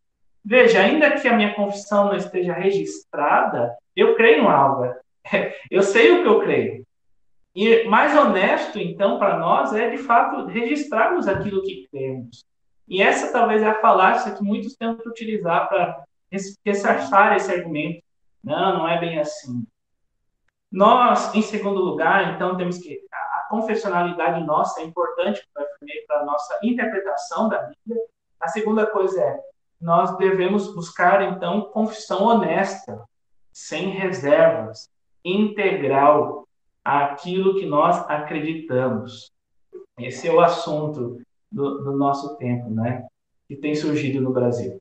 Veja, 0.43 0.81
ainda 0.81 1.11
que 1.11 1.27
a 1.27 1.35
minha 1.35 1.53
confissão 1.53 2.05
não 2.05 2.15
esteja 2.15 2.53
registrada, 2.53 3.75
eu 3.95 4.15
creio 4.15 4.43
em 4.43 4.47
algo. 4.47 4.93
Eu 5.69 5.83
sei 5.83 6.11
o 6.11 6.23
que 6.23 6.27
eu 6.27 6.39
creio. 6.39 6.87
E 7.55 7.83
mais 7.85 8.15
honesto, 8.15 8.77
então, 8.79 9.17
para 9.17 9.37
nós 9.37 9.73
é, 9.73 9.89
de 9.89 9.97
fato, 9.97 10.45
registrarmos 10.45 11.27
aquilo 11.27 11.63
que 11.63 11.87
cremos. 11.89 12.45
E 12.87 13.01
essa 13.01 13.31
talvez 13.31 13.61
é 13.61 13.67
a 13.67 13.81
falácia 13.81 14.33
que 14.33 14.43
muitos 14.43 14.75
tentam 14.75 15.11
utilizar 15.11 15.67
para 15.67 16.03
ressarçar 16.65 17.35
esse 17.35 17.51
argumento. 17.51 18.03
Não, 18.43 18.79
não 18.79 18.87
é 18.87 18.99
bem 18.99 19.19
assim. 19.19 19.65
Nós, 20.71 21.33
em 21.33 21.41
segundo 21.41 21.79
lugar, 21.79 22.35
então, 22.35 22.55
temos 22.55 22.77
que. 22.77 22.99
A 23.11 23.49
confessionalidade 23.49 24.45
nossa 24.45 24.79
é 24.79 24.83
importante 24.83 25.41
para 25.53 26.19
a 26.19 26.25
nossa 26.25 26.59
interpretação 26.61 27.49
da 27.49 27.57
Bíblia. 27.57 28.03
A 28.39 28.47
segunda 28.47 28.85
coisa 28.85 29.19
é, 29.19 29.39
nós 29.81 30.15
devemos 30.17 30.73
buscar, 30.75 31.23
então, 31.23 31.61
confissão 31.61 32.23
honesta, 32.23 33.03
sem 33.51 33.89
reservas, 33.89 34.87
integral, 35.25 36.47
aquilo 36.97 37.55
que 37.55 37.65
nós 37.65 37.97
acreditamos. 38.09 39.31
Esse 39.97 40.27
é 40.27 40.33
o 40.33 40.39
assunto 40.39 41.21
do, 41.51 41.83
do 41.83 41.91
nosso 41.91 42.37
tempo, 42.37 42.69
né? 42.69 43.05
Que 43.47 43.55
tem 43.55 43.75
surgido 43.75 44.21
no 44.21 44.31
Brasil. 44.31 44.79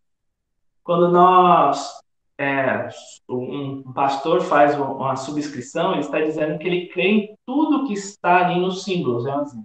Quando 0.85 1.09
nós 1.09 2.01
é, 2.39 2.89
um 3.29 3.93
pastor 3.93 4.41
faz 4.41 4.79
uma 4.79 5.17
subscrição, 5.17 5.93
ele 5.93 6.01
está 6.01 6.21
dizendo 6.21 6.59
que 6.59 6.67
ele 6.67 6.89
crê 6.89 7.09
em 7.09 7.37
tudo 7.45 7.87
que 7.87 7.95
está 7.95 8.47
ali 8.47 8.61
nos 8.61 8.85
símbolos. 8.85 9.27
É 9.27 9.33
assim. 9.33 9.65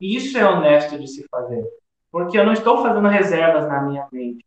E 0.00 0.16
isso 0.16 0.38
é 0.38 0.48
honesto 0.48 0.98
de 0.98 1.08
se 1.08 1.26
fazer. 1.28 1.66
Porque 2.10 2.38
eu 2.38 2.46
não 2.46 2.52
estou 2.52 2.82
fazendo 2.82 3.08
reservas 3.08 3.68
na 3.68 3.82
minha 3.82 4.06
mente. 4.12 4.44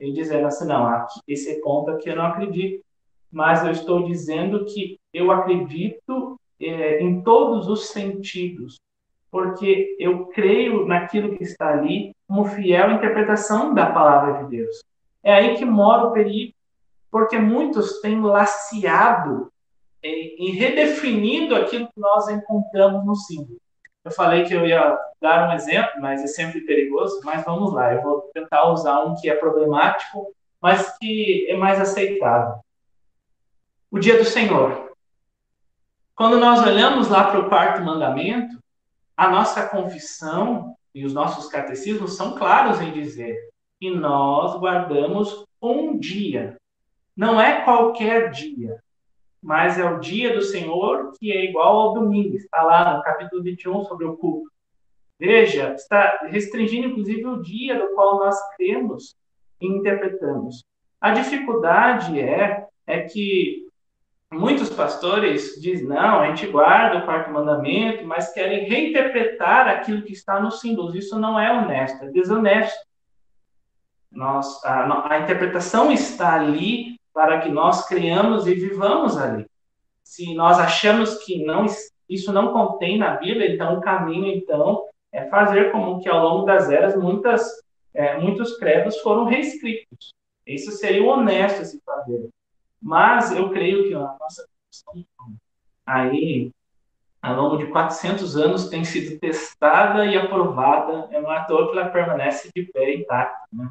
Ele 0.00 0.12
dizendo 0.12 0.46
assim, 0.46 0.66
não, 0.66 0.86
aqui, 0.86 1.20
esse 1.28 1.60
ponto 1.60 1.90
aqui 1.90 2.08
eu 2.08 2.16
não 2.16 2.26
acredito. 2.26 2.82
Mas 3.30 3.62
eu 3.64 3.70
estou 3.70 4.04
dizendo 4.04 4.64
que 4.64 4.98
eu 5.12 5.30
acredito 5.30 6.40
é, 6.60 7.00
em 7.00 7.22
todos 7.22 7.68
os 7.68 7.88
sentidos, 7.88 8.80
porque 9.30 9.96
eu 9.98 10.26
creio 10.26 10.86
naquilo 10.86 11.36
que 11.36 11.44
está 11.44 11.70
ali 11.70 12.14
como 12.26 12.44
fiel 12.44 12.92
interpretação 12.92 13.74
da 13.74 13.86
palavra 13.86 14.44
de 14.44 14.56
Deus. 14.56 14.82
É 15.22 15.34
aí 15.34 15.56
que 15.56 15.64
mora 15.64 16.08
o 16.08 16.12
perigo, 16.12 16.54
porque 17.10 17.38
muitos 17.38 18.00
têm 18.00 18.20
laciado 18.20 19.52
e 20.02 20.52
redefinido 20.52 21.56
aquilo 21.56 21.88
que 21.88 22.00
nós 22.00 22.28
encontramos 22.28 23.04
no 23.04 23.16
símbolo. 23.16 23.58
Eu 24.04 24.10
falei 24.12 24.44
que 24.44 24.54
eu 24.54 24.64
ia 24.64 24.98
dar 25.20 25.48
um 25.48 25.52
exemplo, 25.52 26.00
mas 26.00 26.22
é 26.22 26.26
sempre 26.26 26.60
perigoso, 26.60 27.20
mas 27.24 27.44
vamos 27.44 27.72
lá, 27.72 27.92
eu 27.92 28.02
vou 28.02 28.30
tentar 28.32 28.70
usar 28.70 29.04
um 29.04 29.14
que 29.16 29.28
é 29.28 29.34
problemático, 29.34 30.32
mas 30.60 30.96
que 30.98 31.46
é 31.48 31.56
mais 31.56 31.80
aceitável. 31.80 32.54
O 33.90 33.98
dia 33.98 34.16
do 34.18 34.24
Senhor. 34.24 34.87
Quando 36.18 36.36
nós 36.40 36.66
olhamos 36.66 37.06
lá 37.06 37.30
para 37.30 37.38
o 37.38 37.48
quarto 37.48 37.80
mandamento, 37.80 38.58
a 39.16 39.30
nossa 39.30 39.68
confissão 39.68 40.74
e 40.92 41.04
os 41.04 41.14
nossos 41.14 41.46
catecismos 41.46 42.16
são 42.16 42.34
claros 42.34 42.80
em 42.80 42.90
dizer 42.90 43.38
que 43.78 43.88
nós 43.88 44.58
guardamos 44.58 45.46
um 45.62 45.96
dia. 45.96 46.56
Não 47.16 47.40
é 47.40 47.64
qualquer 47.64 48.32
dia, 48.32 48.82
mas 49.40 49.78
é 49.78 49.88
o 49.88 50.00
dia 50.00 50.34
do 50.34 50.42
Senhor 50.42 51.12
que 51.20 51.30
é 51.30 51.44
igual 51.44 51.76
ao 51.76 51.94
domingo. 51.94 52.36
Está 52.36 52.64
lá 52.64 52.96
no 52.96 53.02
capítulo 53.04 53.40
21 53.40 53.84
sobre 53.84 54.04
o 54.04 54.16
culto. 54.16 54.50
Veja, 55.20 55.72
está 55.74 56.26
restringindo 56.28 56.88
inclusive 56.88 57.24
o 57.26 57.40
dia 57.40 57.78
do 57.78 57.94
qual 57.94 58.18
nós 58.18 58.36
cremos 58.56 59.14
e 59.60 59.68
interpretamos. 59.68 60.64
A 61.00 61.12
dificuldade 61.12 62.18
é, 62.18 62.66
é 62.88 63.02
que 63.02 63.67
muitos 64.32 64.70
pastores 64.70 65.60
dizem, 65.60 65.86
não, 65.86 66.20
a 66.20 66.26
gente 66.26 66.46
guarda 66.46 66.98
o 66.98 67.04
quarto 67.04 67.30
mandamento, 67.30 68.06
mas 68.06 68.32
querem 68.32 68.68
reinterpretar 68.68 69.68
aquilo 69.68 70.02
que 70.02 70.12
está 70.12 70.40
nos 70.40 70.60
símbolos. 70.60 70.94
Isso 70.94 71.18
não 71.18 71.38
é 71.38 71.52
honesto, 71.52 72.04
é 72.04 72.10
desonesto. 72.10 72.78
Nós, 74.10 74.64
a, 74.64 75.12
a 75.12 75.20
interpretação 75.20 75.92
está 75.92 76.34
ali 76.34 76.98
para 77.12 77.40
que 77.40 77.48
nós 77.48 77.86
criamos 77.86 78.46
e 78.46 78.54
vivamos 78.54 79.16
ali. 79.16 79.46
Se 80.04 80.34
nós 80.34 80.58
achamos 80.58 81.16
que 81.24 81.44
não, 81.44 81.66
isso 82.08 82.32
não 82.32 82.52
contém 82.52 82.98
na 82.98 83.16
Bíblia, 83.16 83.52
então 83.52 83.76
o 83.76 83.80
caminho 83.80 84.26
então 84.26 84.84
é 85.12 85.26
fazer 85.26 85.70
como 85.70 86.00
que 86.00 86.08
ao 86.08 86.22
longo 86.22 86.46
das 86.46 86.70
eras 86.70 86.96
muitas, 86.96 87.46
é, 87.92 88.18
muitos 88.18 88.56
credos 88.58 88.98
foram 89.00 89.24
reescritos. 89.24 90.12
Isso 90.46 90.70
seria 90.72 91.04
honesto 91.04 91.64
se 91.64 91.80
fazer. 91.84 92.28
Mas 92.80 93.32
eu 93.32 93.50
creio 93.50 93.88
que 93.88 93.94
a 93.94 93.98
nossa 93.98 94.46
função 94.66 95.04
aí, 95.84 96.50
ao 97.20 97.34
longo 97.34 97.56
de 97.56 97.66
400 97.66 98.36
anos, 98.36 98.68
tem 98.68 98.84
sido 98.84 99.18
testada 99.18 100.06
e 100.06 100.16
aprovada. 100.16 101.08
É 101.10 101.18
uma 101.18 101.44
toa 101.44 101.70
que 101.70 101.78
ela 101.78 101.88
permanece 101.88 102.50
de 102.54 102.64
pé 102.64 102.94
intacta. 102.94 103.40
Né? 103.52 103.68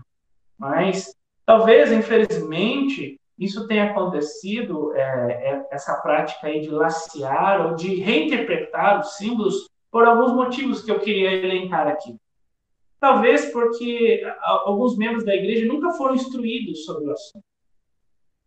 Mas, 0.58 1.16
talvez, 1.46 1.92
infelizmente, 1.92 3.20
isso 3.38 3.68
tenha 3.68 3.92
acontecido, 3.92 4.96
é, 4.96 5.02
é, 5.02 5.68
essa 5.72 5.96
prática 6.02 6.48
aí 6.48 6.62
de 6.62 6.70
lacear 6.70 7.68
ou 7.68 7.76
de 7.76 7.96
reinterpretar 7.96 9.00
os 9.00 9.16
símbolos 9.16 9.70
por 9.92 10.06
alguns 10.06 10.34
motivos 10.34 10.82
que 10.82 10.92
eu 10.92 11.00
queria 11.00 11.32
elencar 11.32 11.88
aqui. 11.88 12.18
Talvez 13.00 13.52
porque 13.52 14.24
alguns 14.66 14.98
membros 14.98 15.24
da 15.24 15.36
igreja 15.36 15.68
nunca 15.68 15.92
foram 15.92 16.16
instruídos 16.16 16.84
sobre 16.84 17.06
o 17.06 17.12
assunto. 17.12 17.46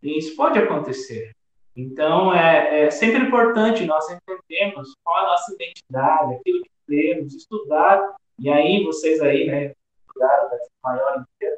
E 0.02 0.18
isso 0.18 0.34
pode 0.36 0.58
acontecer. 0.58 1.32
Então, 1.76 2.34
é, 2.34 2.84
é 2.84 2.90
sempre 2.90 3.20
importante 3.20 3.84
nós 3.84 4.04
entendermos 4.10 4.94
qual 5.04 5.18
é 5.18 5.20
a 5.20 5.30
nossa 5.30 5.54
identidade, 5.54 6.34
aquilo 6.34 6.62
que 6.62 6.70
temos, 6.86 7.34
estudar. 7.34 8.16
E 8.38 8.50
aí, 8.50 8.84
vocês 8.84 9.20
aí, 9.20 9.46
né, 9.46 9.72
estudaram 10.06 10.50
maior 10.82 11.22
inteiro. 11.22 11.56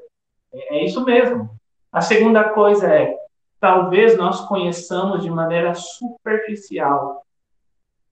É, 0.53 0.79
é 0.79 0.85
isso 0.85 1.05
mesmo. 1.05 1.51
A 1.91 2.01
segunda 2.01 2.51
coisa 2.51 2.93
é, 2.93 3.17
talvez 3.61 4.17
nós 4.17 4.41
conheçamos 4.47 5.23
de 5.23 5.31
maneira 5.31 5.75
superficial 5.75 7.25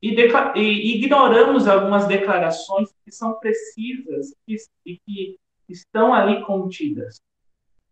e, 0.02 0.14
e 0.14 0.96
ignoramos 0.96 1.68
algumas 1.68 2.06
declarações 2.06 2.90
que 3.04 3.12
são 3.12 3.34
precisas 3.34 4.34
e 4.46 4.56
que, 4.86 5.36
que 5.66 5.72
estão 5.72 6.14
ali 6.14 6.42
contidas. 6.44 7.20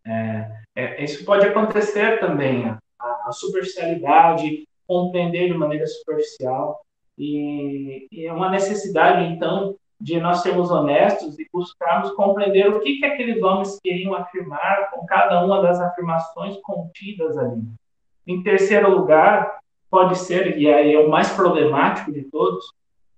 É, 0.09 0.51
é, 0.75 1.05
isso 1.05 1.25
pode 1.25 1.47
acontecer 1.47 2.19
também, 2.19 2.67
a, 2.67 2.79
a, 3.27 3.33
superficialidade, 3.33 4.67
compreender 4.87 5.49
de 5.49 5.55
maneira 5.59 5.87
superficial, 5.87 6.81
e, 7.19 8.09
e, 8.11 8.27
é 8.27 8.33
uma 8.33 8.49
necessidade, 8.49 9.31
então, 9.33 9.77
de 10.01 10.19
nós 10.19 10.39
sermos 10.39 10.71
honestos 10.71 11.39
e 11.39 11.47
buscarmos 11.53 12.13
compreender 12.13 12.69
o 12.69 12.81
que, 12.81 12.99
que 12.99 13.05
aqueles 13.05 13.43
homens 13.43 13.79
queriam 13.83 14.15
afirmar 14.15 14.91
com 14.91 15.05
cada 15.05 15.45
uma 15.45 15.61
das 15.61 15.81
afirmações 15.81 16.57
contidas 16.63 17.37
ali. 17.37 17.63
Em 18.27 18.43
terceiro 18.43 18.91
lugar, 18.91 19.59
pode 19.91 20.17
ser, 20.17 20.57
e 20.59 20.73
aí 20.73 20.95
é 20.95 21.01
o 21.01 21.11
mais 21.11 21.31
problemático 21.31 22.13
de 22.13 22.23
todos, 22.25 22.73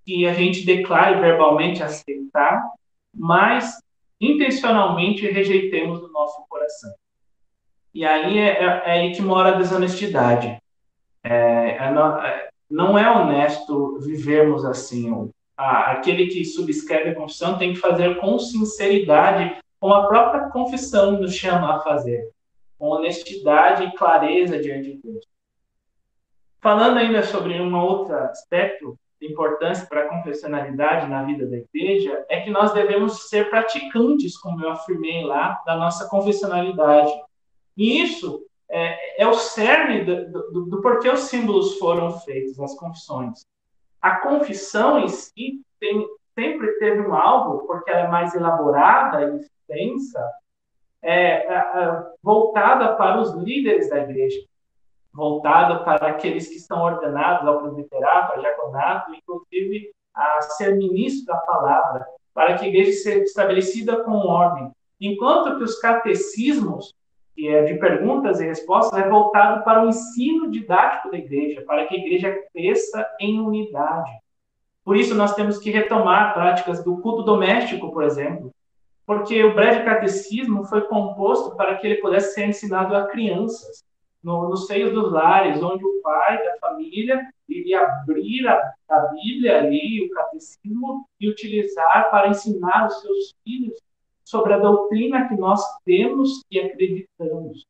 que 0.05 0.25
a 0.25 0.33
gente 0.33 0.65
declare 0.65 1.21
verbalmente 1.21 1.83
aceitar, 1.83 2.63
mas 3.13 3.77
intencionalmente 4.21 5.29
rejeitemos 5.29 6.01
no 6.01 6.11
nosso 6.11 6.45
coração. 6.47 6.93
E 7.93 8.05
aí 8.05 8.37
é, 8.37 8.63
é, 8.63 8.63
é 8.63 8.91
aí 8.91 9.11
que 9.11 9.21
mora 9.21 9.49
a 9.49 9.57
desonestidade. 9.57 10.61
É, 11.23 11.77
é, 11.77 12.49
não 12.69 12.97
é 12.97 13.09
honesto 13.09 13.99
vivermos 13.99 14.63
assim 14.63 15.31
aquele 15.61 16.27
que 16.27 16.43
subscreve 16.43 17.09
a 17.09 17.15
confissão 17.15 17.57
tem 17.57 17.73
que 17.73 17.79
fazer 17.79 18.19
com 18.19 18.39
sinceridade, 18.39 19.59
como 19.79 19.93
a 19.93 20.07
própria 20.07 20.49
confissão 20.49 21.13
nos 21.13 21.35
chama 21.35 21.75
a 21.75 21.79
fazer, 21.81 22.29
com 22.77 22.87
honestidade 22.87 23.83
e 23.83 23.91
clareza 23.91 24.59
diante 24.59 24.93
de 24.93 25.01
Deus. 25.01 25.25
Falando 26.59 26.97
ainda 26.97 27.23
sobre 27.23 27.59
um 27.59 27.75
outro 27.75 28.15
aspecto 28.15 28.97
importância 29.25 29.85
para 29.87 30.01
a 30.01 30.09
confessionalidade 30.09 31.09
na 31.09 31.23
vida 31.23 31.45
da 31.45 31.57
igreja, 31.57 32.25
é 32.29 32.41
que 32.41 32.49
nós 32.49 32.73
devemos 32.73 33.29
ser 33.29 33.49
praticantes, 33.49 34.37
como 34.37 34.63
eu 34.63 34.71
afirmei 34.71 35.23
lá, 35.23 35.61
da 35.65 35.75
nossa 35.75 36.09
confessionalidade. 36.09 37.11
E 37.77 38.01
isso 38.01 38.45
é, 38.69 39.21
é 39.21 39.27
o 39.27 39.33
cerne 39.33 40.03
do, 40.03 40.51
do, 40.51 40.65
do 40.65 40.81
porquê 40.81 41.09
os 41.09 41.21
símbolos 41.21 41.77
foram 41.77 42.11
feitos, 42.19 42.59
as 42.59 42.75
confissões. 42.75 43.45
A 44.01 44.15
confissão 44.17 44.99
em 44.99 45.07
si 45.07 45.61
tem, 45.79 46.07
sempre 46.33 46.71
teve 46.79 47.01
um 47.01 47.13
alvo, 47.13 47.67
porque 47.67 47.91
ela 47.91 48.07
é 48.07 48.07
mais 48.07 48.33
elaborada 48.33 49.23
e 49.23 49.37
extensa, 49.37 50.31
é, 51.03 51.47
é, 51.47 51.53
é, 51.53 52.03
voltada 52.21 52.95
para 52.95 53.19
os 53.19 53.33
líderes 53.33 53.89
da 53.89 53.99
igreja, 53.99 54.39
voltada 55.13 55.83
para 55.83 56.07
aqueles 56.07 56.47
que 56.47 56.55
estão 56.55 56.81
ordenados 56.81 57.47
ao 57.47 57.61
presbiterato, 57.61 58.33
ao 58.33 58.39
diaconato, 58.39 59.13
inclusive 59.13 59.91
a 60.13 60.41
ser 60.41 60.75
ministro 60.75 61.25
da 61.25 61.37
palavra, 61.37 62.05
para 62.33 62.57
que 62.57 62.65
a 62.65 62.67
igreja 62.67 62.91
seja 62.93 63.23
estabelecida 63.23 64.03
com 64.03 64.11
ordem. 64.11 64.71
Enquanto 64.99 65.57
que 65.57 65.63
os 65.63 65.79
catecismos 65.79 66.93
que 67.35 67.47
é 67.47 67.63
de 67.63 67.75
perguntas 67.75 68.39
e 68.39 68.45
respostas, 68.45 68.99
é 68.99 69.09
voltado 69.09 69.63
para 69.63 69.83
o 69.83 69.89
ensino 69.89 70.51
didático 70.51 71.11
da 71.11 71.17
igreja, 71.17 71.63
para 71.65 71.85
que 71.87 71.95
a 71.95 71.97
igreja 71.97 72.43
cresça 72.53 73.07
em 73.19 73.39
unidade. 73.39 74.11
Por 74.83 74.97
isso, 74.97 75.15
nós 75.15 75.33
temos 75.33 75.57
que 75.57 75.71
retomar 75.71 76.33
práticas 76.33 76.83
do 76.83 76.97
culto 76.97 77.23
doméstico, 77.23 77.91
por 77.91 78.03
exemplo, 78.03 78.51
porque 79.05 79.43
o 79.43 79.53
breve 79.53 79.83
catecismo 79.83 80.65
foi 80.65 80.81
composto 80.81 81.55
para 81.55 81.75
que 81.77 81.87
ele 81.87 82.01
pudesse 82.01 82.33
ser 82.33 82.47
ensinado 82.47 82.95
a 82.95 83.07
crianças, 83.07 83.83
no, 84.23 84.49
nos 84.49 84.67
seios 84.67 84.93
dos 84.93 85.11
lares, 85.11 85.61
onde 85.61 85.83
o 85.85 86.01
pai 86.01 86.37
da 86.43 86.57
família 86.59 87.27
iria 87.47 87.85
abrir 87.85 88.47
a, 88.47 88.73
a 88.89 88.99
Bíblia 89.07 89.59
ali, 89.59 90.05
o 90.05 90.09
catecismo, 90.11 91.05
e 91.19 91.29
utilizar 91.29 92.09
para 92.09 92.29
ensinar 92.29 92.87
os 92.87 93.01
seus 93.01 93.33
filhos 93.43 93.77
sobre 94.23 94.53
a 94.53 94.59
doutrina 94.59 95.27
que 95.27 95.35
nós 95.35 95.61
temos 95.83 96.43
e 96.49 96.59
acreditamos. 96.59 97.65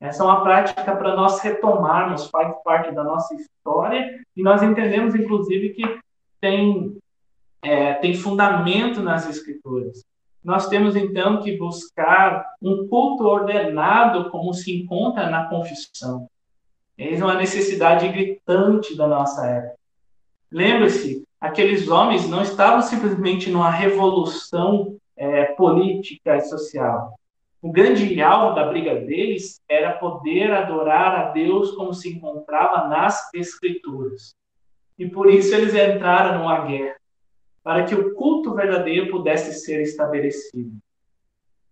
Essa 0.00 0.22
é 0.22 0.26
uma 0.26 0.42
prática 0.42 0.94
para 0.94 1.16
nós 1.16 1.40
retomarmos, 1.40 2.28
faz 2.28 2.54
parte 2.62 2.94
da 2.94 3.02
nossa 3.02 3.34
história, 3.34 4.24
e 4.36 4.42
nós 4.42 4.62
entendemos, 4.62 5.14
inclusive, 5.14 5.70
que 5.70 6.00
tem, 6.40 6.98
é, 7.62 7.94
tem 7.94 8.14
fundamento 8.14 9.00
nas 9.00 9.28
Escrituras. 9.28 10.04
Nós 10.46 10.68
temos, 10.68 10.94
então, 10.94 11.42
que 11.42 11.58
buscar 11.58 12.54
um 12.62 12.86
culto 12.86 13.24
ordenado, 13.24 14.30
como 14.30 14.54
se 14.54 14.80
encontra 14.80 15.28
na 15.28 15.48
confissão. 15.48 16.28
Eis 16.96 17.20
uma 17.20 17.34
necessidade 17.34 18.06
gritante 18.06 18.96
da 18.96 19.08
nossa 19.08 19.44
época. 19.44 19.74
Lembre-se, 20.48 21.24
aqueles 21.40 21.88
homens 21.88 22.28
não 22.28 22.42
estavam 22.42 22.80
simplesmente 22.80 23.50
numa 23.50 23.70
revolução 23.72 24.96
é, 25.16 25.46
política 25.46 26.36
e 26.36 26.42
social. 26.42 27.18
O 27.60 27.72
grande 27.72 28.22
alvo 28.22 28.54
da 28.54 28.68
briga 28.68 28.94
deles 28.94 29.60
era 29.68 29.98
poder 29.98 30.52
adorar 30.52 31.16
a 31.16 31.30
Deus 31.32 31.72
como 31.72 31.92
se 31.92 32.14
encontrava 32.14 32.86
nas 32.86 33.34
Escrituras. 33.34 34.32
E 34.96 35.08
por 35.08 35.28
isso 35.28 35.52
eles 35.52 35.74
entraram 35.74 36.38
numa 36.38 36.64
guerra, 36.66 36.95
para 37.66 37.82
que 37.82 37.96
o 37.96 38.14
culto 38.14 38.54
verdadeiro 38.54 39.10
pudesse 39.10 39.52
ser 39.54 39.82
estabelecido. 39.82 40.70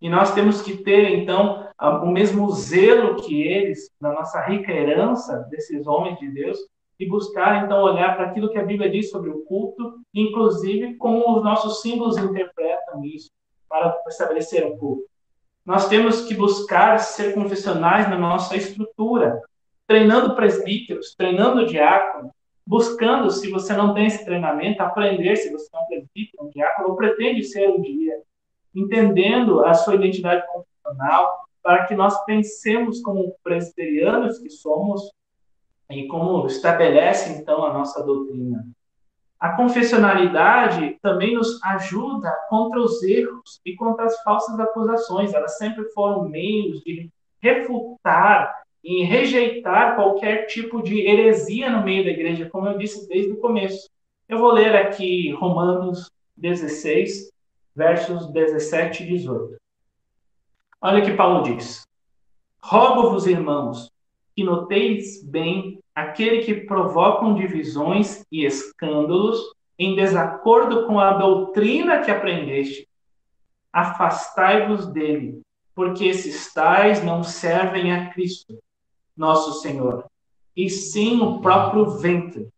E 0.02 0.10
nós 0.10 0.34
temos 0.34 0.60
que 0.60 0.78
ter, 0.78 1.08
então, 1.10 1.68
o 2.02 2.06
mesmo 2.06 2.50
zelo 2.50 3.14
que 3.22 3.40
eles, 3.44 3.88
na 4.00 4.12
nossa 4.12 4.40
rica 4.40 4.72
herança 4.72 5.46
desses 5.48 5.86
homens 5.86 6.18
de 6.18 6.28
Deus, 6.28 6.58
e 6.98 7.06
buscar, 7.06 7.64
então, 7.64 7.80
olhar 7.80 8.16
para 8.16 8.26
aquilo 8.26 8.50
que 8.50 8.58
a 8.58 8.64
Bíblia 8.64 8.90
diz 8.90 9.08
sobre 9.08 9.30
o 9.30 9.44
culto, 9.44 10.00
inclusive 10.12 10.96
como 10.96 11.36
os 11.36 11.44
nossos 11.44 11.80
símbolos 11.80 12.18
interpretam 12.18 13.04
isso, 13.04 13.30
para 13.68 13.96
estabelecer 14.08 14.66
o 14.66 14.76
culto. 14.76 15.04
Nós 15.64 15.88
temos 15.88 16.22
que 16.22 16.34
buscar 16.34 16.98
ser 16.98 17.34
confessionais 17.34 18.10
na 18.10 18.18
nossa 18.18 18.56
estrutura, 18.56 19.40
treinando 19.86 20.34
presbíteros, 20.34 21.14
treinando 21.14 21.66
diáconos, 21.66 22.32
buscando, 22.66 23.30
se 23.30 23.50
você 23.50 23.74
não 23.74 23.92
tem 23.92 24.06
esse 24.06 24.24
treinamento, 24.24 24.82
aprender 24.82 25.36
se 25.36 25.52
você 25.52 25.68
um 25.74 25.86
presbítero, 25.86 26.44
um 26.44 26.48
diácono, 26.48 26.90
ou 26.90 26.96
pretende 26.96 27.42
ser 27.44 27.68
um 27.68 27.80
dia, 27.80 28.22
entendendo 28.74 29.64
a 29.64 29.74
sua 29.74 29.94
identidade 29.94 30.44
confessional, 30.46 31.44
para 31.62 31.86
que 31.86 31.94
nós 31.94 32.24
pensemos 32.24 33.00
como 33.00 33.34
presbiterianos 33.42 34.38
que 34.38 34.50
somos 34.50 35.10
e 35.90 36.06
como 36.06 36.46
estabelece 36.46 37.40
então 37.40 37.64
a 37.64 37.72
nossa 37.72 38.02
doutrina. 38.02 38.66
A 39.38 39.56
confessionalidade 39.56 40.98
também 41.02 41.34
nos 41.34 41.62
ajuda 41.62 42.30
contra 42.48 42.80
os 42.80 43.02
erros 43.02 43.60
e 43.64 43.74
contra 43.76 44.06
as 44.06 44.22
falsas 44.22 44.58
acusações. 44.58 45.34
Elas 45.34 45.58
sempre 45.58 45.84
foram 45.90 46.28
meios 46.28 46.80
de 46.80 47.10
refutar 47.42 48.63
e 48.84 49.02
rejeitar 49.02 49.96
qualquer 49.96 50.44
tipo 50.44 50.82
de 50.82 51.00
heresia 51.00 51.70
no 51.70 51.82
meio 51.82 52.04
da 52.04 52.10
igreja, 52.10 52.50
como 52.50 52.68
eu 52.68 52.76
disse 52.76 53.08
desde 53.08 53.32
o 53.32 53.38
começo. 53.38 53.88
Eu 54.28 54.38
vou 54.38 54.52
ler 54.52 54.76
aqui 54.76 55.32
Romanos 55.32 56.10
16, 56.36 57.32
versos 57.74 58.30
17 58.30 59.02
e 59.02 59.06
18. 59.06 59.56
Olha 60.82 61.02
o 61.02 61.06
que 61.06 61.14
Paulo 61.14 61.42
diz: 61.44 61.86
Rogo-vos, 62.62 63.26
irmãos, 63.26 63.90
que 64.36 64.44
noteis 64.44 65.24
bem 65.24 65.80
aquele 65.94 66.44
que 66.44 66.54
provocam 66.54 67.34
divisões 67.34 68.22
e 68.30 68.44
escândalos 68.44 69.40
em 69.78 69.96
desacordo 69.96 70.86
com 70.86 71.00
a 71.00 71.14
doutrina 71.14 72.02
que 72.02 72.10
aprendeste. 72.10 72.86
Afastai-vos 73.72 74.86
dele, 74.86 75.40
porque 75.74 76.04
esses 76.04 76.52
tais 76.52 77.02
não 77.02 77.22
servem 77.22 77.92
a 77.92 78.10
Cristo, 78.10 78.58
nosso 79.16 79.60
Senhor, 79.60 80.04
e 80.56 80.68
sim 80.70 81.20
o 81.20 81.40
próprio 81.40 81.86
ventre, 81.98 82.48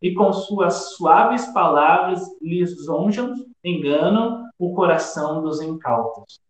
e 0.00 0.14
com 0.14 0.32
suas 0.32 0.96
suaves 0.96 1.46
palavras 1.46 2.22
lisonjam, 2.40 3.34
enganam 3.64 4.44
o 4.58 4.74
coração 4.74 5.42
dos 5.42 5.60
incautos. 5.60 6.40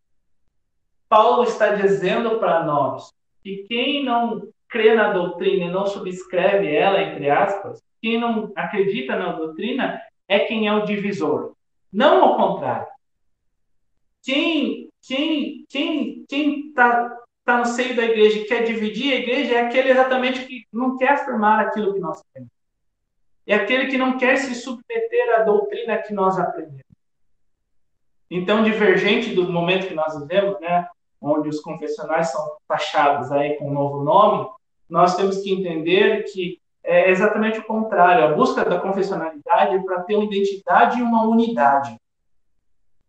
Paulo 1.09 1.45
está 1.45 1.75
dizendo 1.75 2.39
para 2.39 2.65
nós 2.65 3.13
que 3.43 3.65
quem 3.69 4.05
não 4.05 4.49
crê 4.69 4.95
na 4.95 5.13
doutrina 5.13 5.67
e 5.67 5.71
não 5.71 5.87
subscreve 5.87 6.75
ela, 6.75 7.01
entre 7.01 7.31
aspas, 7.31 7.83
quem 8.03 8.21
não 8.21 8.53
acredita 8.57 9.17
na 9.17 9.33
doutrina 9.33 10.01
é 10.29 10.41
quem 10.41 10.67
é 10.67 10.75
o 10.75 10.85
divisor. 10.85 11.55
Não 11.93 12.23
ao 12.23 12.37
contrário. 12.37 12.87
Quem 14.23 14.89
quem 15.03 15.65
quem 15.69 16.25
quem 16.29 16.73
está 17.47 17.53
tá 17.53 17.59
no 17.59 17.65
seio 17.65 17.95
da 17.95 18.05
igreja 18.05 18.41
e 18.41 18.45
quer 18.45 18.65
dividir 18.65 19.13
a 19.13 19.17
igreja 19.17 19.55
é 19.55 19.61
aquele 19.61 19.91
exatamente 19.91 20.45
que 20.45 20.67
não 20.73 20.97
quer 20.97 21.11
afirmar 21.11 21.61
aquilo 21.61 21.95
que 21.95 22.01
nós 22.01 22.21
temos. 22.35 22.51
É 23.47 23.55
aquele 23.55 23.87
que 23.87 23.97
não 23.97 24.19
quer 24.19 24.37
se 24.37 24.53
submeter 24.57 25.39
à 25.39 25.45
doutrina 25.45 25.97
que 25.99 26.13
nós 26.13 26.37
aprendemos. 26.37 26.83
Então, 28.29 28.65
divergente 28.65 29.33
do 29.33 29.49
momento 29.49 29.87
que 29.87 29.95
nós 29.95 30.19
vivemos, 30.19 30.59
né, 30.61 30.89
onde 31.21 31.49
os 31.49 31.61
confessionais 31.61 32.33
são 32.33 32.57
taxados 32.67 33.31
aí 33.31 33.55
com 33.55 33.71
um 33.71 33.73
novo 33.73 34.03
nome, 34.03 34.49
nós 34.91 35.15
temos 35.15 35.39
que 35.39 35.53
entender 35.53 36.25
que 36.25 36.61
é 36.83 37.09
exatamente 37.11 37.61
o 37.61 37.65
contrário. 37.65 38.25
A 38.25 38.35
busca 38.35 38.65
da 38.65 38.81
confessionalidade 38.81 39.77
é 39.77 39.83
para 39.83 40.03
ter 40.03 40.17
uma 40.17 40.25
identidade 40.25 40.99
e 40.99 41.03
uma 41.03 41.23
unidade. 41.23 41.97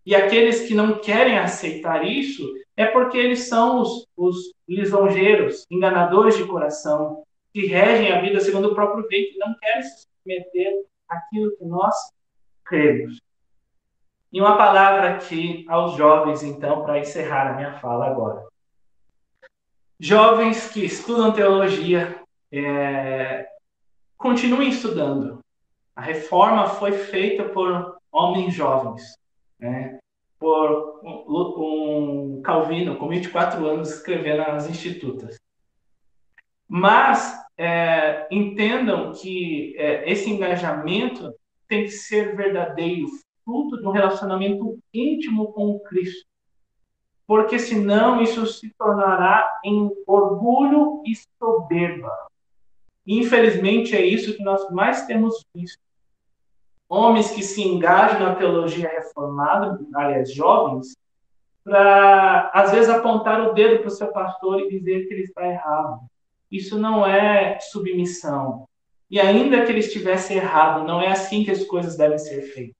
E 0.05 0.15
aqueles 0.15 0.67
que 0.67 0.75
não 0.75 0.99
querem 0.99 1.39
aceitar 1.39 2.05
isso 2.05 2.43
é 2.77 2.85
porque 2.85 3.17
eles 3.17 3.49
são 3.49 3.81
os, 3.81 4.07
os 4.15 4.53
lisonjeiros, 4.69 5.65
enganadores 5.69 6.37
de 6.37 6.45
coração, 6.45 7.23
que 7.51 7.65
regem 7.65 8.13
a 8.13 8.21
vida 8.21 8.39
segundo 8.39 8.69
o 8.69 8.75
próprio 8.75 9.07
vento 9.07 9.33
e 9.33 9.37
não 9.39 9.55
querem 9.59 9.81
se 9.81 10.05
submeter 10.05 10.85
àquilo 11.09 11.57
que 11.57 11.65
nós 11.65 11.95
cremos. 12.63 13.19
E 14.31 14.39
uma 14.39 14.55
palavra 14.57 15.15
aqui 15.15 15.65
aos 15.67 15.95
jovens, 15.95 16.43
então, 16.43 16.83
para 16.83 16.99
encerrar 16.99 17.51
a 17.51 17.53
minha 17.55 17.79
fala 17.79 18.05
agora. 18.05 18.45
Jovens 19.99 20.69
que 20.69 20.85
estudam 20.85 21.33
teologia, 21.33 22.21
é, 22.51 23.47
continuem 24.15 24.69
estudando. 24.69 25.39
A 25.95 26.01
reforma 26.01 26.67
foi 26.67 26.91
feita 26.91 27.45
por 27.45 27.97
homens 28.11 28.53
jovens, 28.53 29.17
né? 29.59 29.97
Por 30.39 31.01
um, 31.03 32.41
Calvino, 32.41 32.97
com 32.97 33.07
24 33.07 33.65
anos, 33.65 33.91
escrevendo 33.91 34.37
nas 34.37 34.69
Institutas. 34.69 35.39
Mas 36.67 37.33
é, 37.57 38.27
entendam 38.29 39.11
que 39.13 39.75
é, 39.77 40.09
esse 40.11 40.29
engajamento 40.29 41.33
tem 41.67 41.83
que 41.83 41.91
ser 41.91 42.35
verdadeiro, 42.35 43.07
fruto 43.43 43.77
de 43.77 43.87
um 43.87 43.91
relacionamento 43.91 44.77
íntimo 44.93 45.51
com 45.53 45.79
Cristo. 45.79 46.25
Porque 47.25 47.59
senão 47.59 48.21
isso 48.21 48.45
se 48.45 48.69
tornará 48.77 49.59
em 49.63 49.89
orgulho 50.05 51.01
e 51.05 51.13
soberba. 51.37 52.11
Infelizmente 53.05 53.95
é 53.95 54.05
isso 54.05 54.35
que 54.35 54.43
nós 54.43 54.69
mais 54.71 55.05
temos 55.05 55.45
visto. 55.53 55.86
Homens 56.89 57.31
que 57.31 57.43
se 57.43 57.61
engajam 57.61 58.19
na 58.19 58.35
teologia 58.35 58.89
reformada, 58.89 59.79
aliás, 59.93 60.33
jovens, 60.33 60.95
para 61.63 62.49
às 62.53 62.71
vezes 62.71 62.89
apontar 62.89 63.41
o 63.41 63.53
dedo 63.53 63.79
para 63.79 63.87
o 63.87 63.91
seu 63.91 64.07
pastor 64.07 64.61
e 64.61 64.69
dizer 64.69 65.05
que 65.05 65.13
ele 65.13 65.23
está 65.23 65.45
errado. 65.45 65.99
Isso 66.49 66.79
não 66.79 67.05
é 67.05 67.59
submissão. 67.59 68.65
E 69.11 69.19
ainda 69.19 69.65
que 69.65 69.71
ele 69.71 69.79
estivesse 69.79 70.33
errado, 70.33 70.85
não 70.85 71.01
é 71.01 71.09
assim 71.09 71.43
que 71.43 71.51
as 71.51 71.63
coisas 71.65 71.97
devem 71.97 72.17
ser 72.17 72.41
feitas. 72.53 72.75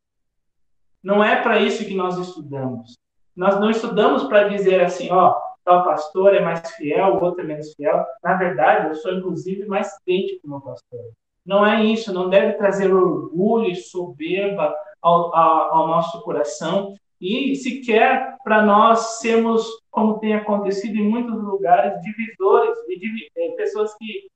Não 1.04 1.24
é 1.24 1.42
para 1.42 1.60
isso 1.60 1.86
que 1.86 1.94
nós 1.94 2.18
estudamos. 2.18 2.98
Nós 3.36 3.60
não 3.60 3.70
estudamos 3.70 4.24
para 4.24 4.48
dizer 4.48 4.82
assim, 4.82 5.12
ó, 5.12 5.36
tal 5.64 5.84
pastor 5.84 6.34
é 6.34 6.42
mais 6.42 6.72
fiel, 6.72 7.16
o 7.16 7.24
outro 7.24 7.42
é 7.42 7.44
menos 7.44 7.74
fiel. 7.76 8.06
Na 8.24 8.36
verdade, 8.36 8.88
eu 8.88 8.96
sou 8.96 9.14
inclusive 9.14 9.66
mais 9.66 9.98
crente 10.04 10.40
que 10.40 10.48
o 10.48 10.50
meu 10.50 10.62
pastor. 10.62 11.12
Não 11.48 11.66
é 11.66 11.84
isso, 11.84 12.14
não 12.14 12.30
deve 12.30 12.54
trazer 12.54 12.94
orgulho 12.94 13.72
e 13.72 13.76
soberba 13.76 14.76
ao, 15.02 15.34
ao, 15.34 15.76
ao 15.76 15.88
nosso 15.88 16.22
coração 16.22 16.94
e 17.20 17.56
sequer 17.56 18.36
para 18.44 18.62
nós 18.62 19.20
sermos, 19.20 19.66
como 19.90 20.20
tem 20.20 20.36
acontecido 20.36 20.98
em 20.98 21.10
muitos 21.10 21.42
lugares, 21.42 22.00
divisores, 22.04 22.78
e 22.88 23.30
é, 23.36 23.52
pessoas 23.54 23.96
que, 23.98 24.28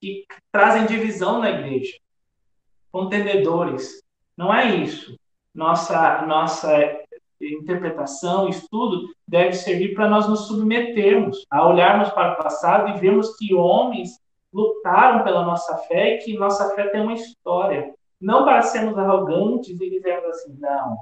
que 0.00 0.24
trazem 0.50 0.86
divisão 0.86 1.38
na 1.38 1.50
igreja, 1.50 1.96
contendedores. 2.90 4.02
Não 4.36 4.52
é 4.52 4.74
isso 4.74 5.14
nossa, 5.54 6.26
nossa 6.26 6.68
interpretação, 7.40 8.48
estudo, 8.48 9.08
deve 9.26 9.54
servir 9.54 9.94
para 9.94 10.08
nós 10.08 10.28
nos 10.28 10.46
submetermos, 10.46 11.44
a 11.50 11.66
olharmos 11.66 12.10
para 12.10 12.34
o 12.34 12.42
passado 12.42 12.90
e 12.90 13.00
vermos 13.00 13.36
que 13.36 13.54
homens 13.54 14.19
lutaram 14.52 15.24
pela 15.24 15.44
nossa 15.44 15.76
fé 15.78 16.14
e 16.14 16.18
que 16.18 16.38
nossa 16.38 16.74
fé 16.74 16.88
tem 16.88 17.00
uma 17.00 17.14
história. 17.14 17.94
Não 18.20 18.44
para 18.44 18.62
sermos 18.62 18.98
arrogantes 18.98 19.80
e 19.80 19.90
dizermos 19.90 20.28
assim, 20.30 20.56
não, 20.58 20.96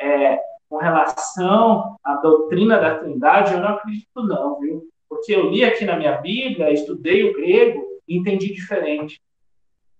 é, 0.00 0.40
com 0.68 0.76
relação 0.76 1.96
à 2.04 2.14
doutrina 2.16 2.78
da 2.78 2.98
Trindade, 2.98 3.54
eu 3.54 3.60
não 3.60 3.70
acredito 3.70 4.22
não, 4.22 4.58
viu? 4.60 4.88
Porque 5.08 5.34
eu 5.34 5.50
li 5.50 5.64
aqui 5.64 5.84
na 5.84 5.96
minha 5.96 6.18
Bíblia, 6.18 6.72
estudei 6.72 7.28
o 7.28 7.34
grego 7.34 7.84
e 8.06 8.16
entendi 8.16 8.52
diferente. 8.54 9.20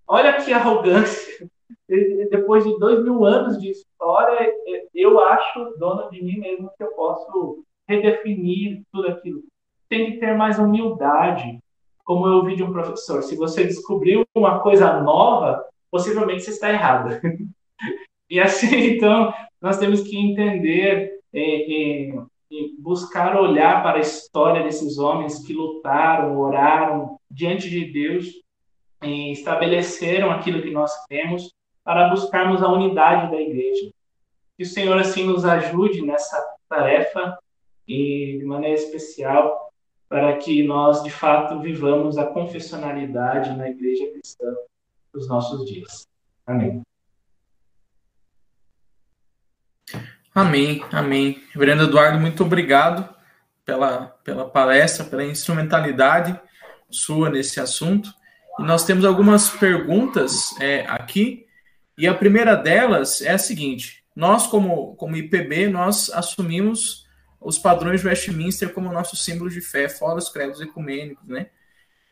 Olha 0.06 0.34
que 0.34 0.52
arrogância 0.52 1.48
depois 2.30 2.64
de 2.64 2.78
dois 2.78 3.02
mil 3.02 3.24
anos 3.24 3.60
de 3.60 3.70
história, 3.70 4.54
eu 4.94 5.20
acho, 5.20 5.76
dono 5.78 6.08
de 6.10 6.22
mim 6.22 6.38
mesmo, 6.38 6.70
que 6.76 6.82
eu 6.82 6.92
posso 6.92 7.64
redefinir 7.88 8.82
tudo 8.92 9.08
aquilo. 9.08 9.42
Tem 9.88 10.12
que 10.12 10.18
ter 10.18 10.36
mais 10.36 10.58
humildade. 10.58 11.58
Como 12.10 12.26
eu 12.26 12.38
ouvi 12.38 12.56
de 12.56 12.64
um 12.64 12.72
professor, 12.72 13.22
se 13.22 13.36
você 13.36 13.62
descobriu 13.62 14.24
uma 14.34 14.58
coisa 14.58 15.00
nova, 15.00 15.64
possivelmente 15.92 16.42
você 16.42 16.50
está 16.50 16.68
errado. 16.68 17.20
e 18.28 18.40
assim, 18.40 18.96
então, 18.96 19.32
nós 19.60 19.78
temos 19.78 20.00
que 20.00 20.18
entender 20.18 21.20
e, 21.32 22.10
e, 22.10 22.20
e 22.50 22.74
buscar 22.80 23.40
olhar 23.40 23.80
para 23.84 23.98
a 23.98 24.00
história 24.00 24.64
desses 24.64 24.98
homens 24.98 25.46
que 25.46 25.52
lutaram, 25.52 26.36
oraram 26.36 27.16
diante 27.30 27.70
de 27.70 27.84
Deus 27.84 28.26
e 29.04 29.30
estabeleceram 29.30 30.32
aquilo 30.32 30.62
que 30.62 30.72
nós 30.72 30.90
temos 31.06 31.54
para 31.84 32.08
buscarmos 32.08 32.60
a 32.60 32.72
unidade 32.72 33.30
da 33.30 33.40
igreja. 33.40 33.88
Que 34.58 34.64
o 34.64 34.66
Senhor 34.66 34.98
assim 34.98 35.26
nos 35.28 35.44
ajude 35.44 36.02
nessa 36.02 36.44
tarefa 36.68 37.38
e 37.86 38.36
de 38.40 38.44
maneira 38.44 38.74
especial 38.74 39.69
para 40.10 40.36
que 40.38 40.64
nós 40.64 41.04
de 41.04 41.10
fato 41.10 41.60
vivamos 41.60 42.18
a 42.18 42.26
confessionalidade 42.26 43.56
na 43.56 43.70
igreja 43.70 44.10
cristã 44.10 44.52
dos 45.14 45.28
nossos 45.28 45.64
dias. 45.64 46.04
Amém. 46.44 46.82
Amém, 50.34 50.84
amém. 50.90 51.40
Reverendo 51.52 51.84
Eduardo, 51.84 52.18
muito 52.18 52.42
obrigado 52.42 53.08
pela, 53.64 54.08
pela 54.24 54.48
palestra, 54.48 55.04
pela 55.04 55.24
instrumentalidade 55.24 56.38
sua 56.90 57.30
nesse 57.30 57.60
assunto. 57.60 58.12
E 58.58 58.64
nós 58.64 58.84
temos 58.84 59.04
algumas 59.04 59.48
perguntas 59.48 60.60
é, 60.60 60.84
aqui 60.88 61.46
e 61.96 62.08
a 62.08 62.14
primeira 62.14 62.56
delas 62.56 63.22
é 63.22 63.30
a 63.30 63.38
seguinte: 63.38 64.02
nós, 64.16 64.48
como, 64.48 64.96
como 64.96 65.16
IPB, 65.16 65.68
nós 65.68 66.10
assumimos 66.10 67.06
os 67.40 67.58
padrões 67.58 68.00
de 68.00 68.08
Westminster 68.08 68.72
como 68.72 68.92
nosso 68.92 69.16
símbolo 69.16 69.48
de 69.48 69.60
fé, 69.60 69.88
fora 69.88 70.18
os 70.18 70.28
credos 70.28 70.60
ecumênicos, 70.60 71.26
né? 71.26 71.46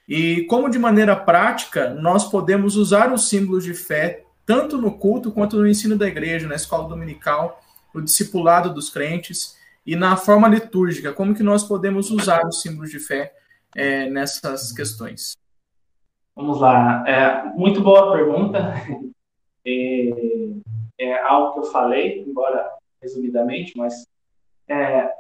E 0.09 0.45
como 0.45 0.71
de 0.71 0.79
maneira 0.79 1.15
prática 1.15 1.91
nós 1.91 2.31
podemos 2.31 2.77
usar 2.77 3.13
os 3.13 3.29
símbolos 3.29 3.63
de 3.65 3.75
fé 3.75 4.25
tanto 4.47 4.79
no 4.79 4.99
culto 4.99 5.31
quanto 5.31 5.59
no 5.59 5.67
ensino 5.67 5.99
da 5.99 6.09
igreja, 6.09 6.49
na 6.49 6.55
escola 6.55 6.89
dominical, 6.89 7.61
no 7.95 8.01
discipulado 8.01 8.73
dos 8.73 8.89
crentes 8.89 9.59
e 9.85 9.95
na 9.95 10.17
forma 10.17 10.49
litúrgica, 10.49 11.13
como 11.13 11.35
que 11.35 11.43
nós 11.43 11.65
podemos 11.65 12.11
usar 12.11 12.47
os 12.47 12.63
símbolos 12.63 12.91
de 12.91 12.99
fé 12.99 13.35
é, 13.77 14.09
nessas 14.09 14.73
questões? 14.73 15.37
Vamos 16.35 16.61
lá, 16.61 17.05
é, 17.07 17.45
muito 17.55 17.83
boa 17.83 18.13
pergunta 18.13 18.75
é, 19.67 20.11
é 20.99 21.23
algo 21.23 21.53
que 21.53 21.59
eu 21.61 21.73
falei, 21.73 22.25
embora 22.27 22.71
resumidamente, 23.03 23.77
mas 23.77 24.07
é, 24.69 25.11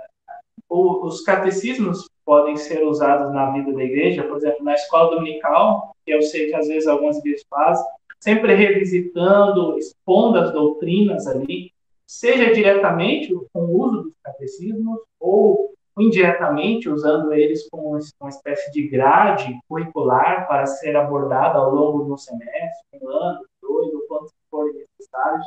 o, 0.68 1.06
os 1.06 1.22
catecismos 1.22 2.08
podem 2.24 2.56
ser 2.56 2.84
usados 2.84 3.32
na 3.32 3.50
vida 3.52 3.72
da 3.72 3.82
igreja, 3.82 4.22
por 4.22 4.36
exemplo, 4.36 4.64
na 4.64 4.74
escola 4.74 5.16
dominical, 5.16 5.94
que 6.04 6.12
eu 6.12 6.20
sei 6.22 6.48
que 6.48 6.54
às 6.54 6.68
vezes 6.68 6.86
algumas 6.86 7.18
igrejas 7.18 7.44
fazem, 7.48 7.86
sempre 8.20 8.54
revisitando, 8.54 9.78
expondo 9.78 10.38
as 10.38 10.52
doutrinas 10.52 11.26
ali, 11.26 11.72
seja 12.06 12.52
diretamente 12.52 13.34
com 13.52 13.64
o 13.64 13.82
uso 13.82 14.02
dos 14.04 14.14
catecismos 14.22 15.00
ou 15.20 15.72
indiretamente, 15.98 16.88
usando 16.88 17.32
eles 17.32 17.68
como 17.68 17.98
uma 18.20 18.28
espécie 18.28 18.70
de 18.72 18.86
grade 18.88 19.58
curricular 19.68 20.46
para 20.46 20.64
ser 20.66 20.96
abordada 20.96 21.58
ao 21.58 21.74
longo 21.74 22.04
de 22.04 22.12
um 22.12 22.16
semestre, 22.16 23.00
um 23.02 23.08
ano, 23.08 23.40
dois, 23.60 23.92
ou 23.92 24.00
quantos 24.02 24.32
forem 24.50 24.74
necessários. 24.74 25.46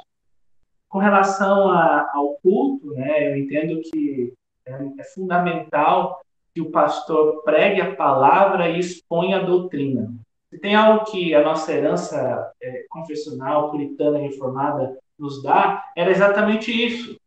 Com 0.92 1.00
relação 1.00 1.70
a, 1.70 2.12
ao 2.14 2.36
culto, 2.44 2.88
né, 2.88 3.32
eu 3.32 3.38
entendo 3.38 3.80
que 3.80 4.34
é, 4.68 4.74
é 5.00 5.04
fundamental 5.16 6.20
que 6.54 6.60
o 6.60 6.70
pastor 6.70 7.44
pregue 7.44 7.80
a 7.80 7.96
palavra 7.96 8.68
e 8.68 8.78
exponha 8.78 9.38
a 9.38 9.44
doutrina. 9.44 10.14
Se 10.50 10.60
tem 10.60 10.76
algo 10.76 11.06
que 11.06 11.34
a 11.34 11.42
nossa 11.42 11.72
herança 11.72 12.52
é, 12.62 12.84
confessional, 12.89 13.72
puritana 13.72 14.20
e 14.20 14.24
reformada 14.24 14.98
nos 15.18 15.42
dá, 15.42 15.82
era 15.96 16.12
exatamente 16.12 16.70
isso. 16.72 17.18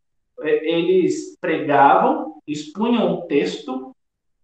É, 0.41 0.71
eles 0.71 1.35
pregavam, 1.41 2.35
expunham 2.45 3.15
o 3.15 3.21
texto, 3.23 3.95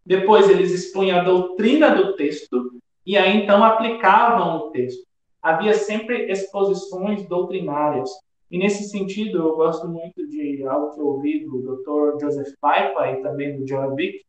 depois 0.04 0.50
eles 0.50 0.72
expunham 0.72 1.20
a 1.20 1.24
doutrina 1.24 1.96
do 1.96 2.16
texto, 2.16 2.72
e 3.06 3.16
aí 3.16 3.38
então 3.38 3.64
aplicavam 3.64 4.58
o 4.58 4.72
texto. 4.72 5.06
Havia 5.44 5.76
sempre 5.76 6.32
exposições 6.32 7.28
doutrinárias. 7.28 8.10
E 8.52 8.58
nesse 8.58 8.90
sentido, 8.90 9.38
eu 9.38 9.56
gosto 9.56 9.88
muito 9.88 10.28
de 10.28 10.62
algo 10.68 10.94
que 10.94 11.00
eu 11.00 11.08
ouvi 11.08 11.46
do 11.46 11.62
Dr. 11.62 12.20
Joseph 12.20 12.54
Paipa 12.60 13.10
e 13.10 13.22
também 13.22 13.58
do 13.58 13.64
John 13.64 13.96
Vick, 13.96 14.26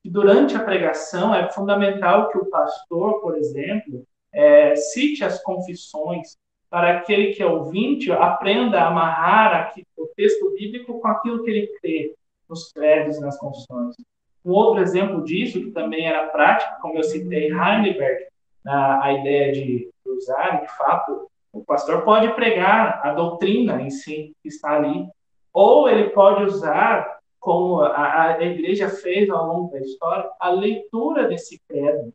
que 0.00 0.08
durante 0.08 0.54
a 0.54 0.62
pregação 0.62 1.34
é 1.34 1.50
fundamental 1.50 2.28
que 2.28 2.38
o 2.38 2.46
pastor, 2.46 3.20
por 3.20 3.36
exemplo, 3.36 4.04
é, 4.32 4.76
cite 4.76 5.24
as 5.24 5.42
confissões 5.42 6.36
para 6.70 6.98
aquele 6.98 7.32
que 7.32 7.42
é 7.42 7.46
ouvinte 7.46 8.12
aprenda 8.12 8.80
a 8.80 8.86
amarrar 8.86 9.54
aqui, 9.54 9.84
o 9.96 10.06
texto 10.14 10.54
bíblico 10.54 11.00
com 11.00 11.08
aquilo 11.08 11.42
que 11.42 11.50
ele 11.50 11.66
crê 11.80 12.14
nos 12.48 12.70
credos 12.70 13.16
e 13.16 13.20
nas 13.20 13.36
confissões. 13.36 13.96
Um 14.44 14.52
outro 14.52 14.80
exemplo 14.80 15.24
disso, 15.24 15.60
que 15.60 15.72
também 15.72 16.06
era 16.06 16.28
prático, 16.28 16.80
como 16.80 16.98
eu 16.98 17.02
citei 17.02 17.50
Heidelberg, 17.50 18.26
na, 18.64 19.02
a 19.02 19.12
ideia 19.12 19.50
de 19.50 19.90
usar, 20.06 20.60
de 20.60 20.68
fato, 20.76 21.28
o 21.56 21.64
pastor 21.64 22.02
pode 22.02 22.28
pregar 22.34 23.00
a 23.02 23.12
doutrina 23.12 23.80
em 23.80 23.90
si, 23.90 24.34
que 24.42 24.48
está 24.48 24.76
ali, 24.76 25.06
ou 25.52 25.88
ele 25.88 26.10
pode 26.10 26.44
usar 26.44 27.16
como 27.40 27.80
a, 27.80 28.34
a 28.34 28.44
igreja 28.44 28.88
fez 28.88 29.30
ao 29.30 29.46
longo 29.46 29.70
da 29.72 29.80
história, 29.80 30.28
a 30.38 30.50
leitura 30.50 31.28
desse 31.28 31.60
credo. 31.68 32.12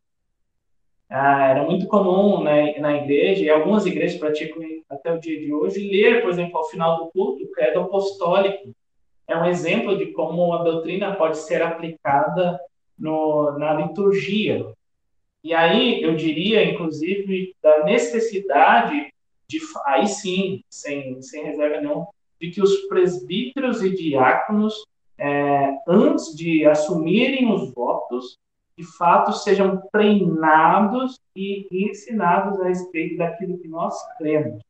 Ah, 1.10 1.48
era 1.48 1.64
muito 1.64 1.86
comum 1.88 2.42
né, 2.42 2.78
na 2.78 2.96
igreja, 2.96 3.44
e 3.44 3.50
algumas 3.50 3.84
igrejas 3.84 4.18
praticam 4.18 4.62
até 4.88 5.12
o 5.12 5.18
dia 5.18 5.38
de 5.38 5.52
hoje, 5.52 5.90
ler, 5.90 6.22
por 6.22 6.30
exemplo, 6.30 6.58
ao 6.58 6.68
final 6.68 6.98
do 6.98 7.10
culto, 7.10 7.44
o 7.44 7.50
credo 7.50 7.80
apostólico. 7.80 8.74
É 9.26 9.36
um 9.36 9.46
exemplo 9.46 9.96
de 9.96 10.06
como 10.12 10.52
a 10.52 10.62
doutrina 10.62 11.14
pode 11.16 11.38
ser 11.38 11.62
aplicada 11.62 12.60
no, 12.98 13.58
na 13.58 13.74
liturgia. 13.74 14.72
E 15.42 15.52
aí 15.52 16.02
eu 16.02 16.14
diria, 16.14 16.64
inclusive, 16.64 17.54
da 17.62 17.84
necessidade 17.84 19.11
de, 19.52 19.60
aí 19.84 20.06
sim, 20.06 20.64
sem, 20.70 21.20
sem 21.20 21.44
reserva 21.44 21.80
nenhuma, 21.80 22.08
de 22.40 22.50
que 22.50 22.62
os 22.62 22.86
presbíteros 22.88 23.82
e 23.82 23.90
diáconos 23.90 24.84
é, 25.18 25.78
antes 25.86 26.34
de 26.34 26.66
assumirem 26.66 27.52
os 27.52 27.72
votos, 27.72 28.38
de 28.76 28.84
fato 28.96 29.32
sejam 29.32 29.82
treinados 29.92 31.20
e 31.36 31.68
ensinados 31.70 32.60
a 32.60 32.68
respeito 32.68 33.18
daquilo 33.18 33.58
que 33.58 33.68
nós 33.68 33.94
cremos. 34.16 34.62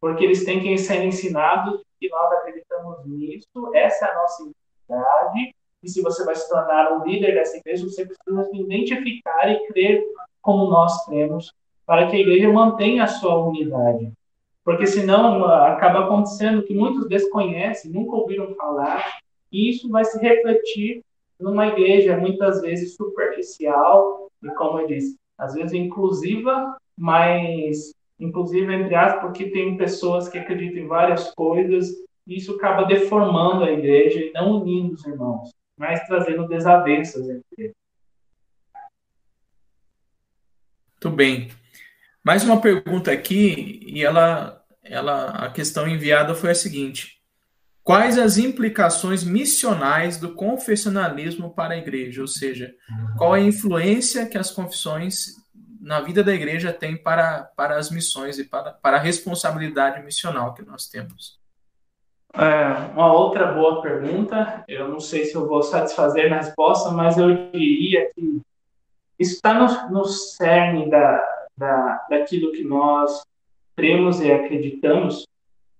Porque 0.00 0.24
eles 0.24 0.44
têm 0.44 0.60
que 0.60 0.78
ser 0.78 1.04
ensinados 1.04 1.82
que 2.00 2.08
nós 2.08 2.32
acreditamos 2.32 3.06
nisso, 3.06 3.46
essa 3.74 4.06
é 4.06 4.10
a 4.10 4.14
nossa 4.14 4.42
identidade, 4.42 5.54
e 5.82 5.88
se 5.88 6.02
você 6.02 6.24
vai 6.24 6.34
se 6.34 6.48
tornar 6.48 6.92
um 6.92 7.04
líder 7.04 7.34
dessa 7.34 7.56
igreja, 7.58 7.84
você 7.84 8.04
precisa 8.04 8.44
se 8.44 8.56
identificar 8.56 9.48
e 9.50 9.66
crer 9.68 10.02
como 10.42 10.70
nós 10.70 11.04
cremos, 11.04 11.52
para 11.86 12.08
que 12.08 12.16
a 12.16 12.20
igreja 12.20 12.52
mantenha 12.52 13.04
a 13.04 13.06
sua 13.06 13.38
unidade. 13.46 14.12
Porque 14.64 14.86
senão 14.86 15.44
acaba 15.44 16.00
acontecendo 16.00 16.64
que 16.64 16.74
muitos 16.74 17.08
desconhecem, 17.08 17.92
nunca 17.92 18.16
ouviram 18.16 18.52
falar, 18.56 19.18
e 19.52 19.70
isso 19.70 19.88
vai 19.88 20.04
se 20.04 20.18
refletir 20.18 21.02
numa 21.38 21.68
igreja 21.68 22.16
muitas 22.16 22.60
vezes 22.60 22.96
superficial 22.96 24.28
e, 24.42 24.48
como 24.50 24.80
eu 24.80 24.88
disse, 24.88 25.16
às 25.38 25.54
vezes 25.54 25.72
inclusiva, 25.72 26.76
mas 26.96 27.92
inclusive 28.18 28.74
entre 28.74 28.94
aspas, 28.94 29.22
porque 29.22 29.50
tem 29.50 29.76
pessoas 29.76 30.28
que 30.28 30.38
acreditam 30.38 30.82
em 30.82 30.86
várias 30.88 31.32
coisas 31.34 31.90
e 32.26 32.36
isso 32.36 32.54
acaba 32.56 32.84
deformando 32.86 33.64
a 33.64 33.70
igreja 33.70 34.18
e 34.18 34.32
não 34.32 34.62
unindo 34.62 34.94
os 34.94 35.06
irmãos, 35.06 35.50
mas 35.78 36.04
trazendo 36.06 36.48
desavenças 36.48 37.28
entre 37.28 37.44
eles. 37.56 37.76
Muito 40.94 41.16
bem. 41.16 41.48
Mais 42.26 42.42
uma 42.42 42.60
pergunta 42.60 43.12
aqui, 43.12 43.84
e 43.86 44.04
ela, 44.04 44.60
ela, 44.82 45.26
a 45.26 45.48
questão 45.48 45.86
enviada 45.86 46.34
foi 46.34 46.50
a 46.50 46.56
seguinte: 46.56 47.22
Quais 47.84 48.18
as 48.18 48.36
implicações 48.36 49.22
missionais 49.22 50.18
do 50.18 50.34
confessionalismo 50.34 51.54
para 51.54 51.74
a 51.74 51.78
igreja? 51.78 52.20
Ou 52.20 52.26
seja, 52.26 52.74
qual 53.16 53.32
a 53.32 53.38
influência 53.38 54.26
que 54.26 54.36
as 54.36 54.50
confissões 54.50 55.36
na 55.80 56.00
vida 56.00 56.24
da 56.24 56.34
igreja 56.34 56.72
têm 56.72 57.00
para, 57.00 57.48
para 57.56 57.78
as 57.78 57.92
missões 57.92 58.40
e 58.40 58.44
para, 58.44 58.72
para 58.72 58.96
a 58.96 59.00
responsabilidade 59.00 60.02
missional 60.02 60.52
que 60.52 60.66
nós 60.66 60.88
temos? 60.88 61.38
É, 62.34 62.90
uma 62.92 63.12
outra 63.12 63.52
boa 63.52 63.80
pergunta. 63.80 64.64
Eu 64.66 64.88
não 64.88 64.98
sei 64.98 65.26
se 65.26 65.36
eu 65.36 65.46
vou 65.46 65.62
satisfazer 65.62 66.28
na 66.28 66.38
resposta, 66.38 66.90
mas 66.90 67.16
eu 67.16 67.52
diria 67.52 68.10
que 68.12 68.42
isso 69.16 69.36
está 69.36 69.54
no, 69.54 69.90
no 69.90 70.04
cerne 70.06 70.90
da, 70.90 71.35
da, 71.56 72.06
daquilo 72.08 72.52
que 72.52 72.64
nós 72.64 73.22
cremos 73.76 74.20
e 74.20 74.30
acreditamos 74.30 75.26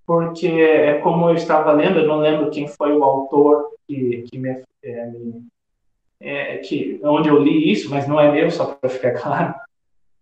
porque 0.07 0.47
é 0.47 0.99
como 1.01 1.29
eu 1.29 1.35
estava 1.35 1.73
lendo, 1.73 1.99
eu 1.99 2.07
não 2.07 2.21
lembro 2.21 2.51
quem 2.51 2.69
foi 2.69 2.93
o 2.97 3.03
autor 3.03 3.73
que, 3.89 4.25
que 4.31 4.39
me, 4.39 4.63
é, 4.83 5.13
é, 6.21 6.59
que 6.59 7.01
onde 7.03 7.29
eu 7.29 7.43
li 7.43 7.73
isso, 7.73 7.91
mas 7.91 8.07
não 8.07 8.21
é 8.21 8.31
meu, 8.31 8.51
só 8.51 8.67
para 8.67 8.89
ficar 8.89 9.15
claro. 9.21 9.55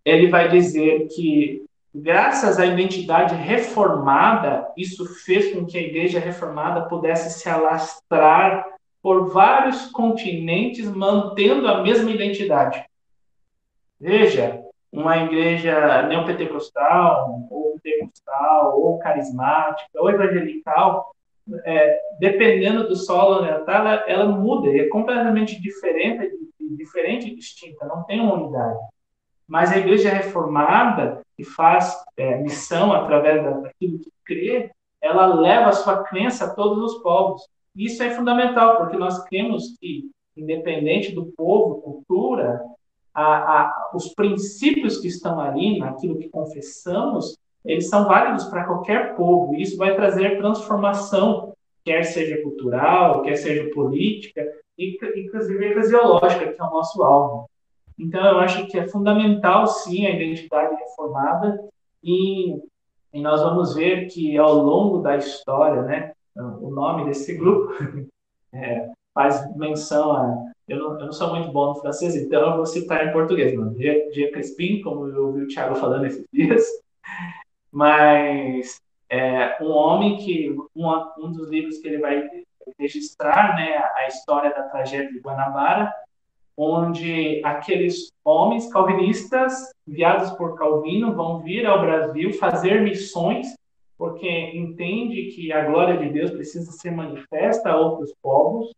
Ele 0.03 0.27
vai 0.27 0.49
dizer 0.49 1.07
que 1.09 1.63
graças 1.93 2.59
à 2.59 2.65
identidade 2.65 3.35
reformada, 3.35 4.67
isso 4.75 5.05
fez 5.23 5.53
com 5.53 5.65
que 5.65 5.77
a 5.77 5.81
igreja 5.81 6.19
reformada 6.19 6.89
pudesse 6.89 7.39
se 7.39 7.47
alastrar 7.47 8.67
por 9.01 9.29
vários 9.29 9.85
continentes, 9.91 10.89
mantendo 10.89 11.67
a 11.67 11.83
mesma 11.83 12.09
identidade. 12.09 12.83
Veja, 14.01 14.64
uma 14.95 15.17
igreja 15.17 16.03
neopentecostal, 16.03 17.47
ou 17.49 17.77
pentecostal, 17.83 18.79
ou 18.79 18.97
carismática, 18.99 19.89
ou 19.95 20.09
evangelical, 20.09 21.13
é, 21.63 21.99
dependendo 22.19 22.87
do 22.87 22.95
solo 22.95 23.45
ela 23.45 23.59
está, 23.59 23.75
ela, 23.75 23.93
ela, 24.07 24.25
muda, 24.25 24.69
é 24.69 24.87
completamente 24.87 25.61
diferente, 25.61 26.31
diferente 26.59 27.27
e 27.27 27.35
distinta, 27.35 27.85
não 27.85 28.03
tem 28.03 28.19
uma 28.19 28.33
unidade. 28.33 28.79
Mas 29.47 29.71
a 29.71 29.77
igreja 29.77 30.09
reformada, 30.09 31.21
que 31.37 31.43
faz 31.43 31.95
é, 32.17 32.37
missão 32.37 32.93
através 32.93 33.43
daquilo 33.43 33.99
que 33.99 34.11
crê, 34.23 34.71
ela 35.01 35.27
leva 35.27 35.69
a 35.69 35.73
sua 35.73 36.03
crença 36.03 36.45
a 36.45 36.53
todos 36.55 36.81
os 36.81 37.03
povos. 37.03 37.47
Isso 37.75 38.01
é 38.01 38.09
fundamental, 38.09 38.77
porque 38.77 38.97
nós 38.97 39.23
cremos 39.25 39.77
que, 39.79 40.09
independente 40.35 41.13
do 41.13 41.27
povo, 41.27 41.81
cultura, 41.81 42.59
a, 43.15 43.61
a, 43.61 43.91
os 43.93 44.13
princípios 44.13 44.97
que 44.97 45.07
estão 45.07 45.39
ali, 45.39 45.79
naquilo 45.79 46.17
que 46.17 46.27
confessamos, 46.27 47.37
eles 47.63 47.87
são 47.87 48.05
válidos 48.05 48.43
para 48.45 48.65
qualquer 48.65 49.15
povo. 49.15 49.55
E 49.55 49.61
isso 49.61 49.77
vai 49.77 49.95
trazer 49.95 50.37
transformação, 50.37 51.53
quer 51.83 52.03
seja 52.03 52.41
cultural, 52.43 53.21
quer 53.21 53.37
seja 53.37 53.71
política, 53.73 54.45
e 54.77 54.99
inclusive 55.15 55.65
eclesiológica, 55.65 56.51
que 56.51 56.61
é 56.61 56.63
o 56.63 56.69
nosso 56.69 57.01
alvo. 57.01 57.49
Então, 57.97 58.23
eu 58.25 58.39
acho 58.39 58.67
que 58.67 58.77
é 58.77 58.87
fundamental, 58.87 59.65
sim, 59.65 60.05
a 60.05 60.11
identidade 60.11 60.75
reformada, 60.75 61.57
e, 62.03 62.61
e 63.13 63.21
nós 63.21 63.41
vamos 63.41 63.73
ver 63.73 64.07
que 64.07 64.37
ao 64.37 64.53
longo 64.55 64.99
da 64.99 65.15
história, 65.15 65.81
né, 65.83 66.11
o 66.35 66.69
nome 66.69 67.05
desse 67.05 67.33
grupo 67.35 67.73
é, 68.53 68.89
faz 69.13 69.55
menção 69.55 70.11
a 70.11 70.54
eu 70.67 70.77
não, 70.77 70.99
eu 70.99 71.05
não 71.05 71.13
sou 71.13 71.29
muito 71.29 71.51
bom 71.51 71.67
no 71.67 71.75
francês, 71.75 72.15
então 72.15 72.49
eu 72.49 72.55
vou 72.57 72.65
citar 72.65 73.07
em 73.07 73.11
português, 73.11 73.55
mano. 73.55 73.75
Dia 73.75 74.31
Crispim, 74.31 74.81
como 74.81 75.07
eu 75.07 75.27
ouvi 75.27 75.43
o 75.43 75.47
Thiago 75.47 75.75
falando 75.75 76.05
esses 76.05 76.25
dias. 76.33 76.63
Mas 77.71 78.81
é, 79.09 79.57
um 79.61 79.69
homem 79.69 80.17
que, 80.17 80.55
um, 80.75 80.87
um 81.19 81.31
dos 81.31 81.49
livros 81.49 81.77
que 81.77 81.87
ele 81.87 81.99
vai 81.99 82.27
registrar, 82.79 83.55
né, 83.55 83.77
a 83.95 84.07
história 84.07 84.49
da 84.49 84.63
tragédia 84.63 85.11
de 85.11 85.19
Guanabara, 85.19 85.93
onde 86.57 87.41
aqueles 87.43 88.11
homens 88.23 88.71
calvinistas 88.71 89.71
enviados 89.87 90.31
por 90.31 90.57
Calvino 90.57 91.13
vão 91.13 91.39
vir 91.41 91.65
ao 91.67 91.81
Brasil 91.81 92.33
fazer 92.33 92.81
missões, 92.81 93.55
porque 93.97 94.27
entende 94.55 95.31
que 95.35 95.51
a 95.51 95.65
glória 95.65 95.97
de 95.97 96.09
Deus 96.09 96.31
precisa 96.31 96.71
ser 96.71 96.91
manifesta 96.91 97.69
a 97.69 97.77
outros 97.77 98.13
povos 98.21 98.71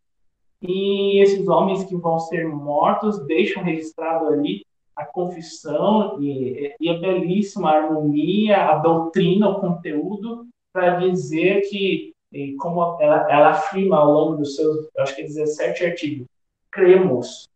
e 0.60 1.22
esses 1.22 1.46
homens 1.46 1.84
que 1.84 1.96
vão 1.96 2.18
ser 2.18 2.46
mortos 2.48 3.24
deixam 3.26 3.62
registrado 3.62 4.26
ali 4.26 4.66
a 4.96 5.04
confissão 5.04 6.20
e, 6.20 6.74
e 6.80 6.88
a 6.88 6.94
belíssima 6.94 7.70
harmonia, 7.70 8.64
a 8.66 8.76
doutrina, 8.76 9.48
o 9.48 9.60
conteúdo, 9.60 10.48
para 10.72 10.96
dizer 10.98 11.62
que, 11.68 12.12
como 12.58 13.00
ela, 13.00 13.30
ela 13.30 13.50
afirma 13.50 13.98
ao 13.98 14.10
longo 14.10 14.36
dos 14.38 14.56
seus, 14.56 14.88
acho 14.98 15.14
que 15.14 15.22
17 15.22 15.84
artigos, 15.84 16.26
cremos. 16.70 17.48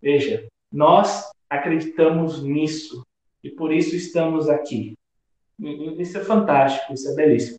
Veja, 0.00 0.46
nós 0.72 1.30
acreditamos 1.50 2.42
nisso 2.42 3.06
e 3.44 3.50
por 3.50 3.72
isso 3.72 3.94
estamos 3.94 4.48
aqui. 4.48 4.96
Isso 5.98 6.16
é 6.16 6.24
fantástico, 6.24 6.94
isso 6.94 7.10
é 7.10 7.14
belíssimo. 7.14 7.58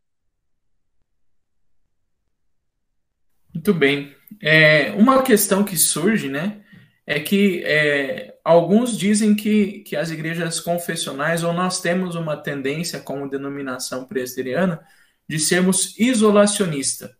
Muito 3.54 3.74
bem. 3.74 4.17
É, 4.42 4.92
uma 4.92 5.24
questão 5.24 5.64
que 5.64 5.78
surge, 5.78 6.30
né, 6.30 6.62
é 7.06 7.20
que 7.20 7.64
é, 7.64 8.36
alguns 8.44 8.98
dizem 8.98 9.34
que, 9.34 9.80
que 9.80 9.96
as 9.96 10.12
igrejas 10.12 10.60
confessionais, 10.60 11.44
ou 11.44 11.54
nós 11.54 11.80
temos 11.80 12.16
uma 12.16 12.36
tendência 12.36 13.00
como 13.00 13.30
denominação 13.30 14.06
presbiteriana, 14.06 14.86
de 15.28 15.40
sermos 15.40 15.98
isolacionista. 15.98 17.16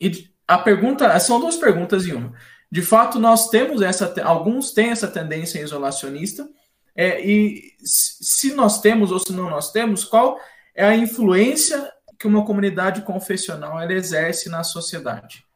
E 0.00 0.28
a 0.46 0.58
pergunta, 0.58 1.18
são 1.20 1.40
duas 1.40 1.56
perguntas 1.56 2.06
em 2.06 2.12
uma. 2.12 2.32
De 2.70 2.82
fato, 2.82 3.18
nós 3.18 3.48
temos 3.48 3.82
essa, 3.82 4.14
alguns 4.22 4.72
têm 4.72 4.90
essa 4.90 5.08
tendência 5.08 5.60
isolacionista, 5.60 6.48
é, 6.94 7.24
e 7.24 7.76
se 7.80 8.54
nós 8.54 8.80
temos 8.80 9.12
ou 9.12 9.20
se 9.20 9.32
não 9.32 9.48
nós 9.48 9.70
temos, 9.70 10.04
qual 10.04 10.38
é 10.74 10.84
a 10.84 10.96
influência 10.96 11.90
que 12.18 12.26
uma 12.26 12.44
comunidade 12.44 13.02
confessional 13.02 13.80
ela 13.80 13.92
exerce 13.92 14.48
na 14.48 14.64
sociedade? 14.64 15.47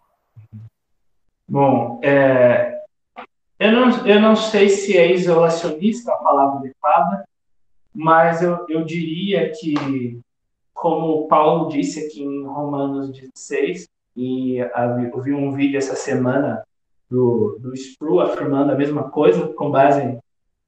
Bom, 1.49 2.01
é, 2.03 2.82
eu, 3.59 3.72
não, 3.72 4.07
eu 4.07 4.20
não 4.20 4.36
sei 4.36 4.68
se 4.68 4.97
é 4.97 5.12
isolacionista 5.12 6.12
a 6.12 6.16
palavra 6.16 6.59
adequada, 6.59 7.24
mas 7.95 8.43
eu, 8.43 8.64
eu 8.68 8.84
diria 8.84 9.51
que, 9.51 10.18
como 10.72 11.28
Paulo 11.28 11.68
disse 11.68 12.07
aqui 12.07 12.22
em 12.22 12.45
Romanos 12.45 13.11
16, 13.11 13.88
e 14.16 14.57
eu 14.59 15.22
vi 15.22 15.32
um 15.32 15.53
vídeo 15.53 15.78
essa 15.78 15.95
semana 15.95 16.62
do, 17.11 17.59
do 17.61 17.74
Spru 17.74 18.20
afirmando 18.20 18.72
a 18.72 18.76
mesma 18.76 19.11
coisa, 19.11 19.49
com 19.49 19.70
base, 19.70 20.18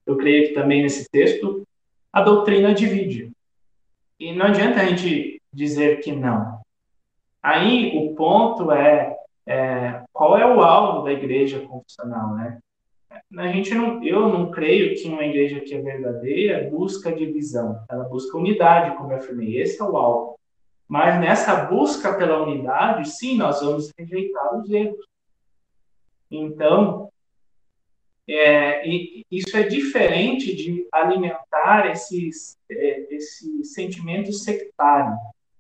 eu 0.07 0.17
creio 0.17 0.49
que 0.49 0.55
também 0.55 0.83
nesse 0.83 1.09
texto, 1.11 1.67
a 2.13 2.23
doutrina 2.23 2.75
divide. 2.75 3.33
E 4.21 4.33
não 4.33 4.47
adianta 4.47 4.81
a 4.81 4.85
gente 4.85 5.41
dizer 5.53 6.01
que 6.01 6.13
não. 6.13 6.61
Aí 7.43 7.97
o 7.97 8.15
ponto 8.15 8.71
é 8.71 9.14
é, 9.47 10.03
qual 10.13 10.39
é 10.39 10.47
o 10.47 10.61
alvo 10.61 11.05
da 11.05 11.13
igreja 11.13 11.61
confessional, 11.61 12.35
né? 12.35 12.59
A 13.37 13.49
gente 13.49 13.75
não, 13.75 14.03
eu 14.03 14.29
não 14.29 14.51
creio 14.51 14.95
que 14.95 15.09
uma 15.09 15.25
igreja 15.25 15.61
que 15.61 15.75
é 15.75 15.81
verdadeira 15.81 16.69
busca 16.69 17.13
divisão, 17.13 17.85
ela 17.89 18.05
busca 18.05 18.37
unidade, 18.37 18.97
como 18.97 19.13
eu 19.13 19.19
afirmei, 19.19 19.61
esse 19.61 19.81
é 19.81 19.85
o 19.85 19.97
alvo. 19.97 20.39
Mas 20.89 21.21
nessa 21.21 21.65
busca 21.67 22.15
pela 22.15 22.43
unidade, 22.43 23.09
sim, 23.09 23.37
nós 23.37 23.61
vamos 23.61 23.93
rejeitar 23.97 24.59
os 24.59 24.69
erros. 24.71 25.05
Então, 26.31 27.09
é, 28.29 28.87
isso 29.31 29.57
é 29.57 29.63
diferente 29.63 30.55
de 30.55 30.87
alimentar 30.93 31.91
esses, 31.91 32.57
é, 32.71 33.15
esse 33.15 33.65
sentimento 33.65 34.33
sectário, 34.33 35.17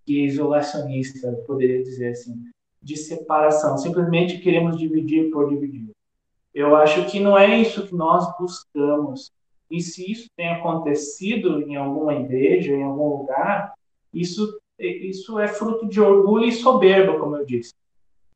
é 0.08 0.12
isolacionista, 0.12 1.32
poderia 1.46 1.82
dizer 1.82 2.08
assim 2.08 2.53
de 2.84 2.98
separação, 2.98 3.78
simplesmente 3.78 4.38
queremos 4.38 4.76
dividir 4.76 5.30
por 5.30 5.48
dividir. 5.48 5.90
Eu 6.54 6.76
acho 6.76 7.06
que 7.06 7.18
não 7.18 7.36
é 7.36 7.58
isso 7.58 7.86
que 7.86 7.94
nós 7.94 8.30
buscamos. 8.38 9.32
E 9.70 9.80
se 9.80 10.12
isso 10.12 10.28
tem 10.36 10.50
acontecido 10.50 11.62
em 11.62 11.76
alguma 11.76 12.14
igreja, 12.14 12.74
em 12.74 12.82
algum 12.82 13.08
lugar, 13.08 13.72
isso, 14.12 14.60
isso 14.78 15.38
é 15.38 15.48
fruto 15.48 15.88
de 15.88 16.00
orgulho 16.00 16.44
e 16.44 16.52
soberba, 16.52 17.18
como 17.18 17.36
eu 17.36 17.46
disse. 17.46 17.72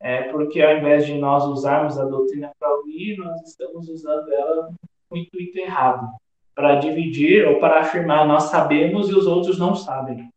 É 0.00 0.22
porque 0.32 0.62
ao 0.62 0.78
invés 0.78 1.04
de 1.04 1.14
nós 1.14 1.44
usarmos 1.44 1.98
a 1.98 2.06
doutrina 2.06 2.50
para 2.58 2.80
unir, 2.80 3.18
nós 3.18 3.42
estamos 3.42 3.88
usando 3.88 4.32
ela 4.32 4.72
com 5.08 5.14
o 5.14 5.18
intuito 5.18 5.58
errado 5.58 6.08
para 6.54 6.76
dividir 6.76 7.46
ou 7.46 7.60
para 7.60 7.80
afirmar 7.80 8.26
nós 8.26 8.44
sabemos 8.44 9.10
e 9.10 9.14
os 9.14 9.26
outros 9.26 9.58
não 9.58 9.74
sabem. 9.74 10.28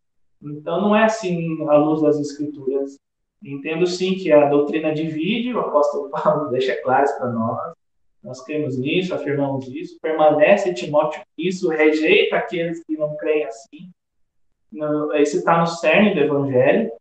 Então 0.43 0.81
não 0.81 0.95
é 0.95 1.05
assim 1.05 1.63
à 1.69 1.77
luz 1.77 2.01
das 2.01 2.19
escrituras. 2.19 2.99
Entendo 3.43 3.87
sim 3.87 4.15
que 4.15 4.31
a 4.31 4.47
doutrina 4.47 4.93
divide, 4.93 5.53
o 5.53 5.59
apóstolo 5.59 6.09
Paulo 6.09 6.49
deixa 6.51 6.75
claro 6.81 7.07
para 7.17 7.29
nós. 7.29 7.73
Nós 8.23 8.43
cremos 8.43 8.77
nisso, 8.77 9.15
afirmamos 9.15 9.67
isso. 9.67 9.97
Permanece 9.99 10.73
Timóteo 10.73 11.21
isso, 11.37 11.69
rejeita 11.69 12.37
aqueles 12.37 12.83
que 12.83 12.95
não 12.95 13.17
creem 13.17 13.45
assim. 13.45 13.89
Esse 15.15 15.37
está 15.37 15.59
no 15.59 15.67
cerne 15.67 16.13
do 16.13 16.19
evangelho, 16.21 16.91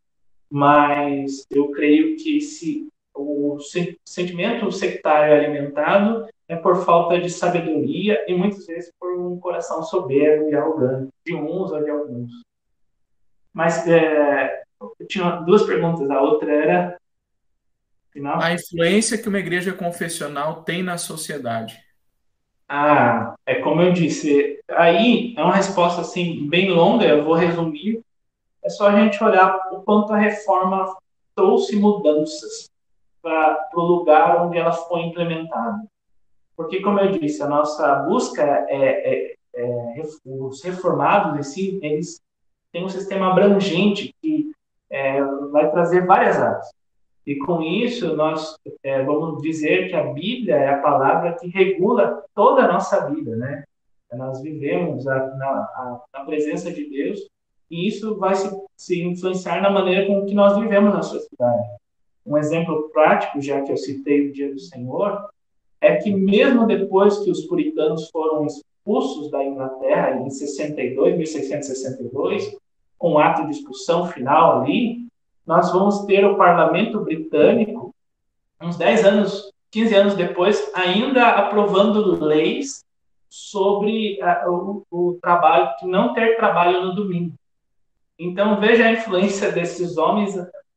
mas 0.50 1.46
eu 1.50 1.70
creio 1.70 2.16
que 2.16 2.40
se 2.40 2.88
o 3.14 3.58
sentimento 4.04 4.72
sectário 4.72 5.34
alimentado 5.34 6.26
é 6.48 6.56
por 6.56 6.84
falta 6.84 7.20
de 7.20 7.30
sabedoria 7.30 8.24
e 8.26 8.34
muitas 8.34 8.66
vezes 8.66 8.90
por 8.98 9.16
um 9.16 9.38
coração 9.38 9.82
soberbo 9.82 10.48
e 10.48 10.54
arrogante, 10.54 11.12
de 11.24 11.34
uns 11.34 11.70
ou 11.70 11.84
de 11.84 11.90
alguns. 11.90 12.32
Mas 13.52 13.86
é, 13.86 14.59
eu 14.80 15.06
tinha 15.06 15.30
duas 15.40 15.62
perguntas. 15.64 16.10
A 16.10 16.20
outra 16.20 16.52
era. 16.52 17.00
Final? 18.10 18.40
A 18.40 18.52
influência 18.52 19.18
que 19.18 19.28
uma 19.28 19.38
igreja 19.38 19.72
confessional 19.72 20.62
tem 20.62 20.82
na 20.82 20.98
sociedade. 20.98 21.78
Ah, 22.68 23.34
é 23.44 23.56
como 23.56 23.82
eu 23.82 23.92
disse. 23.92 24.60
Aí 24.70 25.34
é 25.36 25.42
uma 25.42 25.54
resposta 25.54 26.00
assim 26.00 26.48
bem 26.48 26.70
longa. 26.70 27.04
Eu 27.04 27.24
vou 27.24 27.34
resumir. 27.34 28.00
É 28.62 28.68
só 28.68 28.88
a 28.88 29.00
gente 29.00 29.22
olhar 29.22 29.56
o 29.72 29.82
quanto 29.82 30.12
a 30.12 30.18
reforma 30.18 30.96
trouxe 31.34 31.76
mudanças 31.76 32.70
para 33.22 33.68
o 33.74 33.80
lugar 33.80 34.44
onde 34.44 34.58
ela 34.58 34.72
foi 34.72 35.02
implementada. 35.02 35.82
Porque, 36.56 36.80
como 36.80 37.00
eu 37.00 37.18
disse, 37.18 37.42
a 37.42 37.48
nossa 37.48 37.94
busca 38.00 38.42
é, 38.68 39.32
é, 39.32 39.34
é 39.54 40.02
os 40.26 40.62
reformados 40.62 41.38
em 41.38 41.42
si, 41.42 41.80
eles 41.82 42.20
têm 42.70 42.84
um 42.84 42.88
sistema 42.88 43.30
abrangente 43.30 44.14
que 44.20 44.52
é, 44.90 45.22
vai 45.52 45.70
trazer 45.70 46.06
várias 46.06 46.36
áreas. 46.38 46.68
E 47.26 47.36
com 47.36 47.62
isso, 47.62 48.16
nós 48.16 48.56
é, 48.82 49.02
vamos 49.02 49.40
dizer 49.42 49.88
que 49.88 49.94
a 49.94 50.04
Bíblia 50.04 50.56
é 50.56 50.68
a 50.70 50.80
palavra 50.80 51.36
que 51.38 51.48
regula 51.48 52.24
toda 52.34 52.64
a 52.64 52.72
nossa 52.72 53.08
vida, 53.08 53.36
né? 53.36 53.64
Nós 54.12 54.42
vivemos 54.42 55.06
a, 55.06 55.36
na, 55.36 55.46
a, 55.46 56.00
na, 56.12 56.24
presença 56.24 56.72
de 56.72 56.90
Deus 56.90 57.20
e 57.70 57.86
isso 57.86 58.16
vai 58.16 58.34
se, 58.34 58.50
se 58.76 59.02
influenciar 59.02 59.62
na 59.62 59.70
maneira 59.70 60.06
com 60.06 60.26
que 60.26 60.34
nós 60.34 60.58
vivemos 60.58 60.92
na 60.92 61.02
sociedade. 61.02 61.68
Um 62.26 62.36
exemplo 62.36 62.90
prático, 62.92 63.40
já 63.40 63.60
que 63.62 63.70
eu 63.70 63.76
citei 63.76 64.28
o 64.28 64.32
Dia 64.32 64.52
do 64.52 64.58
Senhor, 64.58 65.30
é 65.80 65.96
que 65.96 66.12
mesmo 66.12 66.66
depois 66.66 67.18
que 67.18 67.30
os 67.30 67.46
puritanos 67.46 68.10
foram 68.10 68.44
expulsos 68.44 69.30
da 69.30 69.44
Inglaterra 69.44 70.20
em 70.20 70.30
62, 70.30 71.16
1662, 71.16 72.56
com 73.00 73.14
o 73.14 73.18
ato 73.18 73.46
de 73.46 73.52
expulsão 73.52 74.06
final 74.06 74.60
ali, 74.60 75.06
nós 75.46 75.72
vamos 75.72 76.04
ter 76.04 76.22
o 76.22 76.36
parlamento 76.36 77.00
britânico, 77.00 77.94
uns 78.60 78.76
10 78.76 79.04
anos, 79.06 79.50
15 79.70 79.94
anos 79.94 80.14
depois, 80.14 80.70
ainda 80.74 81.28
aprovando 81.30 82.22
leis 82.22 82.84
sobre 83.26 84.20
o, 84.46 84.82
o 84.90 85.18
trabalho, 85.20 85.70
não 85.84 86.12
ter 86.12 86.36
trabalho 86.36 86.84
no 86.84 86.94
domingo. 86.94 87.34
Então, 88.18 88.60
veja 88.60 88.84
a 88.84 88.92
influência 88.92 89.50
desses 89.50 89.96
homens, 89.96 90.34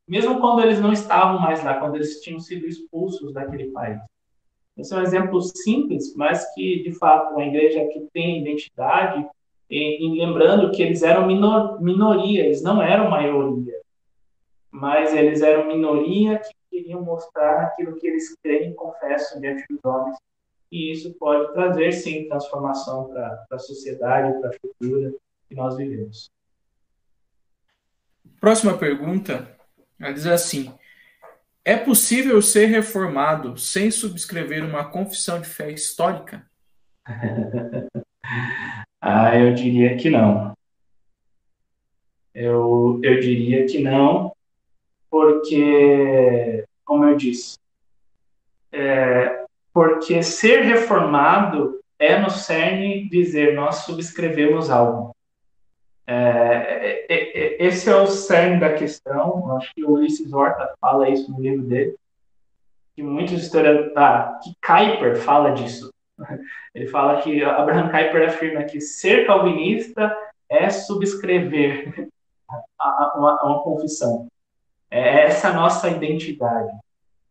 mesmo 0.07 0.39
quando 0.39 0.61
eles 0.63 0.79
não 0.79 0.93
estavam 0.93 1.41
mais 1.41 1.61
lá, 1.61 1.73
quando 1.73 1.95
eles 1.95 2.21
tinham 2.21 2.39
sido 2.39 2.65
expulsos 2.65 3.33
daquele 3.33 3.69
país. 3.71 3.99
Esse 4.77 4.93
é 4.93 4.97
um 4.97 5.01
exemplo 5.01 5.41
simples, 5.41 6.15
mas 6.15 6.53
que, 6.53 6.83
de 6.83 6.93
fato, 6.93 7.33
uma 7.33 7.43
igreja 7.43 7.85
que 7.87 8.07
tem 8.13 8.39
identidade, 8.39 9.27
e, 9.73 10.05
e 10.05 10.19
lembrando 10.19 10.69
que 10.69 10.83
eles 10.83 11.01
eram 11.01 11.25
minor, 11.25 11.81
minoria, 11.81 12.45
eles 12.45 12.61
não 12.61 12.79
eram 12.79 13.09
maioria, 13.09 13.81
mas 14.69 15.11
eles 15.15 15.41
eram 15.41 15.65
minoria 15.65 16.37
que 16.37 16.53
queriam 16.69 17.01
mostrar 17.01 17.63
aquilo 17.63 17.95
que 17.95 18.05
eles 18.05 18.35
creem 18.43 18.69
e 18.69 18.75
confessam 18.75 19.41
diante 19.41 19.65
dos 19.67 19.83
homens. 19.83 20.15
E 20.71 20.91
isso 20.91 21.11
pode 21.15 21.51
trazer, 21.53 21.91
sim, 21.91 22.27
transformação 22.27 23.09
para 23.09 23.45
a 23.51 23.57
sociedade, 23.57 24.39
para 24.39 24.51
a 24.51 24.59
cultura 24.59 25.11
que 25.49 25.55
nós 25.55 25.75
vivemos. 25.75 26.29
Próxima 28.39 28.77
pergunta, 28.77 29.57
ela 29.99 30.13
diz 30.13 30.27
assim: 30.27 30.71
É 31.65 31.77
possível 31.77 32.39
ser 32.43 32.67
reformado 32.67 33.57
sem 33.57 33.89
subscrever 33.89 34.63
uma 34.63 34.85
confissão 34.85 35.41
de 35.41 35.47
fé 35.47 35.71
histórica? 35.71 36.45
Ah, 39.05 39.37
eu 39.37 39.53
diria 39.53 39.97
que 39.97 40.09
não. 40.09 40.53
Eu, 42.33 43.01
eu 43.03 43.19
diria 43.19 43.65
que 43.65 43.79
não, 43.79 44.33
porque, 45.09 46.63
como 46.85 47.03
eu 47.03 47.17
disse, 47.17 47.59
é, 48.71 49.43
porque 49.73 50.23
ser 50.23 50.61
reformado 50.61 51.81
é 51.99 52.17
no 52.17 52.29
cerne 52.29 53.09
dizer 53.09 53.53
nós 53.53 53.79
subscrevemos 53.79 54.69
algo. 54.69 55.13
É, 56.07 57.05
é, 57.09 57.13
é, 57.13 57.65
esse 57.65 57.89
é 57.89 57.95
o 57.97 58.07
cerne 58.07 58.57
da 58.61 58.73
questão. 58.73 59.53
Acho 59.57 59.69
que 59.75 59.83
o 59.83 59.91
Ulisses 59.91 60.31
Horta 60.31 60.75
fala 60.79 61.09
isso 61.09 61.29
no 61.29 61.41
livro 61.41 61.63
dele. 61.65 61.97
Que 62.95 63.03
muitos 63.03 63.43
historiadores. 63.43 63.91
Ah, 63.97 64.39
que 64.41 64.55
Kuyper 64.65 65.17
fala 65.17 65.51
disso. 65.51 65.92
Ele 66.73 66.87
fala 66.87 67.21
que 67.21 67.43
Abraham 67.43 67.89
Kuyper 67.89 68.27
afirma 68.27 68.63
que 68.63 68.79
ser 68.79 69.25
calvinista 69.25 70.15
é 70.49 70.69
subscrever 70.69 72.09
uma, 73.15 73.43
uma 73.43 73.63
confissão. 73.63 74.27
É 74.89 75.23
essa 75.23 75.51
nossa 75.51 75.89
identidade. 75.89 76.71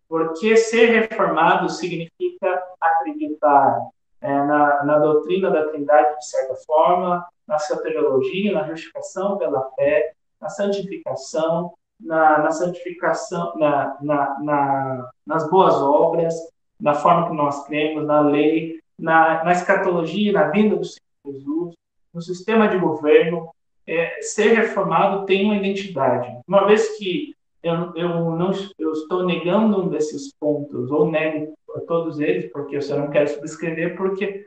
Porque 0.08 0.56
ser 0.56 0.86
reformado 0.86 1.68
significa 1.70 2.62
acreditar 2.80 3.78
é, 4.20 4.28
na, 4.28 4.84
na, 4.84 4.98
doutrina 4.98 5.50
da 5.50 5.68
Trindade 5.68 6.18
de 6.18 6.28
certa 6.28 6.54
forma, 6.66 7.26
na 7.46 7.58
soteriologia, 7.58 8.52
na 8.52 8.64
justificação 8.64 9.38
pela 9.38 9.70
fé, 9.70 10.12
na 10.40 10.48
santificação, 10.48 11.72
na, 11.98 12.38
na 12.38 12.50
santificação, 12.50 13.54
na, 13.56 15.10
nas 15.26 15.48
boas 15.48 15.74
obras, 15.76 16.34
na 16.82 16.94
forma 16.94 17.28
que 17.28 17.36
nós 17.36 17.64
cremos, 17.66 18.04
na 18.04 18.20
lei, 18.20 18.80
na, 18.98 19.44
na 19.44 19.52
escatologia, 19.52 20.32
na 20.32 20.48
vinda 20.48 20.74
do 20.76 20.84
Senhor 20.84 21.00
Jesus, 21.24 21.74
no 22.12 22.20
sistema 22.20 22.68
de 22.68 22.76
governo. 22.76 23.48
É, 23.86 24.20
ser 24.20 24.54
reformado 24.54 25.24
tem 25.24 25.44
uma 25.44 25.56
identidade. 25.56 26.28
Uma 26.46 26.66
vez 26.66 26.96
que 26.98 27.34
eu, 27.62 27.94
eu 27.96 28.08
não 28.36 28.52
eu 28.78 28.92
estou 28.92 29.24
negando 29.24 29.82
um 29.82 29.88
desses 29.88 30.32
pontos, 30.38 30.90
ou 30.90 31.10
nego 31.10 31.54
todos 31.86 32.20
eles, 32.20 32.50
porque 32.52 32.76
eu 32.76 32.82
só 32.82 32.96
não 32.96 33.10
quero 33.10 33.28
subscrever, 33.28 33.96
porque 33.96 34.46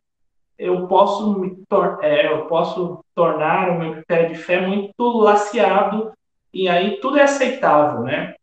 eu 0.58 0.88
posso 0.88 1.58
é, 2.02 2.32
eu 2.32 2.46
posso 2.46 3.04
tornar 3.14 3.70
o 3.70 3.80
meu 3.80 3.94
critério 3.94 4.34
de 4.34 4.36
fé 4.36 4.66
muito 4.66 5.20
laceado 5.20 6.14
e 6.54 6.70
aí 6.70 6.98
tudo 7.02 7.18
é 7.18 7.24
aceitável, 7.24 8.02
né? 8.02 8.36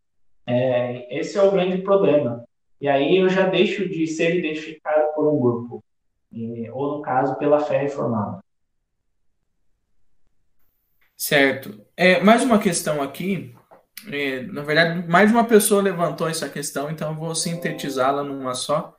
É, 0.46 1.18
esse 1.18 1.38
é 1.38 1.42
o 1.42 1.50
grande 1.50 1.78
problema. 1.78 2.44
E 2.82 2.88
aí 2.88 3.16
eu 3.16 3.30
já 3.30 3.46
deixo 3.48 3.88
de 3.88 4.06
ser 4.06 4.36
identificado 4.36 5.14
por 5.14 5.32
um 5.32 5.40
grupo, 5.40 5.84
ou 6.72 6.96
no 6.96 7.02
caso 7.02 7.38
pela 7.38 7.60
fé 7.60 7.78
reformada. 7.78 8.42
Certo. 11.16 11.86
É, 11.96 12.20
mais 12.20 12.42
uma 12.42 12.58
questão 12.58 13.00
aqui 13.00 13.54
é, 14.10 14.42
na 14.42 14.62
verdade, 14.62 15.06
mais 15.08 15.30
uma 15.30 15.44
pessoa 15.44 15.82
levantou 15.82 16.28
essa 16.28 16.48
questão, 16.48 16.90
então 16.90 17.10
eu 17.10 17.16
vou 17.16 17.34
sintetizá-la 17.34 18.24
numa 18.24 18.54
só. 18.54 18.96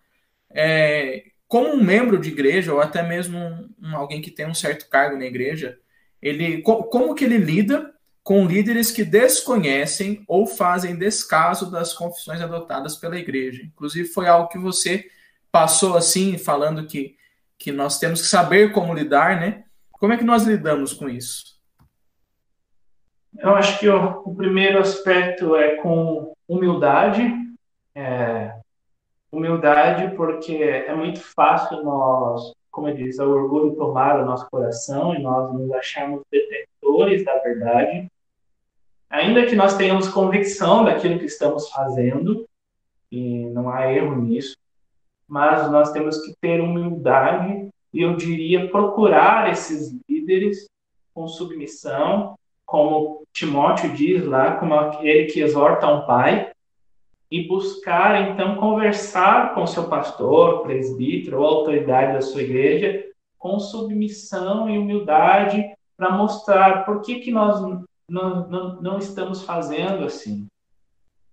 É, 0.50 1.24
como 1.48 1.70
um 1.70 1.84
membro 1.84 2.18
de 2.18 2.30
igreja, 2.30 2.74
ou 2.74 2.80
até 2.80 3.04
mesmo 3.04 3.38
um, 3.38 3.96
alguém 3.96 4.22
que 4.22 4.32
tem 4.32 4.48
um 4.48 4.54
certo 4.54 4.90
cargo 4.90 5.18
na 5.18 5.26
igreja, 5.26 5.78
ele, 6.22 6.62
co 6.62 6.84
como 6.86 7.14
que 7.16 7.26
ele 7.26 7.38
lida 7.38 7.93
com 8.24 8.46
líderes 8.46 8.90
que 8.90 9.04
desconhecem 9.04 10.24
ou 10.28 10.48
fazem 10.48 10.98
descaso 10.98 11.70
das 11.70 11.94
confissões 11.94 12.42
adotadas 12.42 12.96
pela 12.96 13.18
igreja? 13.18 13.62
Inclusive, 13.64 14.08
foi 14.08 14.28
algo 14.28 14.48
que 14.48 14.58
você 14.58 15.10
passou 15.52 15.98
assim, 15.98 16.38
falando 16.38 16.88
que, 16.88 17.16
que 17.58 17.72
nós 17.72 18.00
temos 18.00 18.22
que 18.22 18.28
saber 18.28 18.72
como 18.72 18.94
lidar, 18.94 19.40
né? 19.40 19.66
Como 19.92 20.14
é 20.14 20.18
que 20.18 20.24
nós 20.24 20.44
lidamos 20.44 20.94
com 20.94 21.10
isso? 21.10 21.54
Eu 23.38 23.56
acho 23.56 23.80
que 23.80 23.90
o, 23.90 24.22
o 24.26 24.36
primeiro 24.36 24.80
aspecto 24.80 25.56
é 25.56 25.76
com 25.78 26.34
humildade. 26.48 27.24
É, 27.96 28.56
humildade, 29.32 30.16
porque 30.16 30.56
é 30.56 30.94
muito 30.94 31.20
fácil 31.20 31.84
nós, 31.84 32.54
como 32.72 32.88
eu 32.88 32.96
disse, 32.96 33.22
o 33.22 33.30
orgulho 33.30 33.76
tomar 33.76 34.20
o 34.20 34.26
nosso 34.26 34.48
coração 34.50 35.16
e 35.16 35.22
nós 35.22 35.52
nos 35.52 35.72
acharmos 35.72 36.22
detentores 36.32 37.26
da 37.26 37.38
verdade. 37.40 38.08
Ainda 39.14 39.46
que 39.46 39.56
nós 39.56 39.78
tenhamos 39.78 40.08
convicção 40.08 40.84
daquilo 40.84 41.20
que 41.20 41.26
estamos 41.26 41.70
fazendo, 41.70 42.50
e 43.12 43.46
não 43.52 43.70
há 43.70 43.94
erro 43.94 44.16
nisso, 44.16 44.58
mas 45.28 45.72
nós 45.72 45.92
temos 45.92 46.18
que 46.26 46.34
ter 46.42 46.60
humildade 46.60 47.70
e 47.94 48.02
eu 48.02 48.16
diria 48.16 48.68
procurar 48.70 49.52
esses 49.52 49.96
líderes 50.10 50.68
com 51.14 51.28
submissão 51.28 52.36
como 52.66 53.22
Timóteo 53.32 53.94
diz 53.94 54.26
lá, 54.26 54.56
como 54.56 54.74
aquele 54.74 55.26
que 55.26 55.42
exorta 55.42 55.88
um 55.88 56.08
pai, 56.08 56.50
e 57.30 57.48
buscar 57.48 58.32
então 58.32 58.56
conversar 58.56 59.54
com 59.54 59.68
seu 59.68 59.88
pastor, 59.88 60.64
presbítero 60.64 61.40
ou 61.40 61.46
autoridade 61.46 62.14
da 62.14 62.22
sua 62.22 62.42
igreja 62.42 63.06
com 63.38 63.60
submissão 63.60 64.68
e 64.68 64.80
humildade 64.80 65.72
para 65.96 66.10
mostrar 66.10 66.84
por 66.84 67.02
que, 67.02 67.20
que 67.20 67.30
nós 67.30 67.62
não, 68.10 68.48
não, 68.48 68.82
não 68.82 68.98
estamos 68.98 69.44
fazendo 69.44 70.06
assim. 70.06 70.48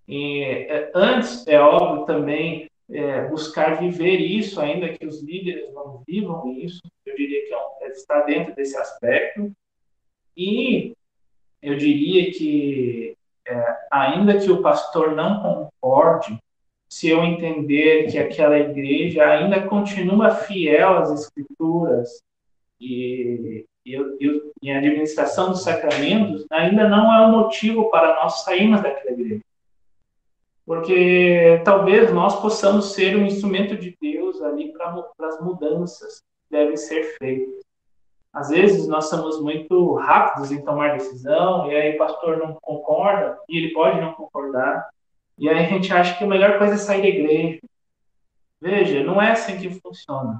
É, 0.09 0.91
antes, 0.93 1.47
é 1.47 1.59
óbvio 1.59 2.05
também, 2.05 2.69
é, 2.89 3.27
buscar 3.27 3.79
viver 3.79 4.17
isso, 4.17 4.59
ainda 4.59 4.89
que 4.89 5.05
os 5.05 5.21
líderes 5.21 5.73
não 5.73 6.03
vivam 6.05 6.51
isso, 6.57 6.81
eu 7.05 7.15
diria 7.15 7.47
que 7.47 7.53
é, 7.53 7.87
está 7.91 8.21
dentro 8.21 8.53
desse 8.55 8.77
aspecto. 8.77 9.51
E 10.35 10.93
eu 11.61 11.77
diria 11.77 12.31
que, 12.31 13.15
é, 13.47 13.77
ainda 13.91 14.39
que 14.39 14.51
o 14.51 14.61
pastor 14.61 15.15
não 15.15 15.41
concorde, 15.41 16.37
se 16.89 17.07
eu 17.07 17.23
entender 17.23 18.11
que 18.11 18.17
aquela 18.17 18.59
igreja 18.59 19.25
ainda 19.25 19.65
continua 19.67 20.35
fiel 20.35 20.97
às 20.97 21.11
escrituras 21.11 22.21
e, 22.79 23.65
e, 23.85 23.95
e 23.95 24.51
em 24.61 24.75
administração 24.75 25.49
dos 25.49 25.63
sacramentos, 25.63 26.45
ainda 26.51 26.87
não 26.87 27.13
é 27.13 27.27
um 27.27 27.31
motivo 27.31 27.89
para 27.89 28.15
nós 28.15 28.43
sairmos 28.43 28.81
daquela 28.81 29.11
igreja. 29.11 29.41
Porque 30.65 31.61
talvez 31.65 32.13
nós 32.13 32.39
possamos 32.39 32.93
ser 32.93 33.17
um 33.17 33.25
instrumento 33.25 33.75
de 33.75 33.97
Deus 33.99 34.41
ali 34.41 34.71
para 34.71 35.03
as 35.27 35.41
mudanças 35.41 36.19
que 36.19 36.51
devem 36.51 36.77
ser 36.77 37.17
feitas. 37.17 37.61
Às 38.33 38.49
vezes 38.49 38.87
nós 38.87 39.09
somos 39.09 39.41
muito 39.41 39.95
rápidos 39.95 40.51
em 40.51 40.63
tomar 40.63 40.93
decisão, 40.93 41.69
e 41.69 41.75
aí 41.75 41.95
o 41.95 41.97
pastor 41.97 42.37
não 42.37 42.57
concorda, 42.61 43.37
e 43.49 43.57
ele 43.57 43.73
pode 43.73 43.99
não 43.99 44.13
concordar, 44.13 44.87
e 45.37 45.49
aí 45.49 45.65
a 45.65 45.67
gente 45.67 45.91
acha 45.91 46.17
que 46.17 46.23
a 46.23 46.27
melhor 46.27 46.57
coisa 46.57 46.75
é 46.75 46.77
sair 46.77 47.01
da 47.01 47.07
igreja. 47.07 47.59
Veja, 48.61 49.03
não 49.03 49.21
é 49.21 49.31
assim 49.31 49.57
que 49.57 49.69
funciona. 49.81 50.39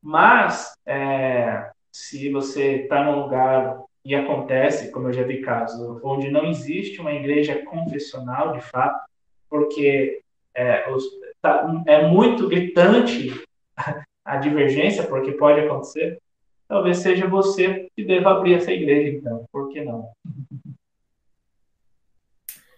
Mas, 0.00 0.72
é, 0.86 1.70
se 1.94 2.28
você 2.28 2.82
está 2.82 3.04
num 3.04 3.20
lugar 3.22 3.80
e 4.04 4.16
acontece, 4.16 4.90
como 4.90 5.08
eu 5.08 5.12
já 5.12 5.22
vi 5.22 5.40
casos, 5.42 6.00
onde 6.02 6.28
não 6.28 6.44
existe 6.44 7.00
uma 7.00 7.12
igreja 7.12 7.64
confessional, 7.64 8.52
de 8.52 8.62
fato, 8.62 9.08
porque 9.48 10.20
é, 10.52 10.90
os, 10.90 11.04
tá, 11.40 11.84
é 11.86 12.04
muito 12.08 12.48
gritante 12.48 13.40
a 14.24 14.36
divergência, 14.38 15.04
porque 15.04 15.30
pode 15.32 15.60
acontecer, 15.60 16.18
talvez 16.66 16.98
seja 16.98 17.28
você 17.28 17.88
que 17.94 18.04
deva 18.04 18.32
abrir 18.32 18.54
essa 18.54 18.72
igreja, 18.72 19.16
então. 19.16 19.46
Por 19.52 19.68
que 19.68 19.80
não? 19.84 20.10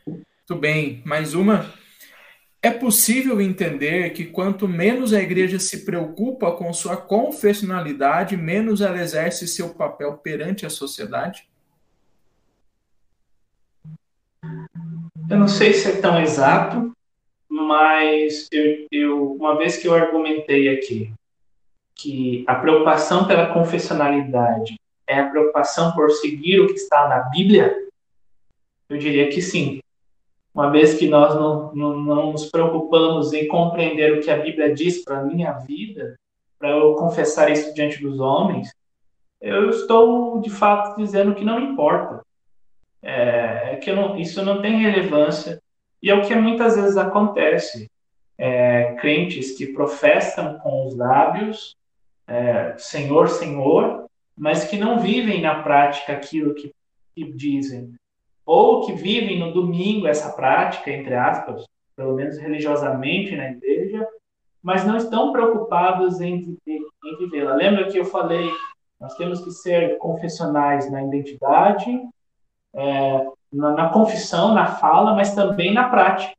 Muito 0.06 0.60
bem. 0.60 1.02
Mais 1.06 1.32
uma. 1.32 1.72
É 2.66 2.70
possível 2.72 3.40
entender 3.40 4.10
que 4.10 4.24
quanto 4.24 4.66
menos 4.66 5.12
a 5.12 5.22
igreja 5.22 5.56
se 5.56 5.84
preocupa 5.84 6.51
com 6.51 6.72
sua 6.72 6.97
confessionalidade, 6.97 8.36
menos 8.36 8.80
ela 8.80 9.01
exerce 9.01 9.47
seu 9.47 9.72
papel 9.72 10.14
perante 10.14 10.66
a 10.66 10.68
sociedade? 10.68 11.48
Eu 15.30 15.38
não 15.38 15.47
sei 15.47 15.74
se 15.74 15.93
é 15.93 16.01
tão 16.01 16.20
exato, 16.20 16.93
mas 17.48 18.48
eu, 18.51 18.88
eu, 18.90 19.32
uma 19.34 19.56
vez 19.56 19.76
que 19.76 19.86
eu 19.86 19.94
argumentei 19.94 20.68
aqui 20.68 21.12
que 21.94 22.43
a 22.48 22.56
preocupação 22.56 23.28
pela 23.28 23.55
confessionalidade 23.55 24.74
é 25.06 25.20
a 25.20 25.30
preocupação 25.30 25.93
por 25.93 26.10
seguir 26.10 26.59
o 26.59 26.66
que 26.66 26.74
está 26.74 27.09
na 27.09 27.20
Bíblia? 27.30 27.72
Eu 28.88 28.98
diria 28.98 29.28
que 29.28 29.40
sim. 29.40 29.80
Uma 30.57 30.70
vez 30.70 30.95
que 30.95 31.07
nós 31.07 31.35
não, 31.35 31.70
não, 31.74 31.99
não 31.99 32.33
nos 32.33 32.47
preocupamos 32.47 33.35
em 33.35 33.47
compreender 33.47 34.15
o 34.15 34.23
que 34.23 34.31
a 34.31 34.39
Bíblia 34.39 34.74
diz 34.74 35.05
para 35.05 35.19
a 35.19 35.23
minha 35.23 35.53
vida, 35.53 36.19
para 36.59 36.70
eu 36.70 36.95
confessar 36.95 37.53
isso 37.53 37.74
diante 37.74 38.01
dos 38.01 38.19
homens, 38.20 38.74
eu 39.39 39.69
estou 39.69 40.41
de 40.41 40.49
fato 40.49 40.97
dizendo 40.97 41.35
que 41.35 41.45
não 41.45 41.61
importa. 41.61 42.23
É, 43.03 43.73
é 43.74 43.77
que 43.77 43.93
não, 43.93 44.19
isso 44.19 44.43
não 44.43 44.62
tem 44.62 44.81
relevância. 44.81 45.61
E 46.03 46.11
é 46.11 46.15
o 46.15 46.27
que 46.27 46.35
muitas 46.35 46.74
vezes 46.74 46.97
acontece. 46.97 47.91
É, 48.39 48.95
crentes 48.95 49.59
que 49.59 49.74
professam 49.74 50.59
com 50.61 50.87
os 50.87 50.97
lábios, 50.97 51.77
é, 52.27 52.74
Senhor, 52.78 53.28
Senhor, 53.28 54.07
mas 54.35 54.65
que 54.65 54.78
não 54.78 55.01
vivem 55.01 55.43
na 55.43 55.62
prática 55.62 56.15
aquilo 56.15 56.55
que, 56.55 56.73
que 57.15 57.31
dizem, 57.31 57.95
ou 58.47 58.86
que 58.86 58.93
vivem 58.93 59.40
no 59.40 59.52
domingo 59.52 60.06
essa 60.06 60.32
prática, 60.32 60.90
entre 60.90 61.14
aspas, 61.14 61.66
pelo 61.97 62.14
menos 62.14 62.39
religiosamente 62.39 63.35
na 63.35 63.51
igreja, 63.51 64.06
mas 64.62 64.86
não 64.86 64.97
estão 64.97 65.32
preocupados 65.32 66.20
em, 66.20 66.56
em 66.66 67.16
vivê-la. 67.18 67.55
Lembra 67.55 67.90
que 67.90 67.98
eu 67.98 68.05
falei, 68.05 68.48
nós 69.01 69.16
temos 69.16 69.44
que 69.44 69.51
ser 69.51 69.98
confessionais 69.98 70.90
na 70.90 71.02
identidade, 71.02 71.90
é, 72.74 73.27
na, 73.52 73.73
na 73.73 73.89
confissão, 73.89 74.55
na 74.55 74.66
fala, 74.66 75.14
mas 75.14 75.35
também 75.35 75.74
na 75.74 75.89
prática. 75.89 76.35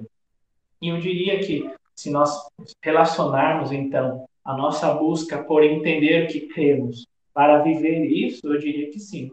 E 0.82 0.90
eu 0.90 1.00
diria 1.00 1.40
que 1.40 1.70
se 1.96 2.10
nós 2.10 2.48
relacionarmos, 2.82 3.72
então, 3.72 4.26
a 4.46 4.56
nossa 4.56 4.94
busca 4.94 5.44
por 5.44 5.64
entender 5.64 6.26
o 6.26 6.28
que 6.28 6.42
cremos 6.48 7.06
para 7.34 7.60
viver 7.60 8.06
isso, 8.06 8.48
eu 8.48 8.60
diria 8.60 8.92
que 8.92 9.00
sim. 9.00 9.32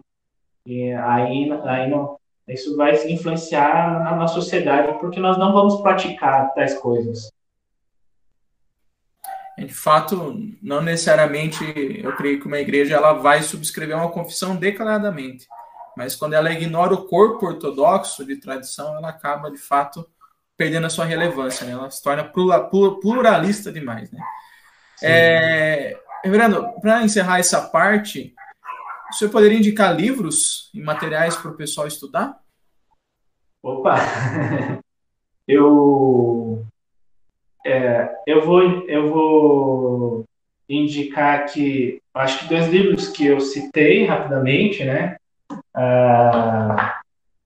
E 0.67 0.91
aí, 0.93 1.51
aí 1.65 1.91
não, 1.91 2.17
isso 2.49 2.77
vai 2.77 2.95
influenciar 3.11 4.01
na, 4.05 4.17
na 4.17 4.27
sociedade, 4.27 4.99
porque 4.99 5.19
nós 5.19 5.39
não 5.39 5.53
vamos 5.53 5.81
praticar 5.81 6.53
tais 6.55 6.75
coisas. 6.75 7.33
De 9.57 9.73
fato, 9.73 10.37
não 10.61 10.83
necessariamente, 10.83 11.65
eu 12.03 12.15
creio 12.17 12.41
que 12.41 12.47
uma 12.47 12.59
igreja 12.59 12.97
ela 12.97 13.13
vai 13.13 13.43
subscrever 13.43 13.97
uma 13.97 14.11
confissão 14.11 14.57
declaradamente, 14.57 15.47
mas 15.97 16.17
quando 16.17 16.35
ela 16.35 16.53
ignora 16.53 16.93
o 16.93 17.07
corpo 17.07 17.47
ortodoxo 17.47 18.25
de 18.27 18.37
tradição, 18.37 18.97
ela 18.97 19.11
acaba, 19.11 19.51
de 19.51 19.59
fato, 19.59 20.07
perdendo 20.57 20.87
a 20.87 20.91
sua 20.91 21.05
relevância, 21.05 21.65
né? 21.65 21.73
ela 21.73 21.89
se 21.91 22.03
torna 22.03 22.25
pluralista 23.01 23.71
demais. 23.73 24.11
Né? 24.11 24.21
É, 25.03 25.97
Reverendo, 26.25 26.67
para 26.81 27.03
encerrar 27.03 27.39
essa 27.39 27.61
parte, 27.61 28.35
o 29.15 29.17
senhor 29.17 29.31
poderia 29.31 29.59
indicar 29.59 29.97
livros 29.97 30.71
e 30.75 30.81
materiais 30.81 31.37
para 31.37 31.53
o 31.53 31.57
pessoal 31.57 31.87
estudar? 31.87 32.37
Opa! 33.63 33.95
Eu, 35.47 36.65
é, 37.67 38.17
eu, 38.27 38.47
vou, 38.47 38.63
eu 38.89 39.11
vou 39.11 40.25
indicar 40.67 41.41
aqui, 41.41 42.01
acho 42.15 42.39
que 42.39 42.49
dois 42.49 42.69
livros 42.69 43.09
que 43.09 43.27
eu 43.27 43.39
citei 43.41 44.07
rapidamente, 44.07 44.83
né? 44.83 45.19
Ah, 45.75 47.03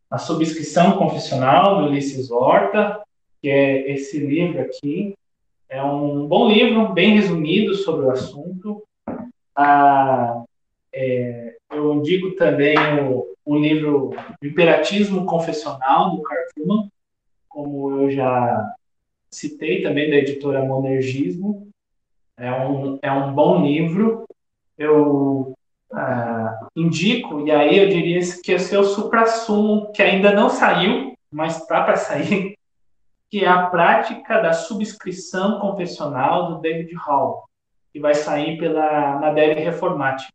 a 0.08 0.16
Subscrição 0.16 0.96
Confessional, 0.96 1.78
do 1.78 1.86
Ulisses 1.88 2.30
Horta, 2.30 3.02
que 3.42 3.48
é 3.48 3.90
esse 3.90 4.20
livro 4.20 4.60
aqui. 4.60 5.16
É 5.68 5.82
um 5.82 6.28
bom 6.28 6.48
livro, 6.48 6.92
bem 6.92 7.16
resumido 7.16 7.74
sobre 7.74 8.06
o 8.06 8.12
assunto. 8.12 8.84
Ah, 9.56 10.44
é, 10.92 11.57
eu 11.70 11.94
indico 11.94 12.32
também 12.32 12.76
o, 13.02 13.34
o 13.44 13.58
livro 13.58 14.14
Imperatismo 14.42 15.26
Confessional, 15.26 16.16
do 16.16 16.22
Carl 16.22 16.88
como 17.48 18.02
eu 18.02 18.10
já 18.10 18.74
citei 19.30 19.82
também, 19.82 20.10
da 20.10 20.16
editora 20.16 20.64
Monergismo. 20.64 21.68
É 22.36 22.52
um, 22.52 22.98
é 23.02 23.10
um 23.10 23.32
bom 23.32 23.64
livro. 23.64 24.24
Eu 24.76 25.54
ah, 25.92 26.68
indico, 26.76 27.46
e 27.46 27.50
aí 27.50 27.78
eu 27.78 27.88
diria 27.88 28.20
que 28.42 28.52
esse 28.52 28.74
é 28.74 28.78
o 28.78 28.84
supra-sumo, 28.84 29.90
que 29.92 30.02
ainda 30.02 30.32
não 30.32 30.48
saiu, 30.48 31.14
mas 31.30 31.60
está 31.60 31.82
para 31.82 31.96
sair, 31.96 32.56
que 33.30 33.44
é 33.44 33.48
a 33.48 33.66
prática 33.66 34.40
da 34.40 34.52
subscrição 34.52 35.58
confessional 35.58 36.52
do 36.52 36.60
David 36.60 36.94
Hall, 36.94 37.48
que 37.92 37.98
vai 37.98 38.14
sair 38.14 38.56
pela 38.58 39.18
Nadere 39.18 39.60
Reformática. 39.60 40.32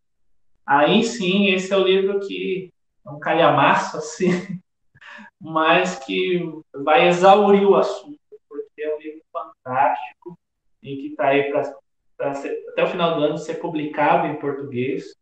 Aí 0.65 1.03
sim, 1.03 1.47
esse 1.47 1.73
é 1.73 1.77
o 1.77 1.83
livro 1.83 2.19
que 2.19 2.71
é 3.05 3.09
um 3.09 3.19
calhamaço, 3.19 3.97
assim, 3.97 4.29
mas 5.39 5.99
que 5.99 6.41
vai 6.73 7.07
exaurir 7.07 7.67
o 7.67 7.75
assunto, 7.75 8.19
porque 8.47 8.81
é 8.81 8.95
um 8.95 8.99
livro 8.99 9.21
fantástico 9.31 10.37
e 10.81 10.95
que 10.97 11.07
está 11.07 11.27
aí 11.27 11.51
para 11.51 11.73
até 12.19 12.83
o 12.83 12.87
final 12.87 13.15
do 13.15 13.23
ano 13.23 13.37
ser 13.37 13.55
publicado 13.55 14.27
em 14.27 14.39
português 14.39 15.13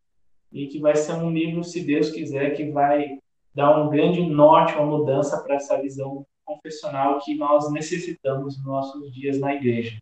e 0.51 0.68
que 0.68 0.80
vai 0.80 0.95
ser 0.95 1.13
um 1.13 1.31
livro, 1.31 1.63
se 1.63 1.84
Deus 1.84 2.11
quiser, 2.11 2.51
que 2.55 2.69
vai 2.72 3.18
dar 3.53 3.80
um 3.80 3.89
grande 3.89 4.22
norte, 4.22 4.76
uma 4.76 4.85
mudança 4.85 5.41
para 5.41 5.55
essa 5.55 5.81
visão 5.81 6.26
confessional 6.43 7.19
que 7.19 7.35
nós 7.35 7.72
necessitamos 7.72 8.57
nos 8.57 8.65
nossos 8.65 9.13
dias 9.13 9.39
na 9.39 9.55
igreja. 9.55 9.97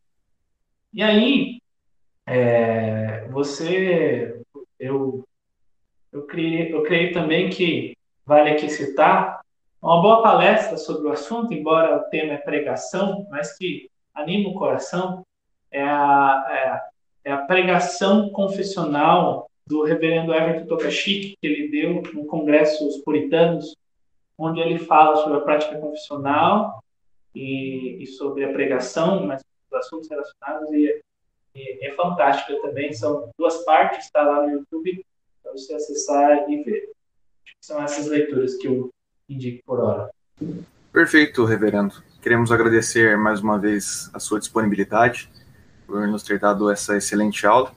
E 0.92 1.04
aí, 1.04 1.62
é, 2.26 3.28
você, 3.30 4.42
eu, 4.80 5.24
eu, 6.12 6.24
criei, 6.24 6.74
eu 6.74 6.84
creio 6.84 7.14
também 7.14 7.50
que 7.50 7.96
vale 8.26 8.52
aqui 8.52 8.70
citar 8.70 9.42
uma 9.82 10.02
boa 10.02 10.22
palestra 10.22 10.78
sobre 10.78 11.08
o 11.08 11.12
assunto, 11.12 11.54
embora 11.54 11.98
o 11.98 12.10
tema 12.10 12.34
é 12.34 12.38
pregação, 12.38 13.26
mas 13.30 13.58
que 13.58 13.90
anima 14.14 14.50
o 14.50 14.54
coração, 14.54 15.26
é 15.72 15.82
a, 15.82 16.84
é, 17.26 17.30
é 17.30 17.32
a 17.32 17.38
pregação 17.38 18.30
confessional 18.30 19.50
do 19.66 19.84
reverendo 19.84 20.34
Everton 20.34 20.66
Tokashik, 20.66 21.38
que 21.40 21.48
ele 21.48 21.70
deu 21.70 22.02
no 22.14 22.26
Congresso 22.26 22.84
dos 22.84 22.98
Puritanos, 22.98 23.76
onde 24.38 24.60
ele 24.60 24.80
fala 24.80 25.16
sobre 25.18 25.38
a 25.38 25.42
prática 25.42 25.78
confessional 25.78 26.84
e, 27.34 28.02
e 28.02 28.08
sobre 28.08 28.44
a 28.44 28.52
pregação, 28.52 29.26
mas 29.26 29.42
os 29.70 29.78
assuntos 29.78 30.10
relacionados, 30.10 30.72
e, 30.72 31.02
e 31.56 31.86
é 31.86 31.92
fantástica 31.94 32.60
também. 32.62 32.92
São 32.92 33.30
duas 33.38 33.64
partes, 33.64 34.06
está 34.06 34.24
lá 34.24 34.42
no 34.42 34.52
YouTube, 34.52 35.06
para 35.50 35.58
você 35.58 35.74
acessar 35.74 36.50
e 36.50 36.64
ver. 36.64 36.92
São 37.60 37.82
essas 37.82 38.08
leituras 38.08 38.56
que 38.56 38.68
eu 38.68 38.94
indico 39.28 39.64
por 39.66 39.80
hora. 39.80 40.10
Perfeito, 40.94 41.44
reverendo. 41.44 41.96
Queremos 42.22 42.52
agradecer 42.52 43.18
mais 43.18 43.42
uma 43.42 43.58
vez 43.58 44.10
a 44.14 44.20
sua 44.20 44.40
disponibilidade 44.40 45.30
por 45.88 46.08
nos 46.08 46.24
ter 46.24 46.40
dado 46.40 46.70
essa 46.70 46.96
excelente 46.96 47.46
aula 47.48 47.74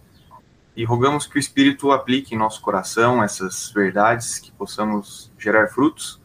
e 0.76 0.84
rogamos 0.84 1.26
que 1.26 1.36
o 1.36 1.38
Espírito 1.38 1.90
aplique 1.90 2.34
em 2.34 2.38
nosso 2.38 2.60
coração 2.60 3.22
essas 3.22 3.70
verdades, 3.70 4.38
que 4.38 4.50
possamos 4.52 5.30
gerar 5.38 5.68
frutos 5.68 6.20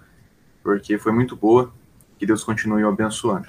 porque 0.64 0.98
foi 0.98 1.12
muito 1.12 1.36
boa. 1.36 1.74
Que 2.18 2.26
Deus 2.26 2.44
continue 2.44 2.84
abençoando. 2.84 3.48